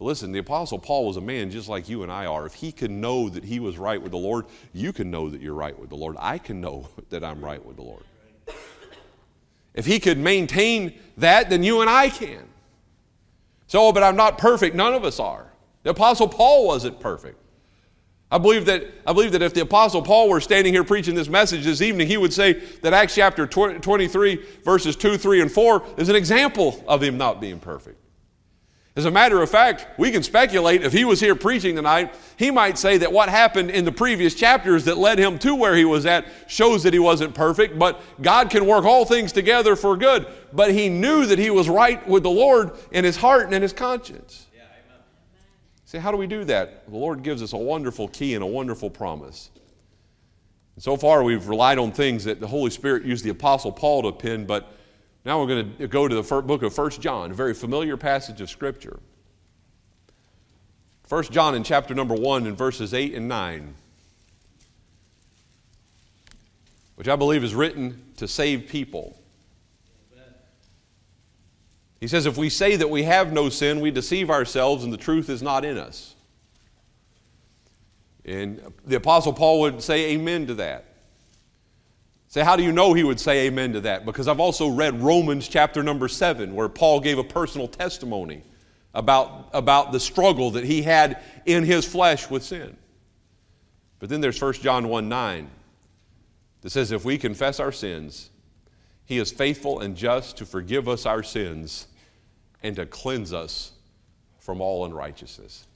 Listen, 0.03 0.33
the 0.33 0.39
Apostle 0.39 0.79
Paul 0.79 1.07
was 1.07 1.15
a 1.15 1.21
man 1.21 1.49
just 1.49 1.69
like 1.69 1.87
you 1.87 2.03
and 2.03 2.11
I 2.11 2.25
are. 2.25 2.45
If 2.45 2.55
he 2.55 2.73
could 2.73 2.91
know 2.91 3.29
that 3.29 3.43
he 3.45 3.59
was 3.61 3.77
right 3.77 4.01
with 4.01 4.11
the 4.11 4.17
Lord, 4.17 4.45
you 4.73 4.91
can 4.91 5.09
know 5.09 5.29
that 5.29 5.41
you're 5.41 5.53
right 5.53 5.77
with 5.79 5.89
the 5.89 5.95
Lord. 5.95 6.17
I 6.19 6.37
can 6.37 6.59
know 6.59 6.89
that 7.09 7.23
I'm 7.23 7.43
right 7.43 7.63
with 7.65 7.77
the 7.77 7.83
Lord. 7.83 8.03
If 9.73 9.85
he 9.85 9.99
could 9.99 10.19
maintain 10.19 10.99
that, 11.17 11.49
then 11.49 11.63
you 11.63 11.81
and 11.81 11.89
I 11.89 12.09
can. 12.09 12.43
So, 13.65 13.91
but 13.91 14.03
I'm 14.03 14.15
not 14.15 14.37
perfect. 14.37 14.75
None 14.75 14.93
of 14.93 15.03
us 15.03 15.19
are. 15.19 15.51
The 15.81 15.91
Apostle 15.91 16.27
Paul 16.27 16.67
wasn't 16.67 16.99
perfect. 16.99 17.39
I 18.29 18.37
believe 18.37 18.65
that, 18.65 18.85
I 19.07 19.13
believe 19.13 19.31
that 19.31 19.41
if 19.41 19.53
the 19.53 19.61
Apostle 19.61 20.01
Paul 20.01 20.29
were 20.29 20.41
standing 20.41 20.73
here 20.73 20.83
preaching 20.83 21.15
this 21.15 21.29
message 21.29 21.63
this 21.63 21.81
evening, 21.81 22.07
he 22.07 22.17
would 22.17 22.33
say 22.33 22.53
that 22.81 22.93
Acts 22.93 23.15
chapter 23.15 23.47
23, 23.47 24.45
verses 24.63 24.95
2, 24.95 25.17
3, 25.17 25.41
and 25.41 25.51
4 25.51 25.83
is 25.97 26.09
an 26.09 26.15
example 26.15 26.83
of 26.87 27.01
him 27.01 27.17
not 27.17 27.39
being 27.39 27.59
perfect. 27.59 28.02
As 28.95 29.05
a 29.05 29.11
matter 29.11 29.41
of 29.41 29.49
fact, 29.49 29.87
we 29.97 30.11
can 30.11 30.21
speculate 30.21 30.83
if 30.83 30.93
he 30.93 31.03
was 31.03 31.19
here 31.19 31.33
preaching 31.33 31.75
tonight, 31.75 32.13
he 32.37 32.51
might 32.51 32.77
say 32.77 32.99
that 32.99 33.11
what 33.11 33.27
happened 33.27 33.71
in 33.71 33.85
the 33.85 33.91
previous 33.91 34.35
chapters 34.35 34.85
that 34.85 34.99
led 34.99 35.17
him 35.17 35.39
to 35.39 35.55
where 35.55 35.75
he 35.75 35.83
was 35.83 36.05
at 36.05 36.27
shows 36.45 36.83
that 36.83 36.93
he 36.93 36.99
wasn't 36.99 37.33
perfect, 37.33 37.79
but 37.79 37.99
God 38.21 38.51
can 38.51 38.67
work 38.67 38.85
all 38.85 39.03
things 39.03 39.31
together 39.31 39.75
for 39.75 39.97
good. 39.97 40.27
But 40.51 40.73
he 40.73 40.89
knew 40.89 41.25
that 41.25 41.39
he 41.39 41.49
was 41.49 41.67
right 41.67 42.07
with 42.07 42.21
the 42.21 42.29
Lord 42.29 42.71
in 42.91 43.03
his 43.03 43.17
heart 43.17 43.45
and 43.45 43.55
in 43.55 43.63
his 43.63 43.73
conscience. 43.73 44.45
Yeah, 44.55 44.61
See, 45.85 45.97
how 45.97 46.11
do 46.11 46.17
we 46.17 46.27
do 46.27 46.43
that? 46.43 46.87
The 46.87 46.97
Lord 46.97 47.23
gives 47.23 47.41
us 47.41 47.53
a 47.53 47.57
wonderful 47.57 48.07
key 48.09 48.35
and 48.35 48.43
a 48.43 48.47
wonderful 48.47 48.91
promise. 48.91 49.49
And 50.75 50.83
so 50.83 50.97
far, 50.97 51.23
we've 51.23 51.47
relied 51.47 51.79
on 51.79 51.91
things 51.91 52.25
that 52.25 52.39
the 52.39 52.47
Holy 52.47 52.69
Spirit 52.69 53.05
used 53.05 53.25
the 53.25 53.31
Apostle 53.31 53.71
Paul 53.71 54.03
to 54.03 54.11
pen, 54.11 54.45
but 54.45 54.71
now 55.25 55.39
we're 55.39 55.47
going 55.47 55.77
to 55.77 55.87
go 55.87 56.07
to 56.07 56.15
the 56.15 56.41
book 56.41 56.63
of 56.63 56.77
1 56.77 56.91
John, 56.91 57.31
a 57.31 57.33
very 57.33 57.53
familiar 57.53 57.95
passage 57.95 58.41
of 58.41 58.49
Scripture. 58.49 58.99
1 61.07 61.23
John 61.25 61.55
in 61.55 61.63
chapter 61.63 61.93
number 61.93 62.15
1 62.15 62.47
in 62.47 62.55
verses 62.55 62.93
8 62.93 63.13
and 63.13 63.27
9, 63.27 63.73
which 66.95 67.07
I 67.07 67.15
believe 67.15 67.43
is 67.43 67.55
written 67.55 68.03
to 68.17 68.27
save 68.27 68.67
people. 68.67 69.17
He 71.99 72.07
says, 72.07 72.25
If 72.25 72.35
we 72.35 72.49
say 72.49 72.75
that 72.75 72.89
we 72.89 73.03
have 73.03 73.31
no 73.31 73.47
sin, 73.47 73.79
we 73.79 73.91
deceive 73.91 74.29
ourselves 74.29 74.83
and 74.83 74.91
the 74.91 74.97
truth 74.97 75.29
is 75.29 75.41
not 75.41 75.63
in 75.63 75.77
us. 75.77 76.15
And 78.25 78.61
the 78.85 78.97
Apostle 78.97 79.31
Paul 79.31 79.61
would 79.61 79.81
say 79.81 80.11
amen 80.11 80.47
to 80.47 80.55
that. 80.55 80.92
Say, 82.33 82.41
how 82.41 82.55
do 82.55 82.63
you 82.63 82.71
know 82.71 82.93
he 82.93 83.03
would 83.03 83.19
say 83.19 83.45
amen 83.45 83.73
to 83.73 83.81
that? 83.81 84.07
Because 84.07 84.27
I've 84.27 84.39
also 84.39 84.67
read 84.67 85.03
Romans 85.03 85.47
chapter 85.47 85.83
number 85.83 86.07
seven, 86.07 86.55
where 86.55 86.67
Paul 86.67 86.99
gave 86.99 87.19
a 87.19 87.23
personal 87.23 87.67
testimony 87.67 88.41
about, 88.95 89.51
about 89.53 89.91
the 89.91 89.99
struggle 89.99 90.49
that 90.49 90.63
he 90.63 90.81
had 90.81 91.21
in 91.45 91.63
his 91.63 91.85
flesh 91.85 92.31
with 92.31 92.41
sin. 92.41 92.75
But 93.99 94.09
then 94.09 94.19
there's 94.19 94.41
1 94.41 94.53
John 94.53 94.87
1 94.87 95.07
9 95.07 95.47
that 96.61 96.71
says, 96.71 96.91
If 96.91 97.05
we 97.05 97.19
confess 97.19 97.59
our 97.59 97.71
sins, 97.71 98.31
he 99.05 99.19
is 99.19 99.31
faithful 99.31 99.81
and 99.81 99.95
just 99.95 100.35
to 100.37 100.45
forgive 100.47 100.89
us 100.89 101.05
our 101.05 101.21
sins 101.21 101.85
and 102.63 102.75
to 102.77 102.87
cleanse 102.87 103.31
us 103.31 103.73
from 104.39 104.59
all 104.59 104.85
unrighteousness. 104.85 105.67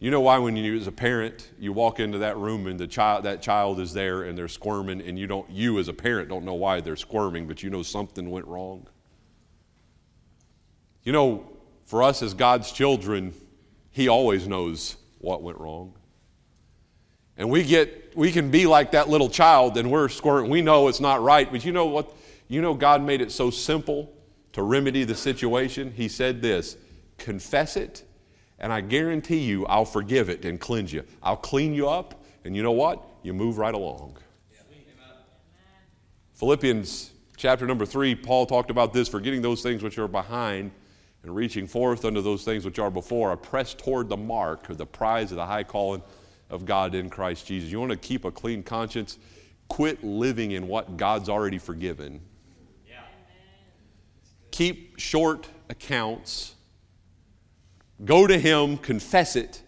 You 0.00 0.12
know 0.12 0.20
why 0.20 0.38
when 0.38 0.54
you 0.54 0.76
as 0.76 0.86
a 0.86 0.92
parent 0.92 1.50
you 1.58 1.72
walk 1.72 1.98
into 1.98 2.18
that 2.18 2.36
room 2.36 2.68
and 2.68 2.78
the 2.78 2.86
child 2.86 3.24
that 3.24 3.42
child 3.42 3.80
is 3.80 3.92
there 3.92 4.22
and 4.22 4.38
they're 4.38 4.46
squirming 4.46 5.00
and 5.02 5.18
you 5.18 5.26
don't 5.26 5.50
you 5.50 5.80
as 5.80 5.88
a 5.88 5.92
parent 5.92 6.28
don't 6.28 6.44
know 6.44 6.54
why 6.54 6.80
they're 6.80 6.96
squirming 6.96 7.48
but 7.48 7.64
you 7.64 7.70
know 7.70 7.82
something 7.82 8.30
went 8.30 8.46
wrong. 8.46 8.86
You 11.02 11.12
know, 11.12 11.50
for 11.84 12.02
us 12.02 12.22
as 12.22 12.34
God's 12.34 12.70
children, 12.70 13.34
he 13.90 14.06
always 14.08 14.46
knows 14.46 14.96
what 15.18 15.42
went 15.42 15.58
wrong. 15.58 15.94
And 17.36 17.50
we 17.50 17.64
get 17.64 18.16
we 18.16 18.30
can 18.30 18.52
be 18.52 18.66
like 18.66 18.92
that 18.92 19.08
little 19.08 19.28
child 19.28 19.76
and 19.78 19.90
we're 19.90 20.08
squirming. 20.08 20.48
We 20.48 20.62
know 20.62 20.86
it's 20.86 21.00
not 21.00 21.22
right, 21.22 21.50
but 21.50 21.64
you 21.64 21.72
know 21.72 21.86
what? 21.86 22.14
You 22.46 22.62
know 22.62 22.72
God 22.72 23.02
made 23.02 23.20
it 23.20 23.32
so 23.32 23.50
simple 23.50 24.12
to 24.52 24.62
remedy 24.62 25.02
the 25.02 25.16
situation. 25.16 25.90
He 25.90 26.06
said 26.06 26.40
this, 26.40 26.76
confess 27.16 27.76
it 27.76 28.04
and 28.58 28.72
I 28.72 28.80
guarantee 28.80 29.38
you, 29.38 29.66
I'll 29.66 29.84
forgive 29.84 30.28
it 30.28 30.44
and 30.44 30.58
cleanse 30.58 30.92
you. 30.92 31.04
I'll 31.22 31.36
clean 31.36 31.74
you 31.74 31.88
up, 31.88 32.22
and 32.44 32.56
you 32.56 32.62
know 32.62 32.72
what? 32.72 33.04
You 33.22 33.34
move 33.34 33.58
right 33.58 33.74
along. 33.74 34.16
Philippians 36.34 37.10
chapter 37.36 37.66
number 37.66 37.84
three, 37.84 38.14
Paul 38.14 38.46
talked 38.46 38.70
about 38.70 38.92
this 38.92 39.08
forgetting 39.08 39.42
those 39.42 39.62
things 39.62 39.82
which 39.82 39.98
are 39.98 40.08
behind 40.08 40.70
and 41.22 41.34
reaching 41.34 41.66
forth 41.66 42.04
unto 42.04 42.20
those 42.20 42.44
things 42.44 42.64
which 42.64 42.78
are 42.78 42.90
before, 42.90 43.32
I 43.32 43.36
press 43.36 43.74
toward 43.74 44.08
the 44.08 44.16
mark 44.16 44.68
of 44.70 44.78
the 44.78 44.86
prize 44.86 45.30
of 45.32 45.36
the 45.36 45.46
high 45.46 45.64
calling 45.64 46.02
of 46.48 46.64
God 46.64 46.94
in 46.94 47.10
Christ 47.10 47.46
Jesus. 47.46 47.70
You 47.70 47.80
want 47.80 47.90
to 47.90 47.98
keep 47.98 48.24
a 48.24 48.30
clean 48.30 48.62
conscience? 48.62 49.18
Quit 49.68 50.02
living 50.02 50.52
in 50.52 50.66
what 50.68 50.96
God's 50.96 51.28
already 51.28 51.58
forgiven. 51.58 52.20
Yeah. 52.88 53.00
Keep 54.50 54.98
short 54.98 55.48
accounts. 55.68 56.54
Go 58.04 58.26
to 58.26 58.38
Him, 58.38 58.76
confess 58.76 59.36
it, 59.36 59.62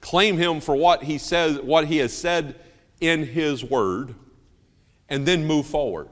claim 0.00 0.36
Him 0.36 0.60
for 0.60 0.76
what 0.76 1.02
He 1.02 1.18
says, 1.18 1.60
what 1.60 1.86
He 1.86 1.98
has 1.98 2.12
said 2.12 2.54
in 3.00 3.26
His 3.26 3.64
Word, 3.64 4.14
and 5.08 5.26
then 5.26 5.46
move 5.46 5.66
forward. 5.66 6.08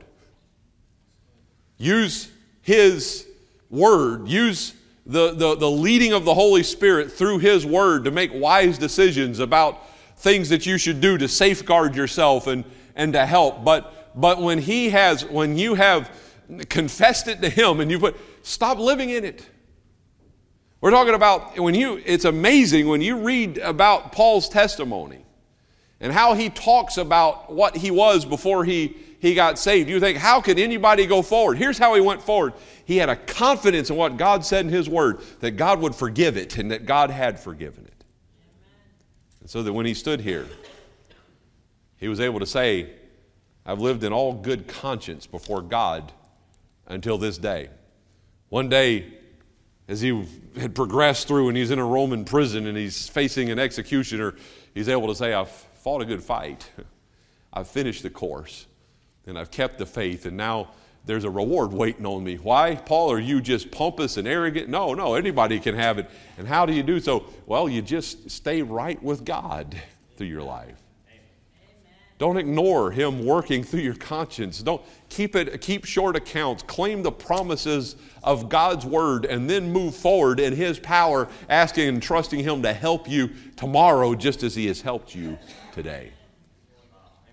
Use 1.79 2.31
His 2.62 3.27
Word, 3.71 4.27
use 4.29 4.75
the, 5.07 5.33
the, 5.33 5.57
the 5.57 5.71
leading 5.71 6.12
of 6.12 6.25
the 6.25 6.35
Holy 6.35 6.62
Spirit 6.62 7.12
through 7.12 7.39
His 7.39 7.64
Word 7.64 8.05
to 8.05 8.11
make 8.11 8.31
wise 8.35 8.79
decisions 8.79 9.39
about 9.39 9.87
things 10.16 10.49
that 10.51 10.66
you 10.66 10.77
should 10.77 11.01
do 11.01 11.16
to 11.18 11.29
safeguard 11.29 11.95
yourself 11.95 12.47
and, 12.47 12.64
and 12.95 13.12
to 13.12 13.25
help. 13.25 13.64
But, 13.64 14.12
but 14.21 14.43
when 14.43 14.59
He 14.59 14.91
has, 14.91 15.25
when 15.25 15.57
you 15.57 15.75
have 15.75 16.11
confessed 16.68 17.29
it 17.29 17.41
to 17.43 17.49
Him 17.49 17.81
and 17.81 17.91
you 17.91 17.99
put, 17.99 18.16
stop 18.43 18.79
living 18.79 19.11
in 19.11 19.25
it. 19.25 19.47
We're 20.81 20.91
talking 20.91 21.14
about 21.14 21.59
when 21.59 21.74
you, 21.74 22.01
it's 22.07 22.24
amazing 22.24 22.89
when 22.89 23.03
you 23.03 23.18
read 23.18 23.59
about 23.59 24.12
Paul's 24.12 24.49
testimony 24.49 25.24
and 26.01 26.12
how 26.12 26.33
he 26.33 26.49
talks 26.49 26.97
about 26.97 27.53
what 27.53 27.76
he 27.76 27.91
was 27.91 28.24
before 28.24 28.64
he, 28.64 28.97
he 29.18 29.35
got 29.35 29.59
saved. 29.59 29.91
You 29.91 30.01
think, 30.01 30.16
how 30.16 30.41
could 30.41 30.59
anybody 30.59 31.05
go 31.05 31.20
forward? 31.20 31.59
Here's 31.59 31.76
how 31.76 31.95
he 31.95 32.01
went 32.01 32.22
forward. 32.22 32.55
He 32.87 32.97
had 32.97 33.11
a 33.11 33.16
confidence 33.16 33.91
in 33.91 33.97
what 33.97 34.16
God 34.16 34.45
said 34.45 34.64
in 34.64 34.72
his 34.72 34.89
word, 34.89 35.20
that 35.41 35.53
God 35.53 35.81
would 35.81 35.95
forgive 35.95 36.39
it 36.39 36.57
and 36.57 36.70
that 36.70 36.87
God 36.87 37.11
had 37.11 37.39
forgiven 37.39 37.85
it. 37.85 38.05
And 39.41 39.51
so 39.51 39.62
that 39.62 39.72
when 39.74 39.85
he 39.85 39.93
stood 39.93 40.22
here, 40.22 40.47
he 41.99 42.09
was 42.09 42.20
able 42.20 42.41
to 42.41 42.47
say, 42.47 42.91
I've 43.66 43.81
lived 43.81 44.03
in 44.03 44.14
all 44.14 44.33
good 44.33 44.66
conscience 44.66 45.26
before 45.26 45.61
God 45.61 46.11
until 46.87 47.18
this 47.18 47.37
day. 47.37 47.68
One 48.49 48.70
day, 48.70 49.20
as 49.91 50.01
he 50.01 50.24
had 50.57 50.72
progressed 50.72 51.26
through 51.26 51.49
and 51.49 51.57
he's 51.57 51.72
in 51.72 51.80
a 51.80 51.84
Roman 51.84 52.24
prison 52.24 52.68
and 52.68 52.78
he's 52.78 53.09
facing 53.09 53.51
an 53.51 53.59
executioner, 53.59 54.36
he's 54.72 54.88
able 54.88 55.09
to 55.09 55.16
say, 55.16 55.34
I've 55.34 55.51
fought 55.51 56.01
a 56.01 56.05
good 56.05 56.22
fight. 56.22 56.70
I've 57.53 57.66
finished 57.66 58.05
the 58.05 58.11
course 58.11 58.68
and 59.26 59.36
I've 59.36 59.51
kept 59.51 59.78
the 59.78 59.86
faith, 59.86 60.26
and 60.26 60.36
now 60.36 60.70
there's 61.05 61.24
a 61.24 61.30
reward 61.30 61.72
waiting 61.72 62.07
on 62.07 62.22
me. 62.22 62.36
Why, 62.36 62.76
Paul? 62.76 63.11
Are 63.11 63.18
you 63.18 63.41
just 63.41 63.70
pompous 63.70 64.16
and 64.16 64.26
arrogant? 64.26 64.68
No, 64.68 64.95
no, 64.95 65.14
anybody 65.14 65.59
can 65.59 65.74
have 65.74 65.99
it. 65.99 66.09
And 66.38 66.47
how 66.47 66.66
do 66.66 66.72
you 66.72 66.82
do 66.82 67.01
so? 67.01 67.26
Well, 67.47 67.68
you 67.68 67.82
just 67.82 68.30
stay 68.30 68.62
right 68.62 69.01
with 69.03 69.24
God 69.24 69.80
through 70.16 70.28
your 70.28 70.43
life. 70.43 70.80
Don't 72.21 72.37
ignore 72.37 72.91
him 72.91 73.25
working 73.25 73.64
through 73.64 73.81
your 73.81 73.95
conscience. 73.95 74.62
Don't 74.62 74.83
keep 75.09 75.35
it 75.35 75.59
keep 75.62 75.87
short 75.87 76.16
accounts. 76.16 76.62
Claim 76.62 77.03
the 77.03 77.11
promises 77.11 77.97
of 78.23 78.51
God's 78.51 78.85
word 78.85 79.25
and 79.25 79.49
then 79.49 79.73
move 79.73 79.97
forward 79.97 80.39
in 80.39 80.55
his 80.55 80.79
power, 80.79 81.29
asking 81.49 81.89
and 81.89 82.03
trusting 82.03 82.41
him 82.41 82.61
to 82.62 82.75
help 82.75 83.09
you 83.09 83.31
tomorrow 83.57 84.14
just 84.14 84.43
as 84.43 84.55
he 84.55 84.66
has 84.66 84.83
helped 84.83 85.14
you 85.14 85.39
today. 85.73 86.12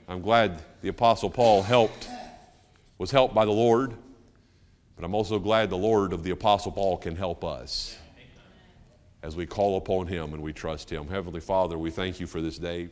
I'm 0.07 0.21
glad 0.21 0.61
the 0.81 0.87
apostle 0.87 1.29
Paul 1.29 1.63
helped 1.63 2.07
was 2.97 3.11
helped 3.11 3.35
by 3.35 3.43
the 3.43 3.51
Lord, 3.51 3.93
but 4.95 5.03
I'm 5.03 5.13
also 5.13 5.37
glad 5.37 5.69
the 5.69 5.77
Lord 5.77 6.13
of 6.13 6.23
the 6.23 6.31
apostle 6.31 6.71
Paul 6.71 6.95
can 6.95 7.17
help 7.17 7.43
us 7.43 7.97
as 9.21 9.35
we 9.35 9.45
call 9.45 9.75
upon 9.75 10.07
him 10.07 10.33
and 10.33 10.41
we 10.41 10.53
trust 10.53 10.89
him. 10.89 11.09
Heavenly 11.09 11.41
Father, 11.41 11.77
we 11.77 11.91
thank 11.91 12.21
you 12.21 12.25
for 12.25 12.41
this 12.41 12.57
day. 12.57 12.87